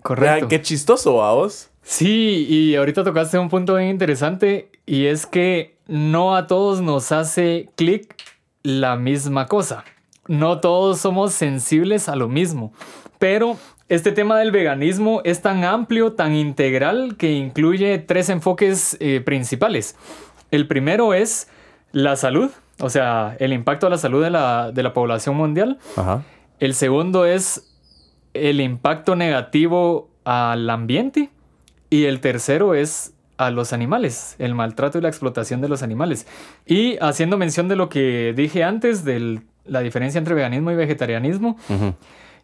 Correcto. 0.03 0.47
Qué 0.47 0.61
chistoso, 0.61 1.23
¿a 1.23 1.33
vos? 1.33 1.69
Sí, 1.81 2.45
y 2.49 2.75
ahorita 2.75 3.03
tocaste 3.03 3.37
un 3.39 3.49
punto 3.49 3.75
bien 3.75 3.89
interesante 3.89 4.69
y 4.85 5.05
es 5.05 5.25
que 5.25 5.77
no 5.87 6.35
a 6.35 6.47
todos 6.47 6.81
nos 6.81 7.11
hace 7.11 7.69
clic 7.75 8.15
la 8.63 8.95
misma 8.95 9.47
cosa. 9.47 9.83
No 10.27 10.59
todos 10.59 10.99
somos 10.99 11.33
sensibles 11.33 12.07
a 12.07 12.15
lo 12.15 12.29
mismo. 12.29 12.73
Pero 13.19 13.57
este 13.89 14.11
tema 14.11 14.37
del 14.39 14.51
veganismo 14.51 15.21
es 15.25 15.41
tan 15.41 15.65
amplio, 15.65 16.13
tan 16.13 16.33
integral, 16.33 17.15
que 17.17 17.33
incluye 17.33 17.97
tres 17.99 18.29
enfoques 18.29 18.97
eh, 18.99 19.21
principales. 19.21 19.95
El 20.51 20.67
primero 20.67 21.13
es 21.13 21.49
la 21.91 22.15
salud, 22.15 22.49
o 22.79 22.89
sea, 22.89 23.35
el 23.39 23.53
impacto 23.53 23.87
a 23.87 23.89
la 23.89 23.97
salud 23.97 24.23
de 24.23 24.29
la, 24.29 24.71
de 24.71 24.83
la 24.83 24.93
población 24.93 25.35
mundial. 25.35 25.79
Ajá. 25.95 26.23
El 26.59 26.75
segundo 26.75 27.25
es 27.25 27.72
el 28.33 28.61
impacto 28.61 29.15
negativo 29.15 30.09
al 30.23 30.69
ambiente. 30.69 31.29
Y 31.89 32.05
el 32.05 32.21
tercero 32.21 32.73
es 32.73 33.13
a 33.37 33.51
los 33.51 33.73
animales, 33.73 34.35
el 34.39 34.55
maltrato 34.55 34.97
y 34.97 35.01
la 35.01 35.09
explotación 35.09 35.61
de 35.61 35.69
los 35.69 35.83
animales. 35.83 36.27
Y 36.65 36.97
haciendo 37.01 37.37
mención 37.37 37.67
de 37.67 37.75
lo 37.75 37.89
que 37.89 38.33
dije 38.35 38.63
antes, 38.63 39.03
de 39.03 39.41
la 39.65 39.81
diferencia 39.81 40.17
entre 40.17 40.33
veganismo 40.33 40.71
y 40.71 40.75
vegetarianismo, 40.75 41.57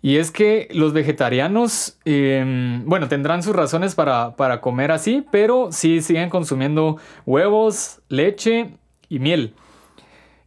y 0.01 0.17
es 0.17 0.31
que 0.31 0.67
los 0.71 0.93
vegetarianos, 0.93 1.97
eh, 2.05 2.81
bueno, 2.85 3.07
tendrán 3.07 3.43
sus 3.43 3.55
razones 3.55 3.95
para, 3.95 4.35
para 4.35 4.61
comer 4.61 4.91
así, 4.91 5.25
pero 5.31 5.71
sí 5.71 6.01
siguen 6.01 6.29
consumiendo 6.29 6.97
huevos, 7.25 8.01
leche 8.07 8.77
y 9.09 9.19
miel. 9.19 9.53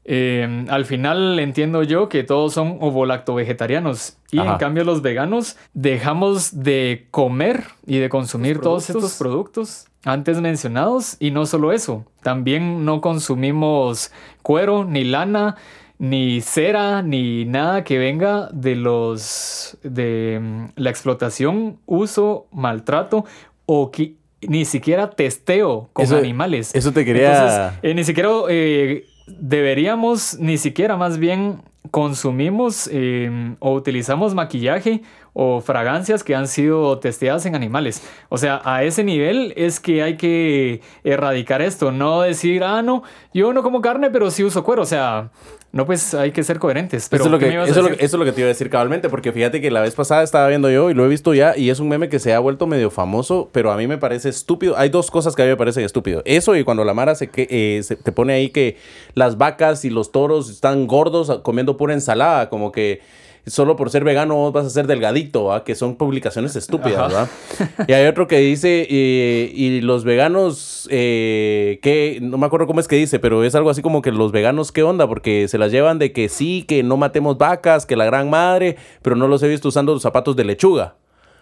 Eh, 0.05 0.65
al 0.69 0.85
final 0.85 1.39
entiendo 1.39 1.83
yo 1.85 2.09
que 2.09 2.25
todos 2.25 2.53
son 2.55 2.79
ovolacto-vegetarianos 2.81 4.17
y 4.33 4.39
Ajá. 4.41 4.53
en 4.53 4.59
cambio 4.59 4.85
los 4.85 5.01
veganos 5.03 5.57
dejamos 5.75 6.63
de 6.65 7.07
comer 7.11 7.65
y 7.87 7.99
de 7.99 8.09
consumir 8.09 8.59
todos 8.61 8.91
estos 8.91 9.17
productos 9.17 9.87
antes 10.05 10.41
mencionados 10.41 11.17
y 11.21 11.31
no 11.31 11.47
solo 11.47 11.71
eso, 11.73 12.05
también 12.23 12.85
no 12.85 13.01
consumimos 13.01 14.11
cuero 14.43 14.85
ni 14.85 15.05
lana 15.05 15.55
ni 15.99 16.41
cera 16.41 17.03
ni 17.03 17.45
nada 17.45 17.85
que 17.85 17.99
venga 17.99 18.49
de 18.53 18.75
los 18.75 19.79
de 19.85 20.41
mm, 20.43 20.65
la 20.75 20.91
explotación, 20.91 21.79
uso, 21.87 22.49
maltrato 22.51 23.25
o 23.67 23.93
ni 24.41 24.65
siquiera 24.65 25.11
testeo 25.11 25.91
con 25.93 26.05
Eso- 26.05 26.17
animales. 26.17 26.75
eso 26.75 26.91
te 26.91 27.05
quería- 27.05 27.33
Entonces, 27.35 27.79
eh, 27.83 27.95
ni 27.95 28.03
siquiera 28.03 28.31
eh, 28.49 29.05
deberíamos, 29.27 30.39
ni 30.39 30.59
siquiera 30.59 30.97
más 30.97 31.19
bien 31.19 31.63
consumimos 31.91 32.89
eh, 32.93 33.55
o 33.59 33.73
utilizamos 33.73 34.35
maquillaje 34.35 35.03
o 35.35 35.61
fragancias 35.63 36.23
que 36.25 36.35
han 36.35 36.47
sido 36.47 36.99
testeadas 36.99 37.47
en 37.47 37.55
animales. 37.55 38.03
O 38.29 38.37
sea, 38.39 38.61
a 38.65 38.85
ese 38.85 39.03
nivel 39.03 39.55
es 39.57 39.81
que 39.81 40.03
hay 40.03 40.17
que 40.17 40.81
erradicar 41.05 41.63
esto, 41.63 41.91
no 41.91 42.21
decir, 42.23 42.63
ah, 42.65 42.83
no, 42.83 43.03
yo 43.33 43.53
no 43.53 43.63
como 43.63 43.81
carne, 43.81 44.11
pero 44.11 44.31
sí 44.31 44.45
uso 44.45 44.63
cuero. 44.63 44.83
O 44.83 44.87
sea, 44.87 45.31
no, 45.73 45.87
pues 45.87 46.13
hay 46.13 46.33
que 46.33 46.43
ser 46.45 46.59
coherentes. 46.59 47.09
Pero, 47.09 47.25
eso, 47.25 47.29
es 47.29 47.33
lo 47.33 47.39
¿qué 47.39 47.45
que, 47.47 47.49
me 47.51 47.55
ibas 47.55 47.69
a 47.69 47.71
eso, 47.71 47.81
es 47.81 47.83
lo, 47.83 47.89
decir? 47.89 47.99
que- 48.01 48.05
eso 48.05 48.17
es 48.17 48.19
lo 48.19 48.25
que 48.27 48.33
te 48.33 48.41
iba 48.43 48.47
a 48.47 48.49
decir 48.49 48.69
cabalmente, 48.69 49.09
porque 49.09 49.33
fíjate 49.33 49.63
que 49.63 49.71
la 49.71 49.81
vez 49.81 49.95
pasada 49.95 50.23
estaba 50.23 50.47
viendo 50.49 50.71
yo 50.71 50.91
y 50.91 50.95
lo 50.95 51.07
he 51.07 51.09
visto 51.09 51.33
ya 51.33 51.57
y 51.57 51.71
es 51.71 51.81
un 51.81 51.89
meme 51.89 52.11
que 52.11 52.19
se 52.19 52.35
ha 52.35 52.39
vuelto 52.39 52.67
medio 52.67 52.91
famoso, 52.91 53.49
pero 53.53 53.73
a 53.73 53.77
mí 53.79 53.87
me 53.87 53.97
parece 53.97 54.29
estúpido. 54.29 54.77
Hay 54.77 54.91
dos 54.91 55.11
cosas 55.11 55.35
que 55.35 55.41
a 55.41 55.45
mí 55.47 55.51
me 55.53 55.57
parecen 55.57 55.83
estúpido. 55.85 56.21
Eso 56.27 56.55
y 56.57 56.65
cuando 56.65 56.85
la 56.85 56.93
Mara 56.93 57.15
se, 57.15 57.31
que, 57.31 57.47
eh, 57.49 57.83
se- 57.85 57.97
te 57.97 58.13
pone 58.13 58.35
ahí 58.35 58.51
que 58.51 58.77
las 59.15 59.39
vacas 59.39 59.87
y 59.87 59.89
los 59.91 60.13
toros 60.13 60.51
están 60.51 60.87
gordos 60.87 61.41
comiendo 61.43 61.79
pura 61.79 61.95
ensalada, 61.95 62.51
como 62.51 62.71
que 62.71 63.01
solo 63.47 63.75
por 63.77 63.91
ser 63.91 64.05
vegano 64.05 64.35
vos 64.37 64.53
vas 64.53 64.67
a 64.67 64.71
ser 64.71 64.87
delgadito, 64.87 65.45
¿va? 65.45 65.65
que 65.65 65.75
son 65.75 65.97
publicaciones 65.97 66.55
estúpidas. 66.57 67.09
¿verdad? 67.13 67.29
Y 67.89 67.93
hay 67.93 68.07
otro 68.07 68.27
que 68.29 68.39
dice, 68.39 68.87
eh, 68.89 69.51
y 69.55 69.81
los 69.81 70.05
veganos, 70.05 70.87
eh, 70.91 71.79
que 71.83 72.19
no 72.23 72.39
me 72.39 72.47
acuerdo 72.47 72.67
cómo 72.67 72.81
es 72.81 72.89
que 72.89 72.97
dice, 72.97 73.19
pero 73.19 73.43
es 73.45 73.55
algo 73.55 73.71
así 73.71 73.83
como 73.83 74.01
que 74.03 74.13
los 74.13 74.31
veganos, 74.33 74.71
¿qué 74.73 74.83
onda? 74.83 75.09
Porque 75.09 75.49
se 75.49 75.59
las 75.59 75.73
llevan 75.73 75.99
de 75.99 76.13
que 76.13 76.29
sí, 76.29 76.65
que 76.69 76.83
no 76.83 76.97
matemos 76.97 77.39
vacas, 77.39 77.85
que 77.87 77.97
la 77.97 78.05
gran 78.05 78.31
madre, 78.31 78.77
pero 79.03 79.17
no 79.17 79.27
los 79.29 79.43
he 79.43 79.49
visto 79.49 79.69
usando 79.69 79.99
zapatos 79.99 80.37
de 80.37 80.45
lechuga. 80.45 80.95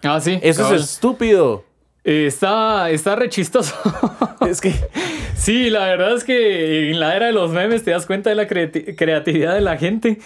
Ah, 0.03 0.19
sí. 0.19 0.39
Eso 0.41 0.63
cabal. 0.63 0.77
es 0.77 0.83
estúpido. 0.93 1.63
Eh, 2.03 2.25
está, 2.25 2.89
está 2.89 3.15
re 3.15 3.29
chistoso. 3.29 3.75
Es 4.49 4.59
que 4.59 4.73
Sí, 5.35 5.69
la 5.69 5.85
verdad 5.85 6.15
es 6.15 6.23
que 6.23 6.89
en 6.89 6.99
la 6.99 7.15
era 7.15 7.27
de 7.27 7.31
los 7.31 7.51
memes 7.51 7.83
te 7.83 7.91
das 7.91 8.07
cuenta 8.07 8.31
de 8.31 8.35
la 8.35 8.47
creati- 8.47 8.95
creatividad 8.95 9.53
de 9.53 9.61
la 9.61 9.77
gente. 9.77 10.17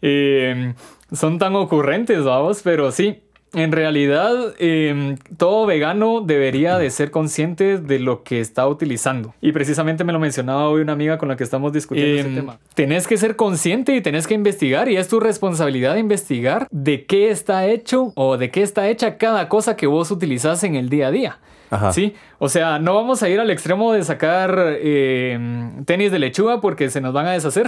Eh, 0.00 0.74
son 1.14 1.38
tan 1.38 1.56
ocurrentes, 1.56 2.24
vamos, 2.24 2.60
pero 2.62 2.92
sí. 2.92 3.20
En 3.54 3.70
realidad, 3.70 4.54
eh, 4.58 5.14
todo 5.36 5.64
vegano 5.64 6.20
debería 6.20 6.76
de 6.76 6.90
ser 6.90 7.12
consciente 7.12 7.78
de 7.78 8.00
lo 8.00 8.24
que 8.24 8.40
está 8.40 8.66
utilizando. 8.66 9.32
Y 9.40 9.52
precisamente 9.52 10.02
me 10.02 10.12
lo 10.12 10.18
mencionaba 10.18 10.68
hoy 10.68 10.82
una 10.82 10.92
amiga 10.92 11.18
con 11.18 11.28
la 11.28 11.36
que 11.36 11.44
estamos 11.44 11.72
discutiendo 11.72 12.20
este 12.20 12.34
tema. 12.34 12.58
Tenés 12.74 13.06
que 13.06 13.16
ser 13.16 13.36
consciente 13.36 13.94
y 13.94 14.00
tenés 14.00 14.26
que 14.26 14.34
investigar 14.34 14.88
y 14.88 14.96
es 14.96 15.06
tu 15.06 15.20
responsabilidad 15.20 15.96
investigar 15.96 16.66
de 16.72 17.06
qué 17.06 17.30
está 17.30 17.66
hecho 17.66 18.12
o 18.16 18.36
de 18.36 18.50
qué 18.50 18.62
está 18.62 18.88
hecha 18.88 19.18
cada 19.18 19.48
cosa 19.48 19.76
que 19.76 19.86
vos 19.86 20.10
utilizás 20.10 20.64
en 20.64 20.74
el 20.74 20.88
día 20.88 21.06
a 21.06 21.10
día. 21.12 21.38
Ajá. 21.70 21.92
Sí, 21.92 22.14
o 22.38 22.48
sea, 22.48 22.78
no 22.78 22.94
vamos 22.94 23.22
a 23.22 23.28
ir 23.28 23.40
al 23.40 23.50
extremo 23.50 23.92
de 23.92 24.04
sacar 24.04 24.56
eh, 24.80 25.38
tenis 25.86 26.12
de 26.12 26.18
lechuga 26.18 26.60
porque 26.60 26.88
se 26.90 27.00
nos 27.00 27.12
van 27.12 27.26
a 27.26 27.32
deshacer. 27.32 27.66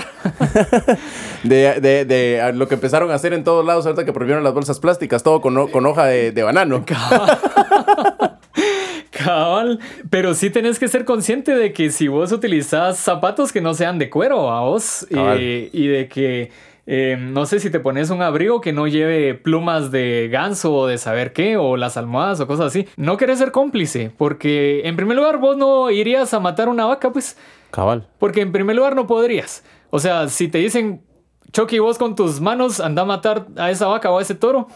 de, 1.43 1.81
de- 1.81 2.05
de 2.05 2.53
lo 2.55 2.69
que 2.69 2.75
empezaron 2.75 3.11
a 3.11 3.15
hacer 3.15 3.33
en 3.33 3.43
todos 3.45 3.65
lados 3.67 3.85
ahorita 3.87 4.05
que 4.05 4.13
prohibieron 4.13 4.45
las 4.45 4.55
bolsas 4.55 4.79
plásticas, 4.81 5.23
todo 5.23 5.41
con, 5.41 5.69
con 5.69 5.87
hoja 5.87 6.05
de, 6.07 6.31
de 6.33 6.43
banano. 6.43 6.85
Cabal, 9.11 9.81
pero 10.11 10.35
sí 10.35 10.51
tenés 10.51 10.79
que 10.79 10.89
ser 10.89 11.05
consciente 11.05 11.55
de 11.57 11.73
que 11.73 11.91
si 11.91 12.07
vos 12.09 12.33
utilizás 12.33 12.99
zapatos 12.99 13.53
que 13.53 13.61
no 13.61 13.73
sean 13.75 13.99
de 13.99 14.11
cuero 14.11 14.51
a 14.51 14.61
vos 14.61 15.07
eh, 15.11 15.71
y 15.73 15.87
de 15.87 16.09
que 16.09 16.51
eh, 16.87 17.17
no 17.19 17.47
sé 17.47 17.59
si 17.61 17.71
te 17.71 17.81
pones 17.81 18.11
un 18.11 18.23
abrigo 18.23 18.61
que 18.61 18.73
no 18.73 18.87
lleve 18.87 19.35
plumas 19.35 19.91
de 19.91 20.29
ganso 20.31 20.73
o 20.73 20.87
de 20.87 20.99
saber 20.99 21.33
qué 21.33 21.57
o 21.57 21.77
las 21.77 21.97
almohadas 21.97 22.41
o 22.41 22.47
cosas 22.47 22.67
así, 22.67 22.87
no 22.97 23.17
querés 23.17 23.39
ser 23.39 23.51
cómplice 23.51 24.13
porque 24.17 24.83
en 24.85 24.97
primer 24.97 25.17
lugar 25.17 25.39
vos 25.39 25.57
no 25.57 25.91
irías 25.91 26.33
a 26.33 26.41
matar 26.41 26.69
una 26.69 26.85
vaca 26.87 27.13
pues 27.13 27.37
Cabal. 27.73 28.07
porque 28.19 28.41
en 28.41 28.53
primer 28.53 28.77
lugar 28.77 28.95
no 28.95 29.07
podrías. 29.07 29.65
O 29.91 29.99
sea, 29.99 30.29
si 30.29 30.49
te 30.49 30.59
dicen 30.59 31.03
Chucky 31.53 31.79
vos 31.79 31.99
con 31.99 32.15
tus 32.15 32.41
manos 32.41 32.81
anda 32.81 33.03
a 33.03 33.05
matar 33.05 33.47
a 33.57 33.71
esa 33.71 33.87
vaca 33.87 34.11
o 34.11 34.19
a 34.19 34.23
ese 34.23 34.35
toro, 34.35 34.69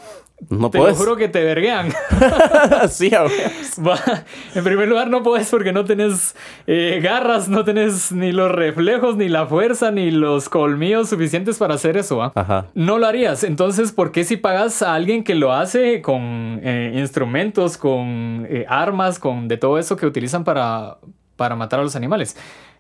No 0.49 0.71
te 0.71 0.79
puedes. 0.79 0.97
lo 0.97 1.05
juro 1.05 1.17
que 1.17 1.29
te 1.29 1.45
verguean. 1.45 1.93
sí, 2.89 3.11
en 4.55 4.65
primer 4.65 4.89
lugar 4.89 5.09
no 5.11 5.23
puedes 5.23 5.51
porque 5.51 5.73
no 5.73 5.85
tenés 5.85 6.35
eh, 6.67 7.01
garras, 7.03 7.49
no 7.49 7.65
tenés 7.65 8.13
ni 8.13 8.33
los 8.33 8.51
reflejos, 8.51 9.17
ni 9.17 9.29
la 9.29 9.47
fuerza, 9.47 9.91
ni 9.91 10.11
los 10.11 10.49
colmillos 10.49 11.09
suficientes 11.11 11.59
para 11.59 11.75
hacer 11.75 11.97
eso. 11.97 12.23
Ajá. 12.35 12.67
No 12.75 12.99
lo 12.99 13.07
harías. 13.07 13.45
Entonces, 13.45 13.93
¿por 13.93 14.13
qué 14.13 14.25
si 14.25 14.37
pagas 14.37 14.81
a 14.83 14.95
alguien 14.95 15.25
que 15.25 15.35
lo 15.35 15.53
hace 15.53 16.01
con 16.01 16.61
eh, 16.63 16.93
instrumentos, 16.97 17.77
con 17.77 18.47
eh, 18.49 18.65
armas, 18.69 19.19
con 19.19 19.49
de 19.49 19.57
todo 19.59 19.79
eso 19.79 19.97
que 19.97 20.07
utilizan 20.07 20.45
para, 20.45 20.99
para 21.37 21.57
matar 21.57 21.81
a 21.81 21.83
los 21.83 21.97
animales? 21.97 22.37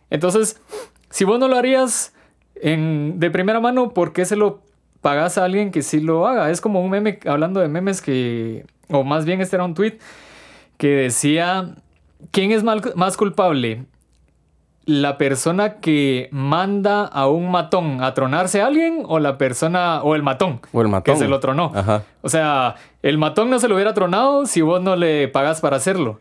Entonces, 0.08 0.60
si 1.10 1.24
vos 1.24 1.38
no 1.38 1.46
lo 1.48 1.56
harías 1.56 2.14
en, 2.62 3.18
de 3.20 3.30
primera 3.30 3.60
mano, 3.60 3.90
¿por 3.90 4.12
qué 4.12 4.24
se 4.24 4.36
lo 4.36 4.60
pagas 5.00 5.38
a 5.38 5.44
alguien 5.44 5.70
que 5.70 5.82
sí 5.82 6.00
lo 6.00 6.26
haga? 6.26 6.50
Es 6.50 6.60
como 6.60 6.80
un 6.82 6.90
meme, 6.90 7.18
hablando 7.26 7.60
de 7.60 7.68
memes 7.68 8.02
que, 8.02 8.66
o 8.88 9.02
más 9.04 9.24
bien 9.24 9.40
este 9.40 9.56
era 9.56 9.64
un 9.64 9.74
tweet 9.74 9.98
que 10.76 10.88
decía, 10.88 11.74
¿quién 12.30 12.52
es 12.52 12.62
mal- 12.62 12.92
más 12.96 13.16
culpable? 13.16 13.84
¿La 14.86 15.18
persona 15.18 15.74
que 15.74 16.28
manda 16.32 17.04
a 17.04 17.28
un 17.28 17.50
matón 17.50 18.02
a 18.02 18.12
tronarse 18.14 18.60
a 18.62 18.66
alguien 18.66 19.02
o 19.06 19.18
la 19.20 19.36
persona 19.38 20.02
o 20.02 20.14
el 20.14 20.22
matón? 20.22 20.60
O 20.72 20.80
el 20.82 20.88
matón. 20.88 21.14
Que 21.14 21.18
se 21.20 21.28
lo 21.28 21.38
tronó. 21.38 21.70
Ajá. 21.74 22.02
O 22.22 22.28
sea, 22.28 22.74
el 23.02 23.18
matón 23.18 23.50
no 23.50 23.58
se 23.58 23.68
lo 23.68 23.74
hubiera 23.76 23.94
tronado 23.94 24.46
si 24.46 24.62
vos 24.62 24.80
no 24.82 24.96
le 24.96 25.28
pagas 25.28 25.60
para 25.60 25.76
hacerlo. 25.76 26.18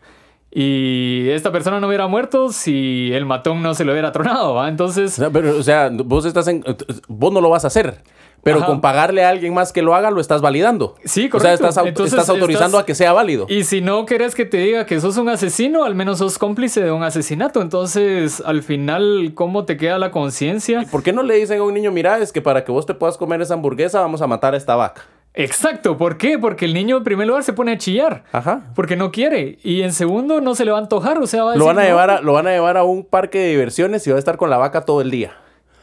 Y 0.52 1.28
esta 1.30 1.52
persona 1.52 1.78
no 1.78 1.86
hubiera 1.86 2.08
muerto 2.08 2.50
si 2.52 3.10
el 3.12 3.24
matón 3.24 3.62
no 3.62 3.72
se 3.74 3.84
lo 3.84 3.92
hubiera 3.92 4.10
tronado, 4.10 4.54
¿va? 4.54 4.68
Entonces, 4.68 5.12
sea, 5.14 5.30
pero, 5.30 5.56
o 5.56 5.62
sea, 5.62 5.90
vos 5.92 6.24
estás 6.24 6.48
en. 6.48 6.64
Vos 7.06 7.32
no 7.32 7.40
lo 7.40 7.50
vas 7.50 7.64
a 7.64 7.68
hacer. 7.68 8.02
Pero 8.42 8.56
Ajá. 8.56 8.66
con 8.68 8.80
pagarle 8.80 9.22
a 9.22 9.28
alguien 9.28 9.52
más 9.52 9.70
que 9.70 9.82
lo 9.82 9.94
haga, 9.94 10.10
lo 10.10 10.18
estás 10.18 10.40
validando. 10.40 10.94
Sí, 11.04 11.26
O 11.26 11.38
sea, 11.38 11.56
correcto. 11.58 11.68
estás, 11.68 11.86
Entonces, 11.86 12.14
estás 12.14 12.30
autorizando 12.30 12.78
estás- 12.78 12.82
a 12.82 12.86
que 12.86 12.94
sea 12.94 13.12
válido. 13.12 13.44
y 13.50 13.64
si 13.64 13.82
no 13.82 14.06
querés 14.06 14.34
que 14.34 14.46
te 14.46 14.56
diga 14.56 14.86
que 14.86 14.98
sos 14.98 15.18
un 15.18 15.28
asesino, 15.28 15.84
al 15.84 15.94
menos 15.94 16.18
sos 16.18 16.38
cómplice 16.38 16.82
de 16.82 16.90
un 16.90 17.02
asesinato. 17.02 17.60
Entonces, 17.60 18.42
al 18.44 18.62
final, 18.62 19.32
¿cómo 19.34 19.66
te 19.66 19.76
queda 19.76 19.98
la 19.98 20.10
conciencia? 20.10 20.86
¿Por 20.90 21.02
qué 21.02 21.12
no 21.12 21.22
le 21.22 21.34
dicen 21.34 21.60
a 21.60 21.64
un 21.64 21.74
niño, 21.74 21.92
mira, 21.92 22.18
es 22.18 22.32
que 22.32 22.40
para 22.40 22.64
que 22.64 22.72
vos 22.72 22.86
te 22.86 22.94
puedas 22.94 23.18
comer 23.18 23.42
esa 23.42 23.52
hamburguesa, 23.54 24.00
vamos 24.00 24.22
a 24.22 24.26
matar 24.26 24.54
a 24.54 24.56
esta 24.56 24.74
vaca? 24.74 25.02
Exacto, 25.34 25.96
¿por 25.96 26.18
qué? 26.18 26.38
Porque 26.38 26.64
el 26.64 26.74
niño 26.74 26.96
en 26.98 27.04
primer 27.04 27.26
lugar 27.26 27.44
se 27.44 27.52
pone 27.52 27.72
a 27.72 27.78
chillar. 27.78 28.24
Ajá. 28.32 28.62
Porque 28.74 28.96
no 28.96 29.12
quiere. 29.12 29.58
Y 29.62 29.82
en 29.82 29.92
segundo 29.92 30.40
no 30.40 30.54
se 30.54 30.64
le 30.64 30.72
va 30.72 30.78
a 30.78 30.80
antojar. 30.80 31.18
O 31.18 31.26
sea, 31.26 31.44
va 31.44 31.52
a 31.52 31.56
Lo 31.56 31.64
decir, 31.66 31.76
van, 31.76 31.84
a 31.84 31.88
llevar 31.88 32.10
a, 32.10 32.20
lo 32.20 32.32
van 32.32 32.46
a 32.48 32.50
llevar 32.50 32.76
a 32.76 32.84
un 32.84 33.04
parque 33.04 33.38
de 33.38 33.48
diversiones 33.50 34.06
y 34.06 34.10
va 34.10 34.16
a 34.16 34.18
estar 34.18 34.36
con 34.36 34.50
la 34.50 34.56
vaca 34.58 34.82
todo 34.84 35.00
el 35.00 35.10
día. 35.10 35.32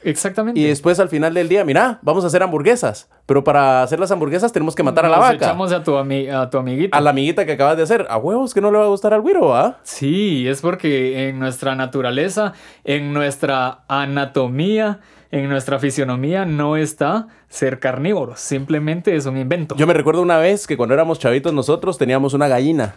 Exactamente. 0.03 0.59
Y 0.59 0.63
después 0.65 0.99
al 0.99 1.09
final 1.09 1.33
del 1.33 1.49
día, 1.49 1.65
mira, 1.65 1.99
vamos 2.01 2.23
a 2.23 2.27
hacer 2.27 2.43
hamburguesas. 2.43 3.09
Pero 3.25 3.43
para 3.43 3.81
hacer 3.83 3.99
las 3.99 4.11
hamburguesas 4.11 4.53
tenemos 4.53 4.75
que 4.75 4.83
matar 4.83 5.05
a 5.05 5.09
la 5.09 5.17
vaca. 5.17 5.35
echamos 5.35 5.71
a 5.71 5.83
tu, 5.83 5.93
ami- 5.93 6.29
a 6.31 6.49
tu 6.49 6.57
amiguita. 6.57 6.97
A 6.97 7.01
la 7.01 7.09
amiguita 7.09 7.45
que 7.45 7.53
acabas 7.53 7.77
de 7.77 7.83
hacer. 7.83 8.05
A 8.09 8.17
huevos 8.17 8.53
que 8.53 8.61
no 8.61 8.71
le 8.71 8.77
va 8.77 8.85
a 8.85 8.87
gustar 8.87 9.13
al 9.13 9.21
güiro, 9.21 9.55
¿ah? 9.55 9.79
Sí, 9.83 10.47
es 10.47 10.61
porque 10.61 11.27
en 11.29 11.39
nuestra 11.39 11.75
naturaleza, 11.75 12.53
en 12.83 13.11
nuestra 13.13 13.79
anatomía, 13.87 14.99
en 15.31 15.49
nuestra 15.49 15.79
fisionomía 15.79 16.45
no 16.45 16.77
está 16.77 17.27
ser 17.49 17.79
carnívoros. 17.79 18.39
Simplemente 18.39 19.15
es 19.15 19.25
un 19.25 19.37
invento. 19.37 19.75
Yo 19.75 19.87
me 19.87 19.93
recuerdo 19.93 20.21
una 20.21 20.37
vez 20.37 20.67
que 20.67 20.77
cuando 20.77 20.93
éramos 20.93 21.19
chavitos 21.19 21.53
nosotros 21.53 21.97
teníamos 21.97 22.33
una 22.33 22.47
gallina. 22.47 22.95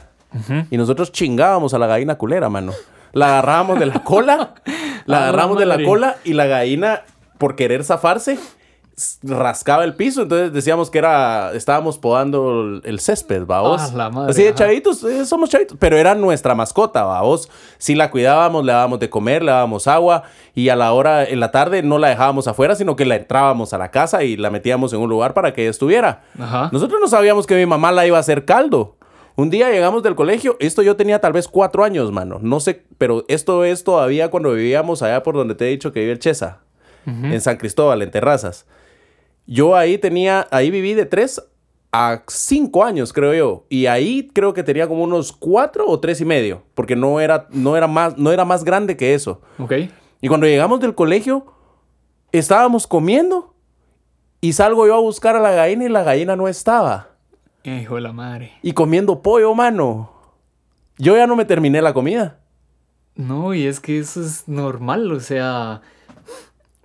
Y 0.70 0.76
nosotros 0.76 1.10
chingábamos 1.10 1.74
a 1.74 1.78
la 1.78 1.88
gallina 1.88 2.14
culera, 2.14 2.48
mano. 2.48 2.72
La 3.12 3.26
agarrábamos 3.26 3.80
de 3.80 3.86
la 3.86 4.04
cola, 4.04 4.54
la 4.64 4.64
A 4.64 5.02
la 5.06 5.22
agarramos 5.24 5.58
de 5.58 5.66
la 5.66 5.82
cola 5.82 6.16
y 6.22 6.34
la 6.34 6.46
gallina, 6.46 7.02
por 7.36 7.56
querer 7.56 7.82
zafarse, 7.82 8.38
rascaba 9.22 9.84
el 9.84 9.94
piso. 9.94 10.22
Entonces 10.22 10.52
decíamos 10.52 10.90
que 10.90 10.98
era, 10.98 11.52
estábamos 11.54 11.98
podando 11.98 12.60
el, 12.62 12.82
el 12.84 13.00
césped, 13.00 13.44
vaos. 13.46 13.80
Ah, 13.80 13.90
la 13.96 14.10
madre, 14.10 14.30
Así 14.32 14.42
de 14.42 14.48
ajá. 14.50 14.58
chavitos, 14.58 15.02
eh, 15.04 15.24
somos 15.24 15.50
chavitos. 15.50 15.76
Pero 15.80 15.96
era 15.96 16.14
nuestra 16.14 16.54
mascota, 16.54 17.04
vaos. 17.04 17.48
Si 17.78 17.94
la 17.94 18.10
cuidábamos, 18.10 18.64
le 18.64 18.72
dábamos 18.72 19.00
de 19.00 19.10
comer, 19.10 19.42
le 19.42 19.52
dábamos 19.52 19.86
agua. 19.86 20.24
Y 20.54 20.68
a 20.68 20.76
la 20.76 20.92
hora, 20.92 21.24
en 21.24 21.40
la 21.40 21.50
tarde, 21.50 21.82
no 21.82 21.98
la 21.98 22.08
dejábamos 22.08 22.48
afuera, 22.48 22.74
sino 22.74 22.96
que 22.96 23.04
la 23.04 23.16
entrábamos 23.16 23.72
a 23.72 23.78
la 23.78 23.90
casa 23.90 24.22
y 24.24 24.36
la 24.36 24.50
metíamos 24.50 24.92
en 24.92 25.00
un 25.00 25.08
lugar 25.08 25.34
para 25.34 25.52
que 25.52 25.62
ella 25.62 25.70
estuviera. 25.70 26.22
Ajá. 26.38 26.68
Nosotros 26.72 27.00
no 27.00 27.08
sabíamos 27.08 27.46
que 27.46 27.54
mi 27.56 27.66
mamá 27.66 27.92
la 27.92 28.06
iba 28.06 28.16
a 28.16 28.20
hacer 28.20 28.44
caldo. 28.44 28.96
Un 29.36 29.48
día 29.48 29.70
llegamos 29.70 30.02
del 30.02 30.16
colegio, 30.16 30.56
esto 30.60 30.82
yo 30.82 30.96
tenía 30.96 31.18
tal 31.20 31.32
vez 31.32 31.48
cuatro 31.48 31.82
años, 31.84 32.12
mano. 32.12 32.38
No 32.42 32.60
sé, 32.60 32.82
pero 32.98 33.24
esto 33.28 33.64
es 33.64 33.84
todavía 33.84 34.28
cuando 34.28 34.52
vivíamos 34.52 35.02
allá 35.02 35.22
por 35.22 35.34
donde 35.34 35.54
te 35.54 35.66
he 35.66 35.70
dicho 35.70 35.92
que 35.92 36.00
vive 36.00 36.12
el 36.12 36.18
Chesa, 36.18 36.58
en 37.06 37.40
San 37.40 37.56
Cristóbal, 37.56 38.02
en 38.02 38.10
Terrazas. 38.10 38.66
Yo 39.50 39.74
ahí 39.74 39.98
tenía, 39.98 40.46
ahí 40.52 40.70
viví 40.70 40.94
de 40.94 41.06
tres 41.06 41.42
a 41.90 42.22
cinco 42.28 42.84
años, 42.84 43.12
creo 43.12 43.34
yo. 43.34 43.66
Y 43.68 43.86
ahí 43.86 44.28
creo 44.32 44.54
que 44.54 44.62
tenía 44.62 44.86
como 44.86 45.02
unos 45.02 45.32
cuatro 45.32 45.88
o 45.88 45.98
tres 45.98 46.20
y 46.20 46.24
medio, 46.24 46.62
porque 46.74 46.94
no 46.94 47.18
era, 47.18 47.48
no 47.50 47.76
era, 47.76 47.88
más, 47.88 48.16
no 48.16 48.30
era 48.30 48.44
más 48.44 48.62
grande 48.62 48.96
que 48.96 49.12
eso. 49.12 49.40
Ok. 49.58 49.72
Y 50.20 50.28
cuando 50.28 50.46
llegamos 50.46 50.78
del 50.78 50.94
colegio, 50.94 51.46
estábamos 52.30 52.86
comiendo 52.86 53.52
y 54.40 54.52
salgo 54.52 54.86
yo 54.86 54.94
a 54.94 55.00
buscar 55.00 55.34
a 55.34 55.40
la 55.40 55.50
gallina 55.50 55.84
y 55.84 55.88
la 55.88 56.04
gallina 56.04 56.36
no 56.36 56.46
estaba. 56.46 57.08
Hijo 57.64 57.96
de 57.96 58.02
la 58.02 58.12
madre. 58.12 58.52
Y 58.62 58.70
comiendo 58.72 59.20
pollo, 59.20 59.52
mano. 59.52 60.12
Yo 60.96 61.16
ya 61.16 61.26
no 61.26 61.34
me 61.34 61.44
terminé 61.44 61.82
la 61.82 61.92
comida. 61.92 62.38
No, 63.16 63.52
y 63.52 63.66
es 63.66 63.80
que 63.80 63.98
eso 63.98 64.20
es 64.20 64.46
normal, 64.46 65.10
o 65.10 65.18
sea, 65.18 65.82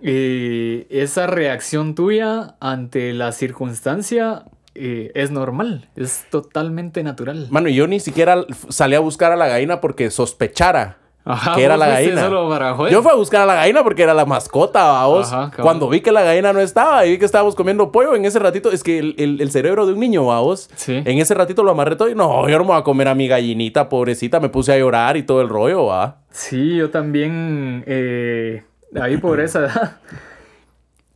eh, 0.00 0.86
esa 0.90 1.26
reacción 1.26 1.94
tuya 1.94 2.56
ante 2.60 3.12
la 3.12 3.32
circunstancia 3.32 4.44
eh, 4.74 5.10
es 5.14 5.30
normal, 5.30 5.88
es 5.96 6.26
totalmente 6.30 7.02
natural. 7.02 7.46
Mano, 7.50 7.68
yo 7.68 7.86
ni 7.86 7.98
siquiera 8.00 8.44
salí 8.68 8.94
a 8.94 9.00
buscar 9.00 9.32
a 9.32 9.36
la 9.36 9.48
gallina 9.48 9.80
porque 9.80 10.10
sospechara 10.10 10.98
Ajá, 11.24 11.56
que 11.56 11.64
era 11.64 11.76
la 11.76 11.88
gallina. 11.88 12.20
solo 12.26 12.48
para 12.48 12.74
joder. 12.74 12.92
Yo 12.92 13.02
fui 13.02 13.10
a 13.10 13.14
buscar 13.16 13.40
a 13.40 13.46
la 13.46 13.54
gallina 13.56 13.82
porque 13.82 14.02
era 14.02 14.14
la 14.14 14.24
mascota, 14.26 14.78
cabrón. 14.80 15.50
Cuando 15.60 15.88
vi 15.88 16.00
que 16.00 16.12
la 16.12 16.22
gallina 16.22 16.52
no 16.52 16.60
estaba 16.60 17.04
y 17.04 17.12
vi 17.12 17.18
que 17.18 17.24
estábamos 17.24 17.56
comiendo 17.56 17.90
pollo, 17.90 18.14
en 18.14 18.24
ese 18.26 18.38
ratito, 18.38 18.70
es 18.70 18.84
que 18.84 18.98
el, 19.00 19.14
el- 19.18 19.40
el 19.40 19.50
cerebro 19.50 19.86
de 19.86 19.94
un 19.94 19.98
niño, 19.98 20.26
vaos. 20.26 20.70
Sí. 20.76 20.92
En 21.04 21.18
ese 21.18 21.34
ratito 21.34 21.64
lo 21.64 21.72
amarré 21.72 21.96
todo 21.96 22.08
y 22.10 22.14
no, 22.14 22.48
yo 22.48 22.58
no 22.58 22.64
me 22.64 22.68
voy 22.72 22.78
a 22.78 22.82
comer 22.84 23.08
a 23.08 23.14
mi 23.16 23.26
gallinita, 23.26 23.88
pobrecita. 23.88 24.38
Me 24.38 24.50
puse 24.50 24.72
a 24.72 24.78
llorar 24.78 25.16
y 25.16 25.24
todo 25.24 25.40
el 25.40 25.48
rollo, 25.48 25.86
va. 25.86 26.18
Sí, 26.30 26.76
yo 26.76 26.90
también, 26.90 27.82
eh, 27.88 28.62
ahí 29.00 29.16
por 29.16 29.40
esa 29.40 29.60
edad, 29.60 29.96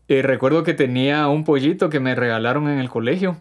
eh, 0.08 0.22
recuerdo 0.22 0.64
que 0.64 0.74
tenía 0.74 1.28
un 1.28 1.44
pollito 1.44 1.88
que 1.88 2.00
me 2.00 2.14
regalaron 2.14 2.68
en 2.68 2.78
el 2.78 2.88
colegio, 2.88 3.36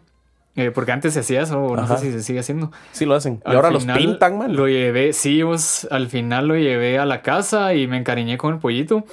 eh, 0.56 0.70
porque 0.70 0.92
antes 0.92 1.14
se 1.14 1.20
hacía 1.20 1.42
eso, 1.42 1.74
no 1.76 1.82
Ajá. 1.82 1.96
sé 1.96 2.06
si 2.06 2.12
se 2.12 2.22
sigue 2.22 2.40
haciendo. 2.40 2.70
Sí 2.92 3.06
lo 3.06 3.14
hacen. 3.14 3.40
Y 3.44 3.50
Al 3.50 3.56
ahora 3.56 3.68
final 3.70 3.86
los 3.86 3.96
pintan, 3.96 4.38
man. 4.38 4.56
Lo 4.56 4.68
llevé, 4.68 5.12
sí, 5.12 5.42
pues, 5.42 5.86
al 5.90 6.08
final 6.08 6.48
lo 6.48 6.56
llevé 6.56 6.98
a 6.98 7.06
la 7.06 7.22
casa 7.22 7.74
y 7.74 7.86
me 7.86 7.96
encariñé 7.96 8.38
con 8.38 8.54
el 8.54 8.60
pollito. 8.60 9.04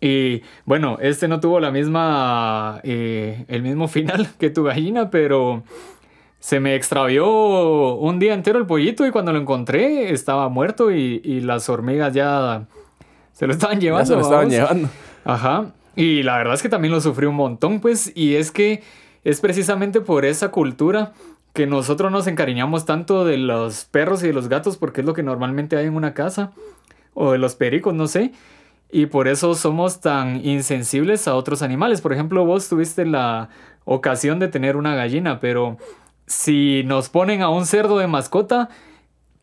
Y 0.00 0.42
bueno, 0.66 0.98
este 1.00 1.28
no 1.28 1.40
tuvo 1.40 1.60
la 1.60 1.70
misma, 1.70 2.80
eh, 2.82 3.44
el 3.48 3.62
mismo 3.62 3.88
final 3.88 4.28
que 4.38 4.50
tu 4.50 4.64
gallina, 4.64 5.10
pero 5.10 5.62
se 6.40 6.60
me 6.60 6.74
extravió 6.74 7.94
un 7.96 8.18
día 8.18 8.34
entero 8.34 8.58
el 8.58 8.66
pollito 8.66 9.06
y 9.06 9.10
cuando 9.10 9.32
lo 9.32 9.38
encontré 9.38 10.12
estaba 10.12 10.48
muerto 10.50 10.92
y, 10.92 11.22
y 11.24 11.40
las 11.40 11.70
hormigas 11.70 12.12
ya 12.12 12.66
se 13.34 13.46
lo 13.46 13.52
estaban 13.52 13.80
llevando. 13.80 14.04
Ya 14.04 14.06
se 14.06 14.14
lo 14.14 14.20
estaban 14.20 14.48
vamos. 14.48 14.54
llevando. 14.54 14.88
Ajá. 15.24 15.66
Y 15.96 16.22
la 16.22 16.38
verdad 16.38 16.54
es 16.54 16.62
que 16.62 16.68
también 16.68 16.92
lo 16.92 17.00
sufrí 17.00 17.26
un 17.26 17.36
montón, 17.36 17.80
pues, 17.80 18.10
y 18.14 18.36
es 18.36 18.50
que 18.50 18.82
es 19.22 19.40
precisamente 19.40 20.00
por 20.00 20.24
esa 20.24 20.50
cultura 20.50 21.12
que 21.52 21.66
nosotros 21.66 22.10
nos 22.10 22.26
encariñamos 22.26 22.84
tanto 22.84 23.24
de 23.24 23.38
los 23.38 23.84
perros 23.84 24.24
y 24.24 24.28
de 24.28 24.32
los 24.32 24.48
gatos 24.48 24.76
porque 24.76 25.02
es 25.02 25.06
lo 25.06 25.14
que 25.14 25.22
normalmente 25.22 25.76
hay 25.76 25.86
en 25.86 25.94
una 25.94 26.14
casa, 26.14 26.52
o 27.14 27.32
de 27.32 27.38
los 27.38 27.54
pericos, 27.54 27.94
no 27.94 28.08
sé, 28.08 28.32
y 28.90 29.06
por 29.06 29.28
eso 29.28 29.54
somos 29.54 30.00
tan 30.00 30.44
insensibles 30.44 31.28
a 31.28 31.36
otros 31.36 31.62
animales. 31.62 32.00
Por 32.00 32.12
ejemplo, 32.12 32.44
vos 32.44 32.68
tuviste 32.68 33.06
la 33.06 33.50
ocasión 33.84 34.40
de 34.40 34.48
tener 34.48 34.76
una 34.76 34.96
gallina, 34.96 35.38
pero 35.38 35.78
si 36.26 36.82
nos 36.86 37.08
ponen 37.08 37.42
a 37.42 37.50
un 37.50 37.66
cerdo 37.66 37.98
de 37.98 38.08
mascota, 38.08 38.68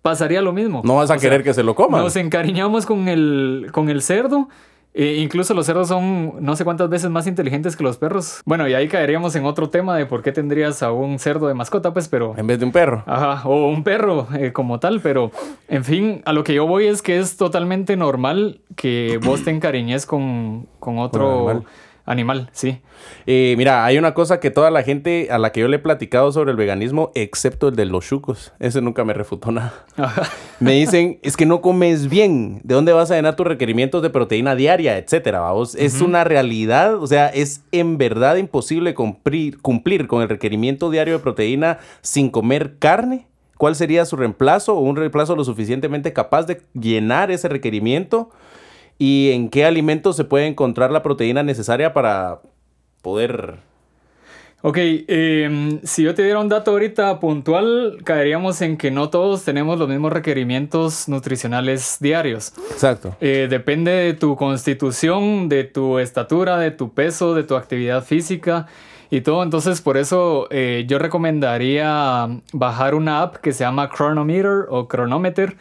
pasaría 0.02 0.41
lo 0.41 0.54
mismo. 0.54 0.82
No 0.84 0.95
vas 0.95 1.10
a 1.12 1.16
O 1.16 1.20
sea, 1.20 1.30
querer 1.30 1.43
que 1.43 1.54
se 1.54 1.64
lo 1.64 1.76
coman. 1.76 2.02
nos 2.02 2.16
encariñamos 2.16 2.86
con 2.86 3.08
el, 3.08 3.68
con 3.72 3.89
el 3.89 4.02
cerdo. 4.02 4.47
e 4.93 5.16
incluso 5.18 5.54
los 5.54 5.66
cerdos 5.66 5.88
son 5.88 6.34
no 6.43 6.56
sé 6.58 6.66
cuántas 6.66 6.89
veces 6.89 7.10
más 7.10 7.26
inteligentes 7.26 7.78
que 7.78 7.84
los 7.84 7.97
perros. 7.97 8.41
Bueno, 8.45 8.68
y 8.68 8.74
ahí 8.74 8.89
caeríamos 8.89 9.34
en 9.38 9.45
otro 9.45 9.70
tema 9.70 9.95
de 9.95 10.06
por 10.06 10.22
qué 10.22 10.32
tendrías 10.34 10.84
a 10.84 10.91
un 10.91 11.18
cerdo 11.18 11.47
de 11.47 11.54
mascota, 11.54 11.93
pues, 11.93 12.10
pero... 12.10 12.34
En 12.38 12.45
vez 12.45 12.60
de 12.60 12.66
un 12.66 12.74
perro. 12.74 13.04
Ajá, 13.06 13.47
o 13.47 13.68
un 13.70 13.84
perro 13.86 14.28
eh, 14.38 14.52
como 14.52 14.80
tal, 14.82 14.99
pero 14.99 15.32
en 15.70 15.86
fin, 15.86 16.22
a 16.26 16.34
lo 16.34 16.43
que 16.43 16.54
yo 16.54 16.68
voy 16.68 16.88
es 16.88 17.02
que 17.02 17.20
es 17.20 17.38
totalmente 17.38 17.95
normal 17.95 18.60
que 18.76 19.18
vos 19.24 19.45
te 19.45 19.52
encariñes 19.52 20.06
con, 20.06 20.68
con 20.80 20.97
otro. 20.99 21.64
Animal. 22.12 22.49
sí. 22.53 22.80
Eh, 23.26 23.55
mira, 23.57 23.86
hay 23.86 23.97
una 23.97 24.14
cosa 24.14 24.39
que 24.39 24.51
toda 24.51 24.72
la 24.72 24.84
gente 24.84 25.30
a 25.32 25.38
la 25.38 25.51
que 25.51 25.62
yo 25.62 25.68
le 25.68 25.78
he 25.78 25.80
platicado 25.80 26.32
sobre 26.32 26.51
el 26.51 26.57
veganismo, 26.57 27.12
excepto 27.16 27.70
el 27.70 27.76
de 27.76 27.86
los 27.86 28.05
chucos, 28.05 28.53
ese 28.59 28.82
nunca 28.82 29.03
me 29.03 29.14
refutó 29.14 29.51
nada. 29.51 29.74
Me 30.59 30.74
dicen, 30.74 31.20
es 31.24 31.36
que 31.36 31.45
no 31.45 31.62
comes 31.62 32.07
bien. 32.07 32.62
¿De 32.64 32.76
dónde 32.76 32.93
vas 32.93 33.09
a 33.09 33.16
llenar 33.16 33.36
tus 33.36 33.47
requerimientos 33.47 34.03
de 34.03 34.12
proteína 34.12 34.55
diaria, 34.55 34.97
etcétera? 34.97 35.39
Vamos? 35.39 35.76
Es 35.76 36.01
una 36.01 36.24
realidad, 36.24 36.95
o 36.95 37.07
sea, 37.07 37.28
es 37.28 37.64
en 37.72 37.97
verdad 37.97 38.36
imposible 38.36 38.93
cumplir, 38.93 39.59
cumplir 39.62 40.07
con 40.07 40.22
el 40.22 40.30
requerimiento 40.30 40.91
diario 40.91 41.16
de 41.16 41.20
proteína 41.20 41.80
sin 42.01 42.30
comer 42.30 42.78
carne. 42.78 43.28
¿Cuál 43.57 43.76
sería 43.76 44.05
su 44.05 44.16
reemplazo 44.16 44.76
o 44.76 44.80
un 44.80 44.95
reemplazo 44.95 45.36
lo 45.36 45.43
suficientemente 45.43 46.14
capaz 46.14 46.47
de 46.47 46.62
llenar 46.74 47.30
ese 47.32 47.47
requerimiento? 47.47 48.30
¿Y 49.02 49.32
en 49.32 49.49
qué 49.49 49.66
alimentos 49.66 50.16
se 50.16 50.26
puede 50.26 50.45
encontrar 50.45 50.91
la 50.91 51.02
proteína 51.02 51.41
necesaria 51.41 51.91
para 51.91 52.41
poder 53.02 53.58
Ok, 54.64 54.78
em, 54.78 55.82
si 55.82 56.04
yo 56.04 56.14
te 56.14 56.22
diera 56.22 56.39
un 56.39 56.47
dato 56.47 56.70
ahorita 56.70 57.20
puntual, 57.20 57.97
caeríamos 58.04 58.62
en 58.62 58.78
que 58.78 58.91
no 58.91 59.10
todos 59.10 59.43
tenemos 59.43 59.80
los 59.80 59.89
mismos 59.89 60.14
requerimientos 60.14 61.10
nutricionales 61.10 61.97
diarios. 61.99 62.54
Exacto. 62.72 63.16
Eh, 63.22 63.47
depende 63.49 63.89
de 63.89 64.14
tu 64.14 64.36
constitución, 64.36 65.49
de 65.49 65.64
tu 65.64 65.97
estatura, 65.97 66.60
de 66.60 66.70
tu 66.70 66.93
peso, 66.93 67.34
de 67.34 67.41
tu 67.41 67.56
actividad 67.56 68.04
física 68.04 68.68
y 69.10 69.22
todo. 69.22 69.41
Entonces, 69.41 69.82
por 69.82 69.97
eso 69.97 70.47
eh, 70.52 70.86
yo 70.88 70.99
recomendaría 70.99 72.30
bajar 72.54 72.93
una 72.93 73.24
app 73.24 73.38
que 73.38 73.54
se 73.54 73.64
llama 73.64 73.89
Chronometer 73.89 74.68
o 74.70 74.88
Chronometer 74.88 75.56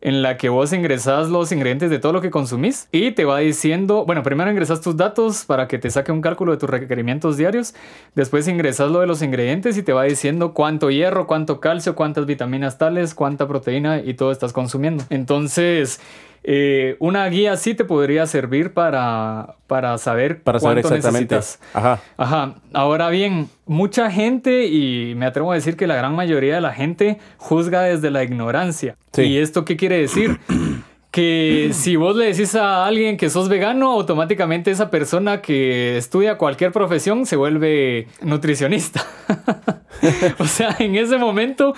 en 0.00 0.22
la 0.22 0.36
que 0.36 0.48
vos 0.48 0.72
ingresas 0.72 1.28
los 1.28 1.52
ingredientes 1.52 1.90
de 1.90 1.98
todo 1.98 2.12
lo 2.12 2.20
que 2.20 2.30
consumís 2.30 2.88
y 2.90 3.12
te 3.12 3.24
va 3.24 3.38
diciendo, 3.38 4.04
bueno, 4.06 4.22
primero 4.22 4.50
ingresas 4.50 4.80
tus 4.80 4.96
datos 4.96 5.44
para 5.44 5.68
que 5.68 5.78
te 5.78 5.90
saque 5.90 6.12
un 6.12 6.22
cálculo 6.22 6.52
de 6.52 6.58
tus 6.58 6.70
requerimientos 6.70 7.36
diarios, 7.36 7.74
después 8.14 8.48
ingresas 8.48 8.90
lo 8.90 9.00
de 9.00 9.06
los 9.06 9.22
ingredientes 9.22 9.76
y 9.76 9.82
te 9.82 9.92
va 9.92 10.04
diciendo 10.04 10.54
cuánto 10.54 10.90
hierro, 10.90 11.26
cuánto 11.26 11.60
calcio, 11.60 11.94
cuántas 11.94 12.26
vitaminas 12.26 12.78
tales, 12.78 13.14
cuánta 13.14 13.46
proteína 13.46 14.00
y 14.02 14.14
todo 14.14 14.32
estás 14.32 14.52
consumiendo. 14.52 15.04
Entonces, 15.10 16.00
eh, 16.42 16.96
una 17.00 17.26
guía 17.28 17.56
sí 17.56 17.74
te 17.74 17.84
podría 17.84 18.26
servir 18.26 18.72
para, 18.72 19.56
para 19.66 19.98
saber 19.98 20.42
Para 20.42 20.58
saber 20.58 20.82
cuánto 20.82 20.96
exactamente. 20.96 21.34
necesitas. 21.34 21.68
Ajá. 21.74 22.00
Ajá, 22.16 22.54
ahora 22.72 23.10
bien, 23.10 23.48
mucha 23.66 24.10
gente, 24.10 24.66
y 24.66 25.14
me 25.16 25.26
atrevo 25.26 25.52
a 25.52 25.54
decir 25.54 25.76
que 25.76 25.86
la 25.86 25.96
gran 25.96 26.14
mayoría 26.14 26.54
de 26.54 26.60
la 26.60 26.72
gente 26.72 27.18
juzga 27.36 27.82
desde 27.82 28.10
la 28.10 28.22
ignorancia. 28.22 28.96
Sí. 29.12 29.22
¿Y 29.22 29.38
esto 29.38 29.64
qué 29.64 29.76
quiere 29.76 29.98
decir? 29.98 30.40
que 31.10 31.70
si 31.72 31.96
vos 31.96 32.16
le 32.16 32.26
decís 32.26 32.54
a 32.54 32.86
alguien 32.86 33.16
que 33.16 33.30
sos 33.30 33.48
vegano, 33.48 33.92
automáticamente 33.92 34.70
esa 34.70 34.90
persona 34.90 35.42
que 35.42 35.98
estudia 35.98 36.38
cualquier 36.38 36.72
profesión 36.72 37.26
se 37.26 37.36
vuelve 37.36 38.06
nutricionista. 38.22 39.04
o 40.38 40.46
sea, 40.46 40.76
en 40.78 40.96
ese 40.96 41.18
momento... 41.18 41.74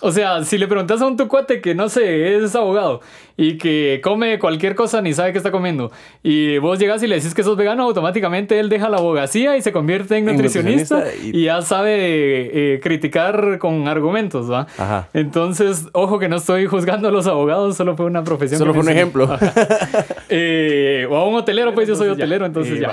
O 0.00 0.10
sea, 0.10 0.42
si 0.44 0.58
le 0.58 0.66
preguntas 0.66 1.00
a 1.00 1.06
un 1.06 1.16
tu 1.16 1.28
cuate 1.28 1.60
que 1.60 1.72
no 1.74 1.88
sé, 1.88 2.36
es 2.36 2.56
abogado 2.56 3.00
y 3.36 3.58
que 3.58 4.00
come 4.02 4.38
cualquier 4.38 4.74
cosa 4.74 5.00
ni 5.02 5.12
sabe 5.12 5.32
qué 5.32 5.38
está 5.38 5.50
comiendo, 5.50 5.90
y 6.22 6.58
vos 6.58 6.78
llegas 6.78 7.02
y 7.02 7.06
le 7.08 7.16
decís 7.16 7.34
que 7.34 7.42
sos 7.42 7.56
vegano, 7.56 7.82
automáticamente 7.84 8.58
él 8.60 8.68
deja 8.68 8.88
la 8.88 8.98
abogacía 8.98 9.56
y 9.56 9.62
se 9.62 9.72
convierte 9.72 10.16
en 10.16 10.28
En 10.28 10.36
nutricionista, 10.36 10.96
nutricionista 10.96 11.36
y- 11.38 11.40
y... 11.40 11.44
ya 11.44 11.60
sabe 11.62 11.94
eh, 12.74 12.80
criticar 12.80 13.58
con 13.58 13.88
argumentos, 13.88 14.50
¿va? 14.50 14.66
Ajá. 14.78 15.08
Entonces, 15.14 15.88
ojo 15.92 16.18
que 16.18 16.28
no 16.28 16.36
estoy 16.36 16.66
juzgando 16.66 17.08
a 17.08 17.10
los 17.10 17.26
abogados, 17.26 17.76
solo 17.76 17.96
fue 17.96 18.06
una 18.06 18.22
profesión. 18.24 18.58
Solo 18.58 18.72
fue 18.74 18.82
un 18.82 18.88
ejemplo. 18.90 19.28
Eh, 20.28 21.06
o 21.10 21.16
a 21.16 21.28
un 21.28 21.34
hotelero, 21.34 21.74
pues 21.74 21.86
yo 21.86 21.94
soy 21.94 22.08
hotelero, 22.08 22.46
entonces 22.46 22.78
eh, 22.78 22.80
ya. 22.80 22.88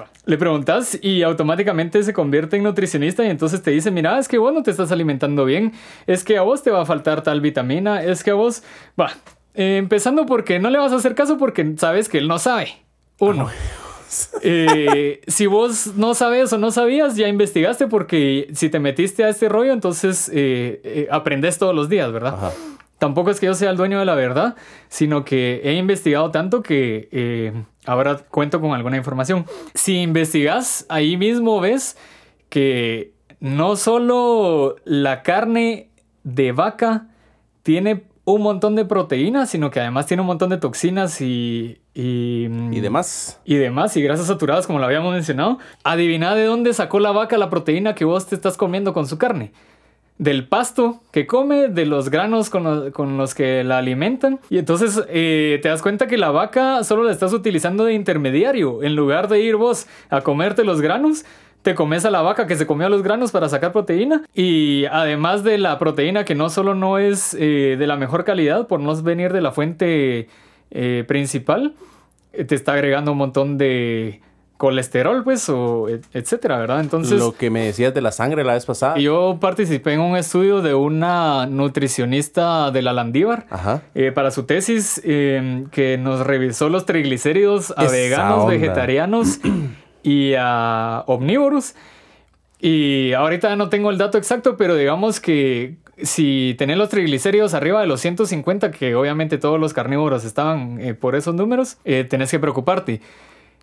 va, 0.00 0.06
Le 0.26 0.36
preguntas 0.36 0.98
y 1.00 1.22
automáticamente 1.22 2.02
se 2.02 2.12
convierte 2.12 2.56
en 2.56 2.62
nutricionista 2.64 3.24
y 3.24 3.30
entonces 3.30 3.62
te 3.62 3.70
dice, 3.70 3.90
mira, 3.90 4.18
es 4.18 4.28
que 4.28 4.38
vos 4.38 4.52
no 4.52 4.62
te 4.62 4.70
estás 4.70 4.90
alimentando 4.92 5.44
bien, 5.44 5.72
es 6.06 6.24
que 6.24 6.36
a 6.36 6.42
vos 6.42 6.62
te 6.62 6.70
va 6.70 6.82
a 6.82 6.84
faltar 6.84 7.22
tal 7.22 7.40
vitamina, 7.40 8.02
es 8.02 8.24
que 8.24 8.32
a 8.32 8.34
vos, 8.34 8.62
va, 9.00 9.12
eh, 9.54 9.76
empezando 9.78 10.26
porque 10.26 10.58
no 10.58 10.70
le 10.70 10.78
vas 10.78 10.92
a 10.92 10.96
hacer 10.96 11.14
caso 11.14 11.38
porque 11.38 11.74
sabes 11.76 12.08
que 12.08 12.18
él 12.18 12.28
no 12.28 12.38
sabe. 12.38 12.76
Uno. 13.18 13.48
Eh, 14.42 15.22
si 15.26 15.46
vos 15.46 15.94
no 15.96 16.14
sabes 16.14 16.52
o 16.52 16.58
no 16.58 16.70
sabías, 16.70 17.16
ya 17.16 17.26
investigaste 17.26 17.88
porque 17.88 18.48
si 18.52 18.68
te 18.68 18.78
metiste 18.78 19.24
a 19.24 19.28
este 19.28 19.48
rollo, 19.48 19.72
entonces 19.72 20.30
eh, 20.32 21.08
aprendes 21.10 21.58
todos 21.58 21.74
los 21.74 21.88
días, 21.88 22.12
¿verdad? 22.12 22.34
Ajá. 22.34 22.52
Tampoco 22.98 23.30
es 23.30 23.40
que 23.40 23.46
yo 23.46 23.54
sea 23.54 23.70
el 23.70 23.76
dueño 23.76 23.98
de 23.98 24.04
la 24.04 24.14
verdad, 24.14 24.54
sino 24.88 25.24
que 25.24 25.62
he 25.64 25.74
investigado 25.74 26.30
tanto 26.30 26.62
que 26.62 27.64
ahora 27.86 28.18
cuento 28.30 28.60
con 28.60 28.72
alguna 28.72 28.96
información. 28.96 29.46
Si 29.74 30.00
investigas, 30.00 30.86
ahí 30.88 31.16
mismo 31.16 31.60
ves 31.60 31.96
que 32.48 33.12
no 33.40 33.76
solo 33.76 34.76
la 34.84 35.22
carne 35.22 35.90
de 36.22 36.52
vaca 36.52 37.08
tiene 37.62 38.04
un 38.26 38.42
montón 38.42 38.74
de 38.74 38.84
proteínas, 38.86 39.50
sino 39.50 39.70
que 39.70 39.80
además 39.80 40.06
tiene 40.06 40.22
un 40.22 40.26
montón 40.26 40.50
de 40.50 40.56
toxinas 40.58 41.20
y... 41.20 41.78
Y, 41.96 42.46
y 42.72 42.80
demás. 42.80 43.40
y 43.44 43.54
demás, 43.54 43.96
y 43.96 44.02
grasas 44.02 44.26
saturadas, 44.26 44.66
como 44.66 44.78
lo 44.80 44.86
habíamos 44.86 45.12
mencionado. 45.12 45.58
Adivina 45.84 46.34
de 46.34 46.44
dónde 46.44 46.72
sacó 46.74 46.98
la 47.00 47.12
vaca 47.12 47.38
la 47.38 47.50
proteína 47.50 47.94
que 47.94 48.04
vos 48.04 48.26
te 48.26 48.34
estás 48.34 48.56
comiendo 48.56 48.92
con 48.92 49.06
su 49.06 49.16
carne. 49.18 49.52
Del 50.18 50.46
pasto 50.48 51.02
que 51.12 51.26
come, 51.26 51.68
de 51.68 51.86
los 51.86 52.08
granos 52.08 52.48
con, 52.48 52.64
lo- 52.64 52.92
con 52.92 53.16
los 53.16 53.34
que 53.34 53.62
la 53.62 53.78
alimentan. 53.78 54.40
Y 54.48 54.58
entonces 54.58 55.02
eh, 55.08 55.58
te 55.62 55.68
das 55.68 55.82
cuenta 55.82 56.06
que 56.06 56.18
la 56.18 56.30
vaca 56.30 56.82
solo 56.84 57.02
la 57.04 57.12
estás 57.12 57.32
utilizando 57.32 57.84
de 57.84 57.94
intermediario. 57.94 58.82
En 58.82 58.96
lugar 58.96 59.28
de 59.28 59.40
ir 59.40 59.56
vos 59.56 59.86
a 60.10 60.22
comerte 60.22 60.64
los 60.64 60.80
granos, 60.80 61.24
te 61.64 61.74
comes 61.74 62.04
a 62.04 62.10
la 62.12 62.20
vaca 62.22 62.46
que 62.46 62.54
se 62.56 62.66
comió 62.66 62.88
los 62.88 63.02
granos 63.02 63.32
para 63.32 63.48
sacar 63.48 63.72
proteína. 63.72 64.22
Y 64.34 64.84
además 64.92 65.42
de 65.42 65.58
la 65.58 65.78
proteína 65.78 66.24
que 66.24 66.34
no 66.36 66.50
solo 66.50 66.74
no 66.76 66.98
es 66.98 67.34
eh, 67.40 67.74
de 67.78 67.86
la 67.86 67.96
mejor 67.96 68.24
calidad 68.24 68.68
por 68.68 68.78
no 68.80 68.94
venir 69.02 69.32
de 69.32 69.40
la 69.40 69.50
fuente 69.50 70.28
eh, 70.70 71.04
principal, 71.08 71.74
eh, 72.32 72.44
te 72.44 72.54
está 72.54 72.74
agregando 72.74 73.12
un 73.12 73.18
montón 73.18 73.56
de 73.58 74.20
colesterol, 74.56 75.24
pues, 75.24 75.48
o 75.48 75.88
et- 75.88 76.04
etcétera, 76.14 76.58
¿verdad? 76.58 76.80
Entonces, 76.80 77.18
Lo 77.18 77.32
que 77.32 77.50
me 77.50 77.64
decías 77.64 77.92
de 77.92 78.00
la 78.00 78.12
sangre 78.12 78.44
la 78.44 78.52
vez 78.54 78.64
pasada. 78.66 78.96
yo 78.98 79.38
participé 79.40 79.94
en 79.94 80.00
un 80.00 80.16
estudio 80.16 80.62
de 80.62 80.74
una 80.74 81.46
nutricionista 81.46 82.70
de 82.70 82.82
la 82.82 82.92
Landívar. 82.92 83.46
Ajá. 83.50 83.82
eh, 83.94 84.12
para 84.12 84.30
su 84.30 84.44
tesis, 84.44 85.00
que 85.02 85.98
nos 86.00 86.20
revisó 86.26 86.68
los 86.68 86.86
triglicéridos 86.86 87.72
a 87.76 87.84
Esa 87.84 87.92
veganos, 87.92 88.38
onda. 88.40 88.50
vegetarianos 88.52 89.40
y 90.04 90.34
a 90.38 91.02
omnívoros. 91.08 91.74
Y 92.60 93.12
ahorita 93.12 93.56
no 93.56 93.68
tengo 93.68 93.90
el 93.90 93.98
dato 93.98 94.16
exacto, 94.16 94.56
pero 94.56 94.76
digamos 94.76 95.18
que 95.18 95.74
si 96.00 96.54
tenés 96.58 96.76
los 96.76 96.88
triglicéridos 96.88 97.54
arriba 97.54 97.80
de 97.80 97.86
los 97.86 98.00
150, 98.00 98.70
que 98.70 98.94
obviamente 98.94 99.38
todos 99.38 99.58
los 99.58 99.72
carnívoros 99.72 100.24
estaban 100.24 100.80
eh, 100.80 100.94
por 100.94 101.16
esos 101.16 101.34
números, 101.34 101.78
eh, 101.84 102.04
tenés 102.08 102.30
que 102.30 102.38
preocuparte. 102.38 103.00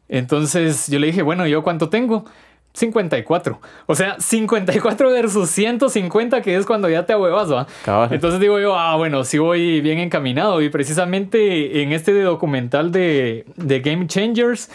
Entonces 0.09 0.87
yo 0.87 0.99
le 0.99 1.07
dije, 1.07 1.21
bueno, 1.21 1.47
¿yo 1.47 1.63
cuánto 1.63 1.89
tengo? 1.89 2.25
54. 2.73 3.59
O 3.85 3.95
sea, 3.95 4.15
54 4.19 5.09
versus 5.11 5.49
150, 5.49 6.41
que 6.41 6.55
es 6.55 6.65
cuando 6.65 6.89
ya 6.89 7.05
te 7.05 7.13
ahuevas, 7.13 7.51
¿va? 7.51 7.67
Entonces 8.11 8.39
digo 8.39 8.59
yo, 8.59 8.77
ah, 8.77 8.95
bueno, 8.95 9.23
sí 9.23 9.37
voy 9.37 9.81
bien 9.81 9.99
encaminado. 9.99 10.61
Y 10.61 10.69
precisamente 10.69 11.81
en 11.81 11.91
este 11.91 12.13
documental 12.21 12.91
de, 12.91 13.45
de 13.57 13.79
Game 13.81 14.07
Changers, 14.07 14.69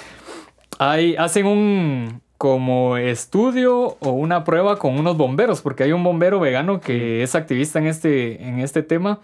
hay, 0.79 1.17
hacen 1.17 1.47
un, 1.47 2.21
como 2.39 2.97
estudio 2.97 3.97
o 4.01 4.11
una 4.11 4.45
prueba 4.45 4.79
con 4.79 4.99
unos 4.99 5.17
bomberos, 5.17 5.63
porque 5.63 5.85
hay 5.85 5.93
un 5.93 6.05
bombero 6.05 6.41
vegano 6.41 6.81
que 6.81 7.23
es 7.23 7.35
activista 7.35 7.79
en 7.79 7.87
este, 7.87 8.43
en 8.47 8.61
este 8.61 8.83
tema 8.83 9.21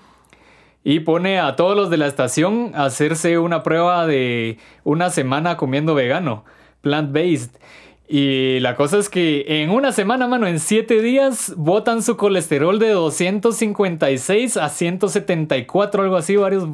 y 0.85 1.01
pone 1.01 1.39
a 1.39 1.55
todos 1.57 1.77
los 1.77 1.91
de 1.91 1.97
la 1.97 2.07
estación 2.07 2.73
a 2.75 2.87
hacerse 2.87 3.39
una 3.39 3.63
prueba 3.63 4.07
de 4.07 4.59
una 4.85 5.11
semana 5.11 5.57
comiendo 5.57 5.95
vegano, 5.95 6.45
plant-based. 6.83 7.51
Y 8.15 8.61
la 8.61 8.77
cosa 8.77 8.99
es 8.99 9.09
que 9.09 9.63
en 9.63 9.71
una 9.71 9.91
semana, 9.91 10.27
mano, 10.27 10.47
en 10.47 10.61
siete 10.61 11.01
días, 11.01 11.55
botan 11.57 12.03
su 12.03 12.19
colesterol 12.19 12.79
de 12.79 12.91
256 12.91 14.59
a 14.59 14.69
174, 14.69 16.03
algo 16.03 16.17
así. 16.17 16.37
Varios, 16.37 16.69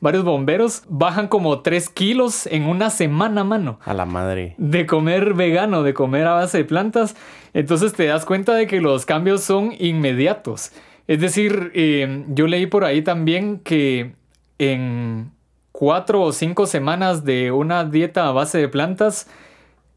varios 0.00 0.24
bomberos 0.24 0.82
bajan 0.88 1.28
como 1.28 1.60
3 1.60 1.90
kilos 1.90 2.48
en 2.48 2.64
una 2.64 2.90
semana, 2.90 3.44
mano. 3.44 3.78
A 3.84 3.94
la 3.94 4.04
madre. 4.04 4.56
De 4.58 4.84
comer 4.84 5.34
vegano, 5.34 5.84
de 5.84 5.94
comer 5.94 6.26
a 6.26 6.32
base 6.32 6.58
de 6.58 6.64
plantas. 6.64 7.14
Entonces 7.54 7.92
te 7.92 8.06
das 8.06 8.24
cuenta 8.24 8.54
de 8.54 8.66
que 8.66 8.80
los 8.80 9.06
cambios 9.06 9.44
son 9.44 9.72
inmediatos. 9.78 10.72
Es 11.06 11.20
decir, 11.20 11.70
eh, 11.76 12.24
yo 12.30 12.48
leí 12.48 12.66
por 12.66 12.84
ahí 12.84 13.02
también 13.02 13.60
que 13.60 14.16
en 14.58 15.30
cuatro 15.70 16.20
o 16.20 16.32
cinco 16.32 16.66
semanas 16.66 17.24
de 17.24 17.52
una 17.52 17.84
dieta 17.84 18.26
a 18.26 18.32
base 18.32 18.58
de 18.58 18.68
plantas, 18.68 19.28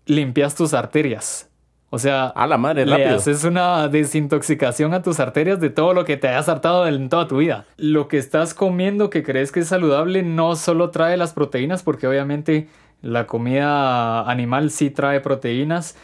limpias 0.06 0.56
tus 0.56 0.74
arterias. 0.74 1.50
O 1.90 2.00
sea, 2.00 2.26
A 2.26 2.48
la 2.48 2.58
madre, 2.58 2.88
le 2.88 2.98
rápido. 2.98 3.18
haces 3.18 3.44
una 3.44 3.88
desintoxicación 3.88 4.96
a 4.96 5.04
tus 5.04 5.20
arterias 5.20 5.60
de 5.60 5.70
todo 5.70 5.94
lo 5.94 6.06
que 6.06 6.18
te 6.18 6.28
hayas 6.28 6.50
hartado 6.50 6.88
en 6.88 7.08
toda 7.08 7.28
tu 7.28 7.38
vida. 7.38 7.66
Lo 7.78 8.08
que 8.08 8.18
estás 8.18 8.56
comiendo 8.56 9.12
que 9.12 9.22
crees 9.22 9.52
que 9.52 9.60
es 9.60 9.68
saludable 9.68 10.24
no 10.24 10.56
solo 10.56 10.90
trae 10.90 11.18
las 11.18 11.34
proteínas, 11.34 11.84
porque 11.84 12.08
obviamente 12.08 12.68
la 13.04 13.28
comida 13.28 14.28
animal 14.28 14.72
sí 14.72 14.90
trae 14.90 15.20
proteínas, 15.20 15.96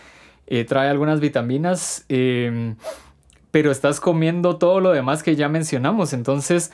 eh, 0.45 0.63
trae 0.63 0.89
algunas 0.89 1.21
vitaminas, 1.21 2.05
eh, 2.09 2.75
pero 3.49 3.71
estás 3.71 3.99
comiendo 3.99 4.57
todo 4.57 4.81
lo 4.81 4.91
demás 4.91 5.23
que 5.23 5.35
ya 5.35 5.49
mencionamos. 5.49 6.13
Entonces, 6.13 6.71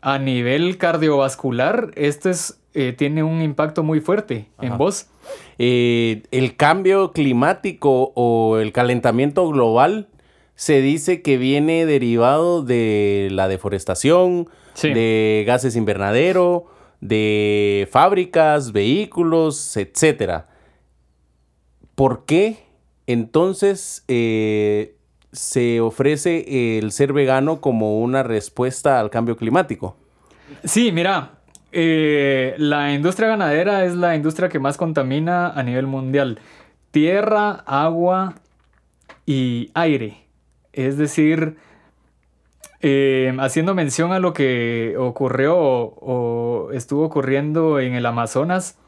a 0.00 0.18
nivel 0.18 0.78
cardiovascular, 0.78 1.90
esto 1.96 2.30
es, 2.30 2.60
eh, 2.74 2.92
tiene 2.96 3.22
un 3.22 3.42
impacto 3.42 3.82
muy 3.82 4.00
fuerte 4.00 4.48
en 4.60 4.78
vos. 4.78 5.06
Eh, 5.58 6.22
el 6.30 6.56
cambio 6.56 7.12
climático 7.12 8.12
o 8.14 8.58
el 8.58 8.72
calentamiento 8.72 9.48
global 9.48 10.08
se 10.54 10.80
dice 10.80 11.22
que 11.22 11.36
viene 11.38 11.86
derivado 11.86 12.62
de 12.62 13.28
la 13.32 13.48
deforestación, 13.48 14.48
Sí. 14.74 14.92
de 14.92 15.44
gases 15.46 15.74
invernadero, 15.76 16.66
de 17.00 17.88
fábricas, 17.90 18.72
vehículos, 18.72 19.76
etcétera. 19.76 20.48
¿Por 21.94 22.24
qué 22.24 22.58
entonces 23.08 24.04
eh, 24.08 24.94
se 25.32 25.80
ofrece 25.80 26.78
el 26.78 26.92
ser 26.92 27.12
vegano 27.12 27.60
como 27.60 28.00
una 28.00 28.22
respuesta 28.22 28.98
al 29.00 29.10
cambio 29.10 29.36
climático? 29.36 29.96
Sí, 30.64 30.92
mira, 30.92 31.38
eh, 31.72 32.54
la 32.58 32.92
industria 32.92 33.28
ganadera 33.28 33.84
es 33.84 33.94
la 33.94 34.16
industria 34.16 34.48
que 34.48 34.58
más 34.58 34.76
contamina 34.76 35.48
a 35.48 35.62
nivel 35.62 35.86
mundial. 35.86 36.40
Tierra, 36.90 37.62
agua 37.66 38.34
y 39.26 39.70
aire. 39.74 40.24
Es 40.72 40.96
decir, 40.96 41.56
eh, 42.80 43.36
haciendo 43.40 43.74
mención 43.74 44.12
a 44.12 44.20
lo 44.20 44.32
que 44.32 44.94
ocurrió 44.98 45.56
o, 45.58 45.94
o 46.00 46.72
estuvo 46.72 47.04
ocurriendo 47.04 47.80
en 47.80 47.94
el 47.94 48.06
Amazonas, 48.06 48.78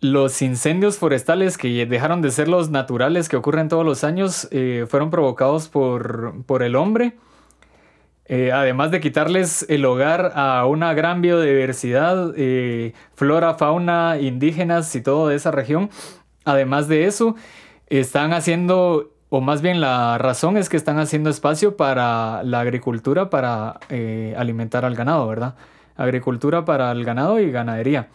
los 0.00 0.42
incendios 0.42 0.96
forestales 0.98 1.58
que 1.58 1.84
dejaron 1.86 2.22
de 2.22 2.30
ser 2.30 2.48
los 2.48 2.70
naturales 2.70 3.28
que 3.28 3.36
ocurren 3.36 3.68
todos 3.68 3.84
los 3.84 4.04
años 4.04 4.48
eh, 4.52 4.86
fueron 4.88 5.10
provocados 5.10 5.68
por, 5.68 6.44
por 6.46 6.62
el 6.62 6.76
hombre. 6.76 7.16
Eh, 8.26 8.52
además 8.52 8.90
de 8.90 9.00
quitarles 9.00 9.64
el 9.70 9.84
hogar 9.86 10.32
a 10.34 10.66
una 10.66 10.92
gran 10.92 11.22
biodiversidad, 11.22 12.32
eh, 12.36 12.92
flora, 13.14 13.54
fauna, 13.54 14.18
indígenas 14.20 14.94
y 14.94 15.00
todo 15.00 15.28
de 15.28 15.36
esa 15.36 15.50
región. 15.50 15.90
Además 16.44 16.88
de 16.88 17.06
eso, 17.06 17.34
están 17.88 18.32
haciendo, 18.34 19.10
o 19.30 19.40
más 19.40 19.62
bien 19.62 19.80
la 19.80 20.18
razón 20.18 20.58
es 20.58 20.68
que 20.68 20.76
están 20.76 20.98
haciendo 20.98 21.30
espacio 21.30 21.76
para 21.76 22.42
la 22.44 22.60
agricultura 22.60 23.30
para 23.30 23.80
alimentar 24.36 24.84
al 24.84 24.94
ganado, 24.94 25.26
¿verdad? 25.26 25.54
Agricultura 25.96 26.64
para 26.64 26.92
el 26.92 27.04
ganado 27.04 27.40
y 27.40 27.50
ganadería. 27.50 28.08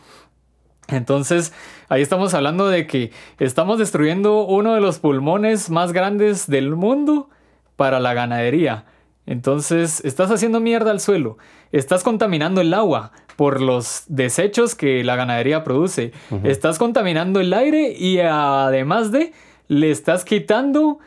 Entonces, 0.87 1.53
ahí 1.89 2.01
estamos 2.01 2.33
hablando 2.33 2.67
de 2.67 2.87
que 2.87 3.11
estamos 3.39 3.79
destruyendo 3.79 4.45
uno 4.45 4.75
de 4.75 4.81
los 4.81 4.99
pulmones 4.99 5.69
más 5.69 5.93
grandes 5.93 6.47
del 6.47 6.75
mundo 6.75 7.29
para 7.75 7.99
la 7.99 8.13
ganadería. 8.13 8.85
Entonces, 9.25 10.03
estás 10.03 10.31
haciendo 10.31 10.59
mierda 10.59 10.91
al 10.91 10.99
suelo, 10.99 11.37
estás 11.71 12.03
contaminando 12.03 12.59
el 12.59 12.73
agua 12.73 13.13
por 13.37 13.61
los 13.61 14.03
desechos 14.07 14.75
que 14.75 15.03
la 15.03 15.15
ganadería 15.15 15.63
produce, 15.63 16.11
estás 16.43 16.77
contaminando 16.77 17.39
el 17.39 17.53
aire 17.53 17.93
y 17.97 18.19
además 18.19 19.11
de, 19.11 19.33
le 19.67 19.91
estás 19.91 20.25
quitando 20.25 20.99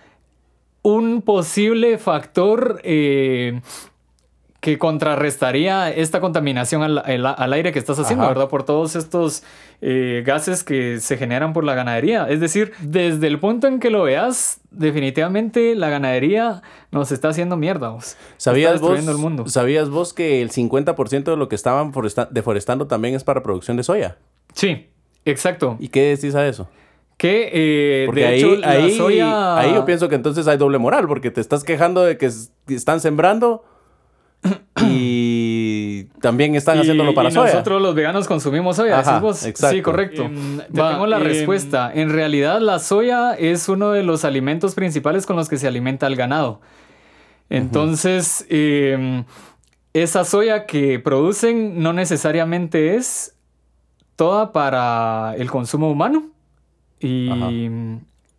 un 0.82 1.22
posible 1.22 1.98
factor 1.98 2.80
eh, 2.84 3.60
que 4.66 4.78
contrarrestaría 4.78 5.90
esta 5.92 6.20
contaminación 6.20 6.82
al, 6.82 6.98
al- 6.98 7.24
al 7.38 7.52
aire 7.52 7.70
que 7.70 7.78
estás 7.78 8.00
haciendo, 8.00 8.24
Ajá. 8.24 8.32
¿verdad? 8.34 8.48
Por 8.48 8.64
todos 8.64 8.96
estos 8.96 9.44
eh, 9.80 10.24
gases 10.26 10.64
que 10.64 10.98
se 10.98 11.16
generan 11.16 11.52
por 11.52 11.62
la 11.62 11.76
ganadería. 11.76 12.26
Es 12.28 12.40
decir, 12.40 12.72
desde 12.80 13.28
el 13.28 13.38
punto 13.38 13.68
en 13.68 13.78
que 13.78 13.90
lo 13.90 14.02
veas, 14.02 14.58
definitivamente 14.72 15.76
la 15.76 15.88
ganadería 15.88 16.62
nos 16.90 17.12
está 17.12 17.28
haciendo 17.28 17.56
mierda. 17.56 17.90
vos. 17.90 18.16
¿Sabías 18.38 18.74
está 18.74 18.80
vos, 18.80 18.90
destruyendo 18.96 19.12
el 19.12 19.18
mundo. 19.18 19.48
¿Sabías 19.48 19.88
vos 19.88 20.12
que 20.12 20.42
el 20.42 20.50
50% 20.50 21.22
de 21.30 21.36
lo 21.36 21.48
que 21.48 21.54
estaban 21.54 21.92
foresta- 21.92 22.26
deforestando 22.28 22.88
también 22.88 23.14
es 23.14 23.22
para 23.22 23.44
producción 23.44 23.76
de 23.76 23.84
soya? 23.84 24.16
Sí, 24.52 24.88
exacto. 25.24 25.76
¿Y 25.78 25.90
qué 25.90 26.08
decís 26.16 26.34
a 26.34 26.44
eso? 26.44 26.68
Que 27.16 27.50
eh, 27.52 28.06
Porque 28.06 28.20
de 28.22 28.26
ahí, 28.26 28.38
hecho 28.40 28.56
la 28.56 28.70
ahí, 28.70 28.96
soya... 28.96 29.58
ahí 29.60 29.74
yo 29.74 29.84
pienso 29.84 30.08
que 30.08 30.16
entonces 30.16 30.48
hay 30.48 30.56
doble 30.58 30.78
moral, 30.78 31.06
porque 31.06 31.30
te 31.30 31.40
estás 31.40 31.62
quejando 31.62 32.02
de 32.02 32.18
que 32.18 32.28
están 32.68 33.00
sembrando 33.00 33.64
y 34.88 36.04
también 36.20 36.54
están 36.54 36.76
Y- 36.78 36.80
haciéndolo 36.80 37.14
para 37.14 37.28
y 37.28 37.32
soya. 37.32 37.52
nosotros 37.52 37.80
los 37.82 37.94
veganos 37.94 38.26
consumimos 38.26 38.76
soya, 38.76 38.98
Ajá, 39.00 39.10
decís 39.12 39.22
vos. 39.22 39.46
exacto. 39.46 39.74
Sí, 39.76 39.82
correcto. 39.82 40.22
Em, 40.24 40.58
te 40.72 40.80
va, 40.80 40.92
tengo 40.92 41.06
la 41.06 41.16
em, 41.18 41.22
respuesta. 41.24 41.90
En 41.94 42.10
realidad, 42.10 42.60
la 42.60 42.78
soya 42.78 43.34
es 43.34 43.68
uno 43.68 43.92
de 43.92 44.02
los 44.02 44.24
alimentos 44.24 44.74
principales 44.74 45.26
con 45.26 45.36
los 45.36 45.48
que 45.48 45.56
se 45.58 45.66
alimenta 45.66 46.06
el 46.06 46.16
ganado. 46.16 46.60
Entonces, 47.48 48.44
em, 48.48 49.24
esa 49.92 50.24
soya 50.24 50.66
que 50.66 50.98
producen 50.98 51.80
no 51.82 51.92
necesariamente 51.92 52.96
es 52.96 53.34
toda 54.16 54.52
para 54.52 55.34
el 55.36 55.50
consumo 55.50 55.90
humano. 55.90 56.30
Y, 56.98 57.30
Ajá. 57.30 57.50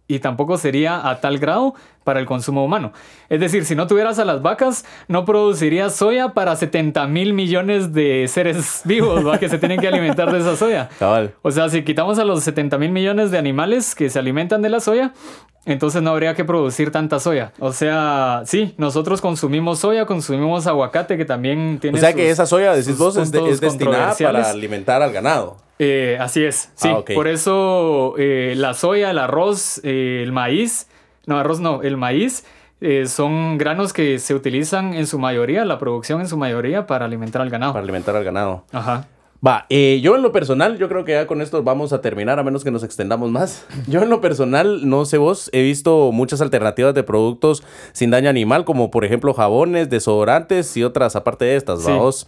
Y 0.08 0.20
tampoco 0.20 0.58
sería 0.58 1.08
a 1.10 1.20
tal 1.20 1.38
grado 1.38 1.74
para 2.04 2.20
el 2.20 2.26
consumo 2.26 2.64
humano. 2.64 2.94
Es 3.28 3.42
decir, 3.42 3.66
si 3.66 3.76
no 3.76 3.88
tuvieras 3.88 4.18
a 4.20 4.26
las 4.26 4.42
vacas, 4.42 4.86
no 5.10 5.26
producirías 5.26 5.96
soya 5.96 6.30
para 6.30 6.56
70 6.56 7.06
mil 7.08 7.34
millones 7.34 7.92
de 7.92 8.28
seres 8.30 8.82
vivos 8.86 9.28
¿va? 9.28 9.38
que 9.38 9.50
se 9.50 9.58
tienen 9.58 9.80
que 9.80 9.88
alimentar 9.88 10.32
de 10.32 10.40
esa 10.40 10.56
soya. 10.56 10.90
Cabal. 11.00 11.34
O 11.42 11.52
sea, 11.52 11.68
si 11.68 11.84
quitamos 11.84 12.18
a 12.20 12.24
los 12.24 12.44
70 12.44 12.78
mil 12.78 12.92
millones 12.92 13.32
de 13.32 13.38
animales 13.38 13.94
que 13.94 14.10
se 14.10 14.20
alimentan 14.20 14.62
de 14.62 14.70
la 14.70 14.80
soya, 14.80 15.14
entonces 15.68 16.02
no 16.02 16.10
habría 16.12 16.34
que 16.34 16.44
producir 16.46 16.92
tanta 16.92 17.20
soya. 17.20 17.52
O 17.60 17.72
sea, 17.74 18.42
sí, 18.46 18.74
nosotros 18.78 19.22
consumimos 19.22 19.80
soya, 19.80 20.06
consumimos 20.06 20.66
aguacate 20.66 21.18
que 21.18 21.26
también 21.26 21.78
tiene 21.80 21.98
O 21.98 22.02
sea 22.02 22.14
que 22.14 22.30
esa 22.30 22.46
soya, 22.46 22.74
decís 22.74 22.98
vos, 22.98 23.16
es, 23.18 23.32
de- 23.32 23.50
es 23.50 23.60
destinada 23.62 24.16
para 24.20 24.50
alimentar 24.50 25.02
al 25.02 25.12
ganado. 25.14 25.58
Eh, 25.80 26.18
así 26.20 26.44
es, 26.44 26.72
sí. 26.76 26.90
Ah. 26.92 27.04
Por 27.14 27.28
eso 27.28 28.16
eh, 28.18 28.54
la 28.58 28.74
soya, 28.74 29.12
el 29.12 29.20
arroz, 29.20 29.80
eh, 29.84 30.22
el 30.24 30.32
maíz, 30.32 30.88
no, 31.28 31.38
arroz 31.38 31.60
no, 31.60 31.84
el 31.84 31.98
maíz 31.98 32.46
eh, 32.82 33.06
son 33.08 33.58
granos 33.58 33.94
que 33.94 34.18
se 34.20 34.34
utilizan 34.34 34.94
en 34.94 35.06
su 35.06 35.20
mayoría, 35.20 35.66
la 35.66 35.78
producción 35.78 36.22
en 36.22 36.28
su 36.28 36.38
mayoría 36.38 36.88
para 36.88 37.06
alimentar 37.06 37.42
al 37.42 37.50
ganado. 37.50 37.74
Para 37.74 37.84
alimentar 37.84 38.16
al 38.16 38.24
ganado. 38.24 38.64
Ajá. 38.72 39.06
Va, 39.46 39.68
eh, 39.70 40.00
yo 40.02 40.16
en 40.16 40.24
lo 40.24 40.32
personal, 40.32 40.80
yo 40.80 40.90
creo 40.90 41.06
que 41.06 41.12
ya 41.12 41.28
con 41.28 41.42
esto 41.42 41.62
vamos 41.62 41.94
a 41.94 42.02
terminar, 42.02 42.40
a 42.40 42.44
menos 42.44 42.64
que 42.64 42.72
nos 42.72 42.84
extendamos 42.84 43.30
más. 43.30 43.66
Yo 43.88 44.02
en 44.02 44.10
lo 44.10 44.20
personal, 44.20 44.90
no 44.90 45.06
sé 45.06 45.20
vos, 45.20 45.50
he 45.54 45.62
visto 45.62 46.12
muchas 46.12 46.42
alternativas 46.42 46.96
de 46.96 47.04
productos 47.04 47.64
sin 47.94 48.10
daño 48.10 48.30
animal, 48.32 48.66
como 48.66 48.90
por 48.90 49.06
ejemplo 49.06 49.36
jabones, 49.36 49.92
desodorantes 49.92 50.76
y 50.76 50.84
otras 50.84 51.16
aparte 51.16 51.46
de 51.46 51.56
estas, 51.56 51.82
Sí. 51.84 51.92
vamos. 51.92 52.28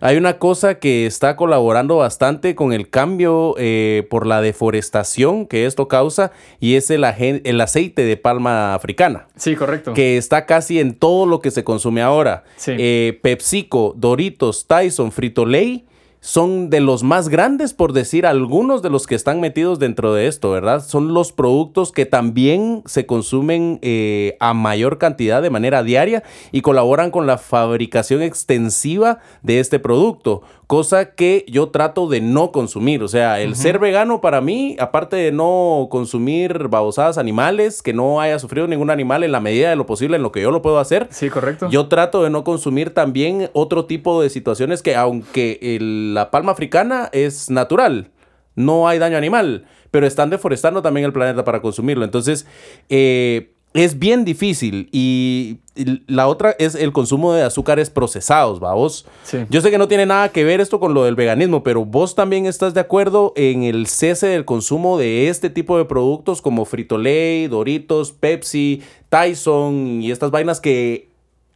Hay 0.00 0.16
una 0.18 0.38
cosa 0.38 0.74
que 0.78 1.06
está 1.06 1.34
colaborando 1.36 1.96
bastante 1.96 2.54
con 2.54 2.72
el 2.74 2.90
cambio 2.90 3.54
eh, 3.58 4.06
por 4.10 4.26
la 4.26 4.40
deforestación 4.42 5.46
que 5.46 5.64
esto 5.66 5.88
causa 5.88 6.30
y 6.60 6.74
es 6.74 6.90
el, 6.90 7.04
el 7.04 7.60
aceite 7.60 8.02
de 8.04 8.16
palma 8.16 8.74
africana 8.74 9.26
Sí, 9.36 9.56
correcto. 9.56 9.94
que 9.94 10.16
está 10.18 10.44
casi 10.46 10.78
en 10.78 10.94
todo 10.94 11.24
lo 11.26 11.40
que 11.40 11.50
se 11.50 11.64
consume 11.64 12.02
ahora. 12.02 12.44
Sí. 12.56 12.72
Eh, 12.78 13.18
PepsiCo, 13.22 13.94
Doritos, 13.96 14.66
Tyson, 14.66 15.10
Frito 15.12 15.46
Lay 15.46 15.86
son 16.20 16.68
de 16.68 16.80
los 16.80 17.02
más 17.02 17.28
grandes, 17.28 17.72
por 17.72 17.92
decir 17.92 18.26
algunos 18.26 18.82
de 18.82 18.90
los 18.90 19.06
que 19.06 19.14
están 19.14 19.40
metidos 19.40 19.78
dentro 19.78 20.12
de 20.12 20.26
esto, 20.26 20.50
¿verdad? 20.50 20.84
Son 20.84 21.14
los 21.14 21.32
productos 21.32 21.92
que 21.92 22.06
también 22.06 22.82
se 22.84 23.06
consumen 23.06 23.78
eh, 23.82 24.36
a 24.38 24.52
mayor 24.52 24.98
cantidad 24.98 25.40
de 25.40 25.50
manera 25.50 25.82
diaria 25.82 26.22
y 26.52 26.60
colaboran 26.60 27.10
con 27.10 27.26
la 27.26 27.38
fabricación 27.38 28.22
extensiva 28.22 29.20
de 29.42 29.60
este 29.60 29.78
producto, 29.78 30.42
cosa 30.70 31.16
que 31.16 31.44
yo 31.48 31.70
trato 31.70 32.06
de 32.08 32.20
no 32.20 32.52
consumir. 32.52 33.02
O 33.02 33.08
sea, 33.08 33.40
el 33.40 33.56
ser 33.56 33.80
vegano 33.80 34.20
para 34.20 34.40
mí, 34.40 34.76
aparte 34.78 35.16
de 35.16 35.32
no 35.32 35.88
consumir 35.90 36.68
babosadas 36.68 37.18
animales, 37.18 37.82
que 37.82 37.92
no 37.92 38.20
haya 38.20 38.38
sufrido 38.38 38.68
ningún 38.68 38.88
animal 38.88 39.24
en 39.24 39.32
la 39.32 39.40
medida 39.40 39.68
de 39.70 39.74
lo 39.74 39.84
posible 39.84 40.14
en 40.16 40.22
lo 40.22 40.30
que 40.30 40.40
yo 40.42 40.52
lo 40.52 40.62
puedo 40.62 40.78
hacer, 40.78 41.08
Sí, 41.10 41.28
correcto. 41.28 41.68
yo 41.70 41.88
trato 41.88 42.22
de 42.22 42.30
no 42.30 42.44
consumir 42.44 42.94
también 42.94 43.50
otro 43.52 43.86
tipo 43.86 44.22
de 44.22 44.30
situaciones 44.30 44.80
que 44.80 44.94
aunque 44.94 45.58
el- 45.60 46.14
la 46.14 46.30
palma 46.30 46.52
africana 46.52 47.08
es 47.10 47.50
natural, 47.50 48.12
no 48.54 48.86
hay 48.86 49.00
daño 49.00 49.16
animal, 49.16 49.64
pero 49.90 50.06
están 50.06 50.30
deforestando 50.30 50.82
también 50.82 51.04
el 51.04 51.12
planeta 51.12 51.42
para 51.42 51.60
consumirlo. 51.62 52.04
Entonces, 52.04 52.46
eh, 52.90 53.54
es 53.72 53.98
bien 53.98 54.24
difícil. 54.24 54.88
Y 54.92 55.58
la 56.06 56.26
otra 56.26 56.56
es 56.58 56.74
el 56.74 56.92
consumo 56.92 57.32
de 57.32 57.42
azúcares 57.42 57.88
procesados, 57.88 58.62
¿va? 58.62 58.74
Vos, 58.74 59.06
Sí. 59.22 59.38
yo 59.48 59.60
sé 59.60 59.70
que 59.70 59.78
no 59.78 59.86
tiene 59.88 60.06
nada 60.06 60.30
que 60.30 60.42
ver 60.44 60.60
esto 60.60 60.80
con 60.80 60.92
lo 60.92 61.04
del 61.04 61.14
veganismo, 61.14 61.62
pero 61.62 61.84
vos 61.84 62.14
también 62.14 62.46
estás 62.46 62.74
de 62.74 62.80
acuerdo 62.80 63.32
en 63.36 63.62
el 63.62 63.86
cese 63.86 64.26
del 64.26 64.44
consumo 64.44 64.98
de 64.98 65.28
este 65.28 65.50
tipo 65.50 65.78
de 65.78 65.84
productos 65.84 66.42
como 66.42 66.64
Frito-Lay, 66.64 67.46
Doritos, 67.46 68.10
Pepsi, 68.12 68.82
Tyson 69.08 70.02
y 70.02 70.10
estas 70.10 70.30
vainas 70.30 70.60
que 70.60 71.08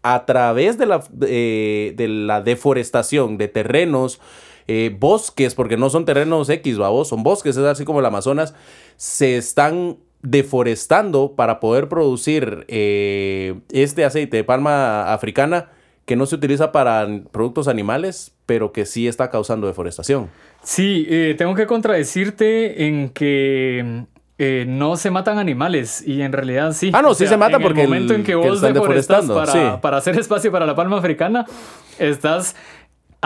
a 0.02 0.24
través 0.26 0.78
de 0.78 0.86
la, 0.86 1.02
eh, 1.26 1.94
de 1.96 2.08
la 2.08 2.42
deforestación 2.42 3.38
de 3.38 3.48
terrenos, 3.48 4.20
eh, 4.68 4.94
bosques, 4.98 5.54
porque 5.54 5.76
no 5.76 5.90
son 5.90 6.04
terrenos 6.04 6.48
X, 6.48 6.78
vos, 6.78 7.08
son 7.08 7.22
bosques, 7.22 7.56
es 7.56 7.64
así 7.64 7.84
como 7.84 8.00
el 8.00 8.06
Amazonas, 8.06 8.54
se 8.96 9.36
están 9.36 9.96
deforestando 10.24 11.34
para 11.36 11.60
poder 11.60 11.88
producir 11.88 12.64
eh, 12.68 13.54
este 13.70 14.04
aceite 14.04 14.38
de 14.38 14.44
palma 14.44 15.12
africana 15.12 15.68
que 16.06 16.16
no 16.16 16.26
se 16.26 16.34
utiliza 16.34 16.72
para 16.72 17.06
productos 17.30 17.68
animales, 17.68 18.34
pero 18.46 18.72
que 18.72 18.84
sí 18.84 19.06
está 19.08 19.30
causando 19.30 19.66
deforestación. 19.66 20.28
Sí, 20.62 21.06
eh, 21.08 21.34
tengo 21.38 21.54
que 21.54 21.66
contradecirte 21.66 22.86
en 22.86 23.08
que 23.10 24.04
eh, 24.36 24.64
no 24.66 24.96
se 24.96 25.10
matan 25.10 25.38
animales 25.38 26.02
y 26.06 26.20
en 26.22 26.32
realidad 26.32 26.72
sí. 26.72 26.90
Ah, 26.92 27.00
no, 27.02 27.14
sí 27.14 27.26
se 27.26 27.36
mata 27.36 27.56
en 27.56 27.62
porque 27.62 27.82
el 27.82 27.88
momento 27.88 28.12
el- 28.12 28.20
en 28.20 28.26
que 28.26 28.32
que 28.32 28.36
vos 28.36 28.56
están 28.56 28.74
deforestas 28.74 29.26
deforestando, 29.28 29.34
para, 29.34 29.52
sí. 29.76 29.78
para 29.80 29.96
hacer 29.98 30.18
espacio 30.18 30.50
para 30.52 30.66
la 30.66 30.74
palma 30.74 30.98
africana, 30.98 31.46
estás 31.98 32.56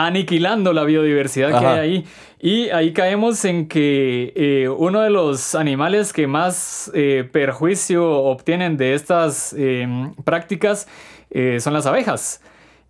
aniquilando 0.05 0.73
la 0.73 0.83
biodiversidad 0.83 1.49
que 1.49 1.55
Ajá. 1.55 1.73
hay 1.73 1.79
ahí. 1.79 2.05
Y 2.41 2.69
ahí 2.69 2.93
caemos 2.93 3.43
en 3.43 3.67
que 3.67 4.31
eh, 4.35 4.69
uno 4.69 5.01
de 5.01 5.09
los 5.09 5.55
animales 5.55 6.13
que 6.13 6.25
más 6.25 6.89
eh, 6.93 7.27
perjuicio 7.29 8.09
obtienen 8.09 8.77
de 8.77 8.93
estas 8.93 9.53
eh, 9.57 9.85
prácticas 10.23 10.87
eh, 11.31 11.59
son 11.59 11.73
las 11.73 11.85
abejas. 11.85 12.41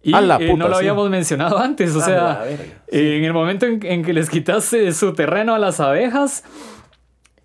Y 0.04 0.14
A 0.14 0.22
la 0.22 0.36
eh, 0.38 0.48
puta, 0.52 0.58
no 0.60 0.68
lo 0.70 0.76
sí. 0.76 0.80
habíamos 0.82 1.10
mencionado 1.10 1.58
antes, 1.58 1.96
o 1.96 2.00
A 2.00 2.04
sea, 2.04 2.40
verga, 2.46 2.64
eh, 2.90 3.18
en 3.18 3.24
el 3.26 3.34
momento 3.34 3.66
en, 3.66 3.84
en 3.86 4.04
que 4.04 4.14
les 4.14 4.30
quitas 4.30 4.72
eh, 4.72 4.94
su 4.94 5.14
terreno 5.14 5.56
a 5.56 5.60
las 5.60 5.80
abejas, 5.80 6.44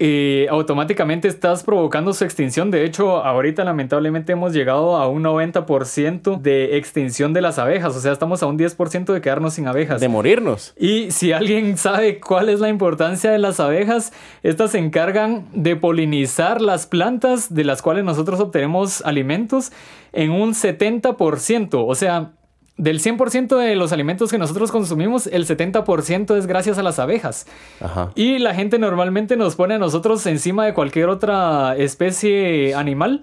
eh, 0.06 0.48
automáticamente 0.50 1.28
estás 1.28 1.62
provocando 1.62 2.12
su 2.12 2.24
extinción. 2.24 2.70
De 2.70 2.84
hecho, 2.84 3.24
ahorita 3.24 3.64
lamentablemente 3.64 4.32
hemos 4.32 4.52
llegado 4.52 4.96
a 4.96 5.08
un 5.08 5.24
90% 5.24 6.42
de 6.42 6.76
extinción 6.76 7.32
de 7.32 7.40
las 7.40 7.58
abejas, 7.58 7.96
o 7.96 8.00
sea, 8.00 8.12
estamos 8.12 8.42
a 8.42 8.46
un 8.46 8.58
10% 8.58 9.14
de 9.14 9.22
quedarnos 9.22 9.54
sin 9.54 9.66
abejas. 9.66 10.02
De 10.02 10.08
morirnos. 10.08 10.74
Y 10.78 11.10
si 11.10 11.32
alguien 11.32 11.78
sabe 11.78 12.20
cuál 12.20 12.50
es 12.50 12.60
la 12.60 12.68
importancia 12.68 13.30
de 13.30 13.38
las 13.38 13.60
abejas, 13.60 14.12
estas 14.42 14.72
se 14.72 14.78
encargan 14.78 15.46
de 15.54 15.74
polinizar 15.74 16.60
las 16.60 16.86
plantas 16.86 17.54
de 17.54 17.64
las 17.64 17.80
cuales 17.80 18.04
nosotros 18.04 18.40
obtenemos 18.40 19.00
alimentos 19.06 19.72
en 20.12 20.32
un 20.32 20.52
70%. 20.52 21.82
O 21.82 21.94
sea, 21.94 22.32
del 22.76 23.00
100% 23.00 23.56
de 23.56 23.76
los 23.76 23.92
alimentos 23.92 24.30
que 24.30 24.38
nosotros 24.38 24.72
consumimos, 24.72 25.26
el 25.28 25.46
70% 25.46 26.36
es 26.36 26.46
gracias 26.46 26.76
a 26.78 26.82
las 26.82 26.98
abejas. 26.98 27.46
Ajá. 27.80 28.10
Y 28.16 28.38
la 28.38 28.54
gente 28.54 28.78
normalmente 28.78 29.36
nos 29.36 29.54
pone 29.54 29.74
a 29.74 29.78
nosotros 29.78 30.26
encima 30.26 30.66
de 30.66 30.74
cualquier 30.74 31.08
otra 31.08 31.76
especie 31.76 32.74
animal. 32.74 33.22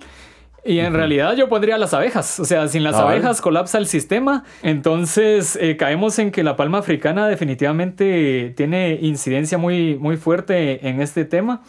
Y 0.63 0.77
en 0.77 0.93
realidad 0.93 1.35
yo 1.35 1.49
pondría 1.49 1.77
las 1.79 1.93
abejas. 1.95 2.39
O 2.39 2.45
sea, 2.45 2.67
sin 2.67 2.83
las 2.83 2.93
Ah, 2.95 3.03
vale. 3.03 3.15
abejas 3.17 3.41
colapsa 3.41 3.79
el 3.79 3.87
sistema. 3.87 4.43
Entonces 4.61 5.57
eh, 5.59 5.75
caemos 5.75 6.19
en 6.19 6.29
que 6.31 6.43
la 6.43 6.55
palma 6.55 6.77
africana 6.77 7.27
definitivamente 7.27 8.53
tiene 8.55 8.99
incidencia 9.01 9.57
muy, 9.57 9.95
muy 9.97 10.17
fuerte 10.17 10.87
en 10.87 11.01
este 11.01 11.25
tema. 11.25 11.61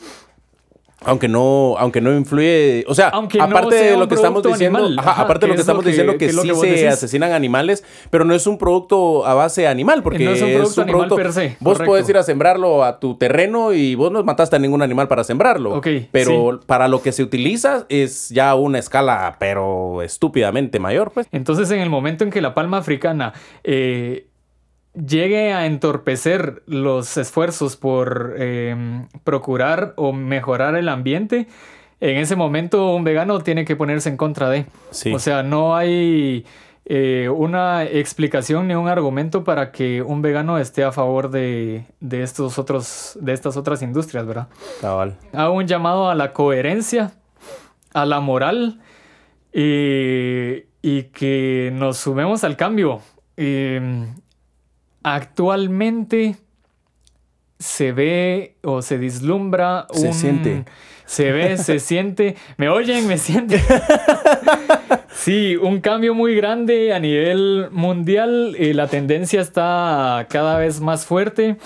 Aunque 1.05 1.29
no, 1.29 1.75
aunque 1.79 2.01
no 2.01 2.15
influye, 2.15 2.85
o 2.89 2.95
sea, 2.95 3.09
Aunque 3.09 3.39
no 3.39 3.45
aparte 3.45 3.79
sea 3.79 3.87
de 3.89 3.95
un 3.95 4.01
lo 4.01 4.09
que 4.09 4.15
estamos 4.15 4.43
producto 4.43 4.49
diciendo, 4.59 4.79
animal, 4.79 4.99
ajá, 4.99 5.11
ajá, 5.13 5.23
aparte 5.23 5.47
de 5.47 5.49
lo 5.49 5.55
que 5.55 5.61
es 5.61 5.67
lo 5.67 5.73
estamos 5.73 5.85
que- 5.85 5.91
diciendo 5.91 6.19
que, 6.19 6.27
es 6.27 6.33
sí 6.37 6.55
se 6.61 6.67
decís. 6.67 6.93
asesinan 6.93 7.33
animales, 7.33 7.85
pero 8.11 8.25
no 8.25 8.35
es 8.35 8.47
un 8.47 8.59
producto 8.59 9.27
a 9.27 9.35
base 9.35 9.67
animal, 9.67 10.03
porque 10.03 10.25
No 10.25 10.31
es 10.33 10.43
un 10.43 10.53
producto 10.53 10.83
animal 10.83 11.09
per 11.15 11.33
se, 11.33 11.57
Vos 11.61 11.75
correcto. 11.75 11.85
puedes 11.91 12.09
ir 12.09 12.17
a 12.17 12.23
sembrarlo 12.23 12.85
a 12.85 12.99
tu 13.01 13.17
terreno 13.17 13.73
y 13.73 13.95
vos 13.95 14.11
no 14.13 14.23
mataste 14.25 14.57
a 14.57 14.59
ningún 14.59 14.83
animal 14.83 15.09
para 15.09 15.25
sembrarlo. 15.25 15.75
Ok, 15.75 15.87
pero 16.11 16.61
para 16.67 16.89
lo 16.89 17.03
que 17.03 17.13
se 17.13 17.23
utiliza 17.23 17.87
es 17.89 18.29
ya 18.31 18.55
una 18.55 18.79
escala, 18.79 19.37
pero 19.39 20.03
estúpidamente 20.03 20.79
mayor, 20.79 21.11
pues. 21.13 21.27
Entonces, 21.33 21.71
en 21.71 21.81
el 21.81 21.91
momento 21.91 22.25
en 22.25 22.31
que 22.31 22.41
la 22.41 22.55
palma 22.55 22.79
africana 22.79 23.33
eh, 23.65 24.27
llegue 24.95 25.53
a 25.53 25.67
entorpecer 25.67 26.63
los 26.67 27.17
esfuerzos 27.17 27.77
por 27.77 28.35
eh, 28.39 29.07
procurar 29.25 29.95
o 29.97 30.13
mejorar 30.13 30.75
el 30.77 30.89
ambiente, 30.89 31.49
en 32.01 32.17
ese 32.17 32.35
momento 32.35 32.95
un 32.95 33.05
vegano 33.05 33.41
tiene 33.41 33.65
que 33.65 33.77
ponerse 33.77 34.09
en 34.09 34.17
contra 34.17 34.51
de. 34.51 34.67
Sí. 34.91 35.15
O 35.15 35.21
sea, 35.21 35.45
no 35.45 35.77
hay 35.77 36.45
eh, 36.85 37.29
una 37.29 37.85
explicación 37.85 38.67
ni 38.67 38.75
un 38.75 38.89
argumento 38.89 39.45
para 39.45 39.71
que 39.71 40.03
un 40.03 40.21
vegano 40.21 40.59
esté 40.59 40.83
a 40.83 40.91
favor 40.91 41.31
de, 41.31 41.85
de 42.01 42.25
estos 42.25 42.59
otros, 42.59 43.17
de 43.21 43.33
estas 43.33 43.57
otras 43.57 43.83
industrias, 43.83 44.27
¿verdad? 44.27 44.49
Cabal. 44.81 45.17
hago 45.33 45.55
un 45.55 45.69
llamado 45.69 46.11
a 46.11 46.17
la 46.17 46.33
coherencia, 46.33 47.13
a 47.95 48.05
la 48.05 48.19
moral 48.19 48.81
eh, 49.53 50.67
y 50.83 51.05
que 51.05 51.71
nos 51.73 51.99
sumemos 51.99 52.43
al 52.43 52.57
cambio. 52.57 53.01
Eh, 53.37 54.09
actualmente 55.03 56.37
se 57.59 57.93
ve 57.93 58.57
o 58.63 58.83
se 58.83 58.97
vislumbra 58.99 59.87
Se 59.93 60.09
un... 60.09 60.15
siente. 60.15 60.65
Se 61.07 61.31
ve, 61.33 61.57
se 61.59 61.79
siente. 61.91 62.37
¿Me 62.57 62.69
oyen? 62.69 63.07
¿Me 63.07 63.19
sienten? 63.19 63.61
Sí, 65.15 65.57
un 65.57 65.81
cambio 65.81 66.15
muy 66.15 66.35
grande 66.35 66.93
a 66.93 66.99
nivel 66.99 67.69
mundial. 67.71 68.57
eh, 68.59 68.75
la 68.75 68.89
tendencia 68.89 69.41
está 69.41 70.27
cada 70.31 70.59
vez 70.59 70.81
más 70.81 71.07
fuerte 71.07 71.59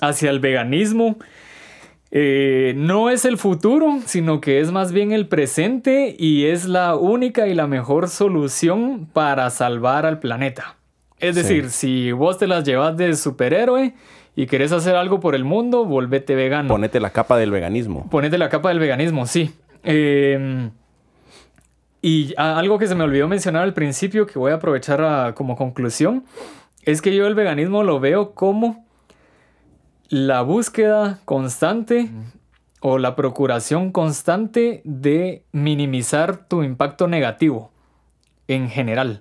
hacia 0.00 0.30
el 0.30 0.38
veganismo. 0.40 1.16
Eh, 2.12 2.74
no 2.76 3.08
es 3.10 3.24
el 3.24 3.38
futuro, 3.38 3.98
sino 4.04 4.40
que 4.40 4.60
es 4.60 4.70
más 4.70 4.92
bien 4.92 5.10
el 5.12 5.26
presente 5.26 6.14
y 6.18 6.44
es 6.44 6.66
la 6.66 6.94
única 6.94 7.48
y 7.48 7.54
la 7.54 7.66
mejor 7.66 8.08
solución 8.08 9.08
para 9.12 9.48
salvar 9.50 10.04
al 10.06 10.20
planeta. 10.20 10.76
Es 11.22 11.34
Sí. 11.36 11.42
decir, 11.42 11.70
si 11.70 12.12
vos 12.12 12.36
te 12.36 12.46
las 12.46 12.64
llevas 12.64 12.96
de 12.96 13.14
superhéroe 13.16 13.94
y 14.36 14.46
querés 14.46 14.72
hacer 14.72 14.96
algo 14.96 15.20
por 15.20 15.34
el 15.34 15.44
mundo, 15.44 15.84
volvete 15.86 16.34
vegano. 16.34 16.68
Ponete 16.68 17.00
la 17.00 17.10
capa 17.10 17.38
del 17.38 17.50
veganismo. 17.50 18.08
Ponete 18.10 18.36
la 18.38 18.48
capa 18.50 18.68
del 18.70 18.78
veganismo, 18.80 19.24
sí. 19.26 19.54
Eh, 19.84 20.68
y 22.02 22.34
algo 22.36 22.78
que 22.78 22.86
se 22.88 22.94
me 22.96 23.04
olvidó 23.04 23.28
mencionar 23.28 23.62
al 23.62 23.72
principio, 23.74 24.26
que 24.26 24.38
voy 24.38 24.50
a 24.52 24.56
aprovechar 24.56 25.00
a- 25.02 25.34
como 25.34 25.56
conclusión, 25.56 26.24
es 26.84 27.00
que 27.00 27.14
yo 27.14 27.26
el 27.28 27.34
veganismo 27.36 27.84
lo 27.84 28.00
veo 28.00 28.32
como 28.32 28.84
la 30.08 30.42
búsqueda 30.42 31.20
constante 31.24 32.10
o 32.80 32.98
la 32.98 33.14
procuración 33.14 33.92
constante 33.92 34.82
de 34.84 35.44
minimizar 35.52 36.48
tu 36.48 36.64
impacto 36.64 37.06
negativo 37.06 37.70
en 38.48 38.68
general. 38.68 39.20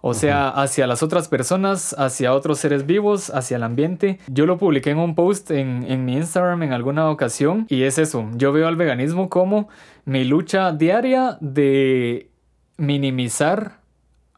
O 0.00 0.14
sea, 0.14 0.48
hacia 0.50 0.86
las 0.86 1.02
otras 1.02 1.26
personas, 1.28 1.94
hacia 1.98 2.32
otros 2.32 2.58
seres 2.58 2.86
vivos, 2.86 3.30
hacia 3.30 3.56
el 3.56 3.62
ambiente. 3.64 4.18
Yo 4.28 4.46
lo 4.46 4.56
publiqué 4.58 4.90
en 4.90 4.98
un 4.98 5.14
post 5.14 5.50
en, 5.50 5.84
en 5.88 6.04
mi 6.04 6.14
Instagram 6.16 6.62
en 6.62 6.72
alguna 6.72 7.10
ocasión 7.10 7.66
y 7.68 7.82
es 7.82 7.98
eso. 7.98 8.28
Yo 8.34 8.52
veo 8.52 8.68
al 8.68 8.76
veganismo 8.76 9.28
como 9.28 9.68
mi 10.04 10.24
lucha 10.24 10.70
diaria 10.72 11.38
de 11.40 12.30
minimizar 12.76 13.78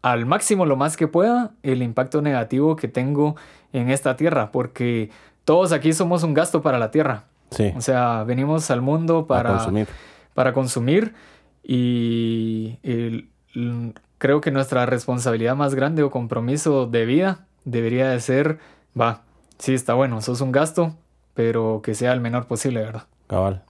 al 0.00 0.24
máximo 0.26 0.64
lo 0.64 0.76
más 0.76 0.96
que 0.96 1.08
pueda 1.08 1.50
el 1.62 1.82
impacto 1.82 2.22
negativo 2.22 2.76
que 2.76 2.88
tengo 2.88 3.36
en 3.72 3.90
esta 3.90 4.16
tierra, 4.16 4.50
porque 4.52 5.10
todos 5.44 5.72
aquí 5.72 5.92
somos 5.92 6.22
un 6.22 6.32
gasto 6.34 6.62
para 6.62 6.78
la 6.78 6.90
tierra. 6.90 7.24
Sí. 7.50 7.72
O 7.76 7.80
sea, 7.80 8.24
venimos 8.24 8.70
al 8.70 8.80
mundo 8.80 9.26
para, 9.26 9.42
Para 9.50 9.54
consumir. 9.56 9.88
para 10.34 10.52
consumir 10.52 11.14
y 11.62 12.78
el- 12.82 13.28
l- 13.54 13.92
creo 14.18 14.40
que 14.40 14.50
nuestra 14.50 14.86
responsabilidad 14.86 15.56
más 15.56 15.74
grande 15.74 16.02
o 16.02 16.10
compromiso 16.10 16.86
de 16.86 17.06
vida 17.06 17.46
debería 17.64 18.08
de 18.08 18.20
ser, 18.20 18.58
va, 18.98 19.22
sí 19.58 19.74
está 19.74 19.94
bueno, 19.94 20.20
sos 20.20 20.40
un 20.40 20.52
gasto, 20.52 20.94
pero 21.34 21.80
que 21.82 21.94
sea 21.94 22.12
el 22.12 22.20
menor 22.20 22.46
posible, 22.46 22.80
¿verdad? 22.80 23.04
Cabal. 23.28 23.62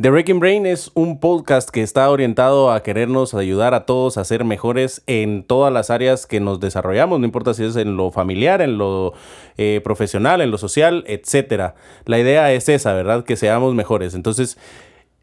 The 0.00 0.10
Wrecking 0.10 0.40
Brain 0.40 0.64
es 0.64 0.90
un 0.94 1.20
podcast 1.20 1.68
que 1.68 1.82
está 1.82 2.08
orientado 2.08 2.72
a 2.72 2.82
querernos 2.82 3.34
ayudar 3.34 3.74
a 3.74 3.84
todos 3.84 4.16
a 4.16 4.24
ser 4.24 4.44
mejores 4.44 5.02
en 5.06 5.44
todas 5.44 5.70
las 5.70 5.90
áreas 5.90 6.26
que 6.26 6.40
nos 6.40 6.60
desarrollamos, 6.60 7.20
no 7.20 7.26
importa 7.26 7.52
si 7.52 7.62
es 7.62 7.76
en 7.76 7.98
lo 7.98 8.10
familiar, 8.10 8.62
en 8.62 8.78
lo 8.78 9.12
eh, 9.58 9.82
profesional, 9.84 10.40
en 10.40 10.50
lo 10.50 10.56
social, 10.56 11.04
etc. 11.06 11.74
La 12.06 12.18
idea 12.18 12.52
es 12.52 12.70
esa, 12.70 12.94
¿verdad? 12.94 13.24
Que 13.24 13.36
seamos 13.36 13.74
mejores. 13.74 14.14
Entonces, 14.14 14.56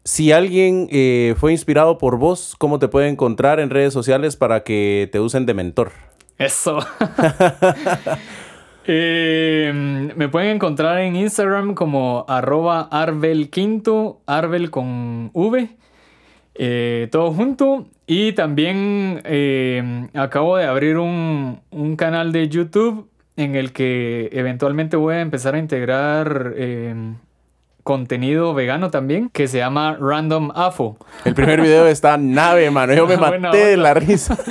si 0.04 0.32
alguien 0.32 0.88
eh, 0.90 1.34
fue 1.38 1.52
inspirado 1.52 1.98
por 1.98 2.18
vos, 2.18 2.54
¿cómo 2.58 2.78
te 2.78 2.88
puede 2.88 3.08
encontrar 3.08 3.60
en 3.60 3.70
redes 3.70 3.92
sociales 3.92 4.36
para 4.36 4.62
que 4.62 5.08
te 5.12 5.20
usen 5.20 5.46
de 5.46 5.54
mentor? 5.54 5.92
Eso. 6.38 6.78
Eh, 8.92 9.70
me 10.16 10.28
pueden 10.28 10.56
encontrar 10.56 10.98
en 11.00 11.14
Instagram 11.14 11.74
como 11.74 12.24
arroba 12.26 12.88
arbelquinto, 12.90 14.20
arbel 14.26 14.70
con 14.70 15.30
V, 15.32 15.68
eh, 16.54 17.08
todo 17.12 17.32
junto. 17.32 17.86
Y 18.06 18.32
también 18.32 19.20
eh, 19.24 20.08
acabo 20.14 20.56
de 20.56 20.64
abrir 20.64 20.96
un, 20.98 21.60
un, 21.70 21.94
canal 21.94 22.32
de 22.32 22.48
YouTube 22.48 23.08
en 23.36 23.54
el 23.54 23.72
que 23.72 24.28
eventualmente 24.32 24.96
voy 24.96 25.14
a 25.14 25.20
empezar 25.20 25.54
a 25.54 25.58
integrar 25.58 26.54
contenido 27.82 28.54
vegano 28.54 28.90
también, 28.90 29.30
que 29.30 29.48
se 29.48 29.58
llama 29.58 29.96
Random 30.00 30.50
AFO. 30.54 30.96
El 31.24 31.34
primer 31.34 31.60
video 31.60 31.86
está 31.86 32.16
nave, 32.16 32.70
mano. 32.70 32.94
Yo 32.94 33.06
me 33.06 33.16
maté 33.38 33.66
de 33.66 33.76
la 33.76 33.94
risa. 33.94 34.36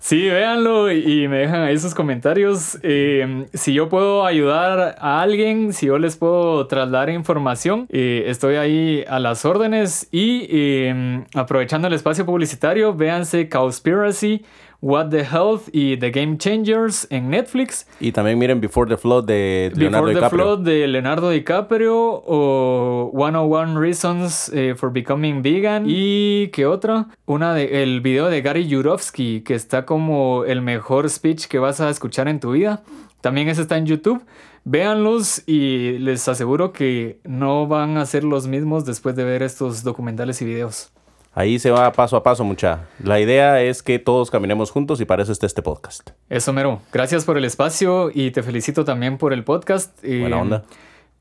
Sí, 0.00 0.26
véanlo 0.26 0.90
y 0.92 1.26
me 1.26 1.38
dejan 1.38 1.62
ahí 1.62 1.76
sus 1.76 1.92
comentarios. 1.92 2.78
Eh, 2.82 3.46
si 3.52 3.74
yo 3.74 3.88
puedo 3.88 4.24
ayudar 4.24 4.96
a 4.98 5.20
alguien, 5.20 5.72
si 5.72 5.86
yo 5.86 5.98
les 5.98 6.16
puedo 6.16 6.66
trasladar 6.68 7.10
información, 7.10 7.86
eh, 7.90 8.24
estoy 8.28 8.56
ahí 8.56 9.04
a 9.08 9.18
las 9.18 9.44
órdenes. 9.44 10.08
Y 10.12 10.46
eh, 10.50 11.24
aprovechando 11.34 11.88
el 11.88 11.94
espacio 11.94 12.24
publicitario, 12.24 12.94
véanse 12.94 13.48
Cowspiracy 13.48 14.44
What 14.80 15.08
the 15.08 15.24
Health 15.24 15.68
y 15.72 15.96
The 15.96 16.10
Game 16.10 16.38
Changers 16.38 17.08
en 17.10 17.30
Netflix. 17.30 17.86
Y 17.98 18.12
también 18.12 18.38
miren 18.38 18.60
Before 18.60 18.88
the 18.88 18.96
Flood 18.96 19.24
de 19.24 19.72
Leonardo 19.74 20.06
Before 20.06 20.20
DiCaprio. 20.20 20.44
the 20.44 20.44
Flood 20.44 20.64
de 20.64 20.86
Leonardo 20.86 21.30
DiCaprio 21.30 22.22
o 22.24 23.10
101 23.12 23.80
Reasons 23.80 24.50
eh, 24.54 24.74
for 24.76 24.92
Becoming 24.92 25.42
Vegan. 25.42 25.84
¿Y 25.86 26.48
qué 26.48 26.66
otra? 26.66 27.08
Una 27.26 27.54
de 27.54 27.82
el 27.82 28.00
video 28.00 28.28
de 28.28 28.40
Gary 28.40 28.68
Yurovsky 28.68 29.40
que 29.40 29.54
está 29.54 29.84
como 29.84 30.44
el 30.44 30.62
mejor 30.62 31.10
speech 31.10 31.46
que 31.46 31.58
vas 31.58 31.80
a 31.80 31.90
escuchar 31.90 32.28
en 32.28 32.38
tu 32.38 32.52
vida. 32.52 32.82
También 33.20 33.48
ese 33.48 33.62
está 33.62 33.76
en 33.76 33.86
YouTube. 33.86 34.24
Véanlos 34.64 35.42
y 35.46 35.98
les 35.98 36.28
aseguro 36.28 36.72
que 36.72 37.18
no 37.24 37.66
van 37.66 37.96
a 37.96 38.06
ser 38.06 38.22
los 38.22 38.46
mismos 38.46 38.84
después 38.84 39.16
de 39.16 39.24
ver 39.24 39.42
estos 39.42 39.82
documentales 39.82 40.40
y 40.42 40.44
videos. 40.44 40.92
Ahí 41.38 41.60
se 41.60 41.70
va 41.70 41.92
paso 41.92 42.16
a 42.16 42.24
paso, 42.24 42.42
mucha. 42.42 42.88
La 43.00 43.20
idea 43.20 43.62
es 43.62 43.84
que 43.84 44.00
todos 44.00 44.28
caminemos 44.28 44.72
juntos 44.72 45.00
y 45.00 45.04
para 45.04 45.22
eso 45.22 45.30
está 45.30 45.46
este 45.46 45.62
podcast. 45.62 46.10
Eso, 46.28 46.52
Mero. 46.52 46.80
Gracias 46.92 47.24
por 47.24 47.38
el 47.38 47.44
espacio 47.44 48.10
y 48.12 48.32
te 48.32 48.42
felicito 48.42 48.84
también 48.84 49.18
por 49.18 49.32
el 49.32 49.44
podcast. 49.44 50.02
Buena 50.02 50.40
onda. 50.40 50.64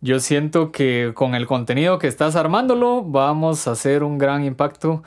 Yo 0.01 0.19
siento 0.19 0.71
que 0.71 1.11
con 1.13 1.35
el 1.35 1.45
contenido 1.45 1.99
que 1.99 2.07
estás 2.07 2.35
armándolo 2.35 3.03
vamos 3.03 3.67
a 3.67 3.73
hacer 3.73 4.01
un 4.03 4.17
gran 4.17 4.43
impacto 4.43 5.03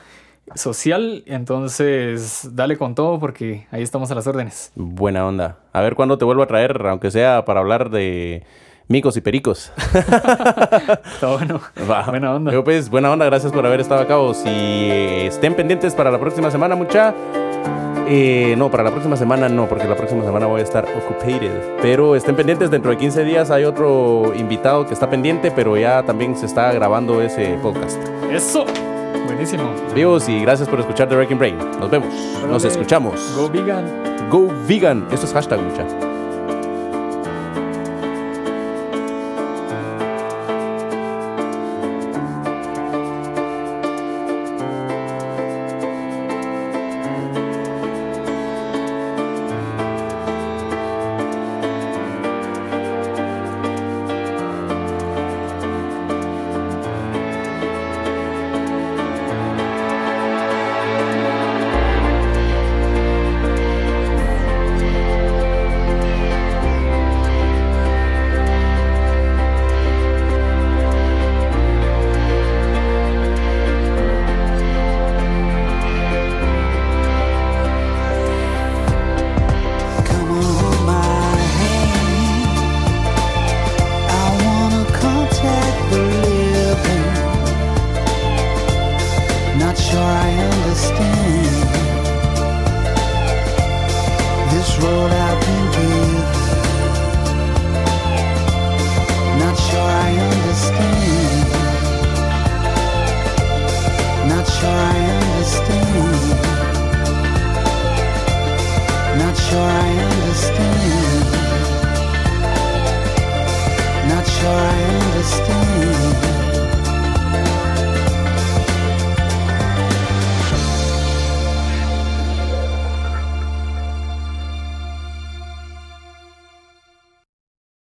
social. 0.55 1.23
Entonces, 1.25 2.47
dale 2.53 2.77
con 2.77 2.95
todo 2.95 3.19
porque 3.19 3.67
ahí 3.71 3.83
estamos 3.83 4.09
a 4.11 4.15
las 4.15 4.27
órdenes. 4.27 4.71
Buena 4.75 5.27
onda. 5.27 5.57
A 5.73 5.81
ver 5.81 5.95
cuándo 5.95 6.17
te 6.17 6.23
vuelvo 6.23 6.43
a 6.43 6.47
traer, 6.47 6.87
aunque 6.87 7.11
sea 7.11 7.43
para 7.43 7.59
hablar 7.59 7.89
de 7.89 8.45
micos 8.91 9.17
y 9.17 9.21
pericos. 9.21 9.71
Está 9.93 11.27
bueno. 11.35 11.61
Va. 11.89 12.03
Buena 12.03 12.35
onda. 12.35 12.51
Yo, 12.51 12.63
pues, 12.63 12.89
buena 12.89 13.11
onda. 13.11 13.25
Gracias 13.25 13.51
por 13.51 13.65
haber 13.65 13.79
estado 13.79 14.01
acá. 14.01 14.15
Si 14.33 14.49
eh, 14.49 15.27
estén 15.27 15.55
pendientes 15.55 15.95
para 15.95 16.11
la 16.11 16.19
próxima 16.19 16.51
semana, 16.51 16.75
mucha. 16.75 17.13
Eh, 18.07 18.55
no, 18.57 18.69
para 18.69 18.83
la 18.83 18.91
próxima 18.91 19.15
semana 19.15 19.47
no, 19.47 19.69
porque 19.69 19.87
la 19.87 19.95
próxima 19.95 20.23
semana 20.25 20.45
voy 20.45 20.59
a 20.59 20.63
estar 20.63 20.85
occupated. 20.85 21.51
Pero 21.81 22.15
estén 22.15 22.35
pendientes, 22.35 22.69
dentro 22.69 22.91
de 22.91 22.97
15 22.97 23.23
días 23.23 23.51
hay 23.51 23.63
otro 23.63 24.33
invitado 24.35 24.85
que 24.85 24.93
está 24.93 25.09
pendiente, 25.09 25.49
pero 25.51 25.77
ya 25.77 26.03
también 26.03 26.35
se 26.35 26.45
está 26.45 26.73
grabando 26.73 27.21
ese 27.21 27.57
podcast. 27.61 28.01
Eso. 28.29 28.65
Buenísimo. 29.25 29.71
Vivos 29.95 30.27
y 30.27 30.41
gracias 30.41 30.67
por 30.67 30.81
escuchar 30.81 31.07
The 31.07 31.15
Wrecking 31.15 31.39
Brain. 31.39 31.57
Nos 31.79 31.89
vemos. 31.89 32.13
Nos 32.49 32.65
escuchamos. 32.65 33.33
Go 33.37 33.49
vegan. 33.49 33.85
Go 34.29 34.49
vegan. 34.67 35.07
Esto 35.11 35.25
es 35.25 35.33
hashtag, 35.33 35.61
mucha. 35.61 36.10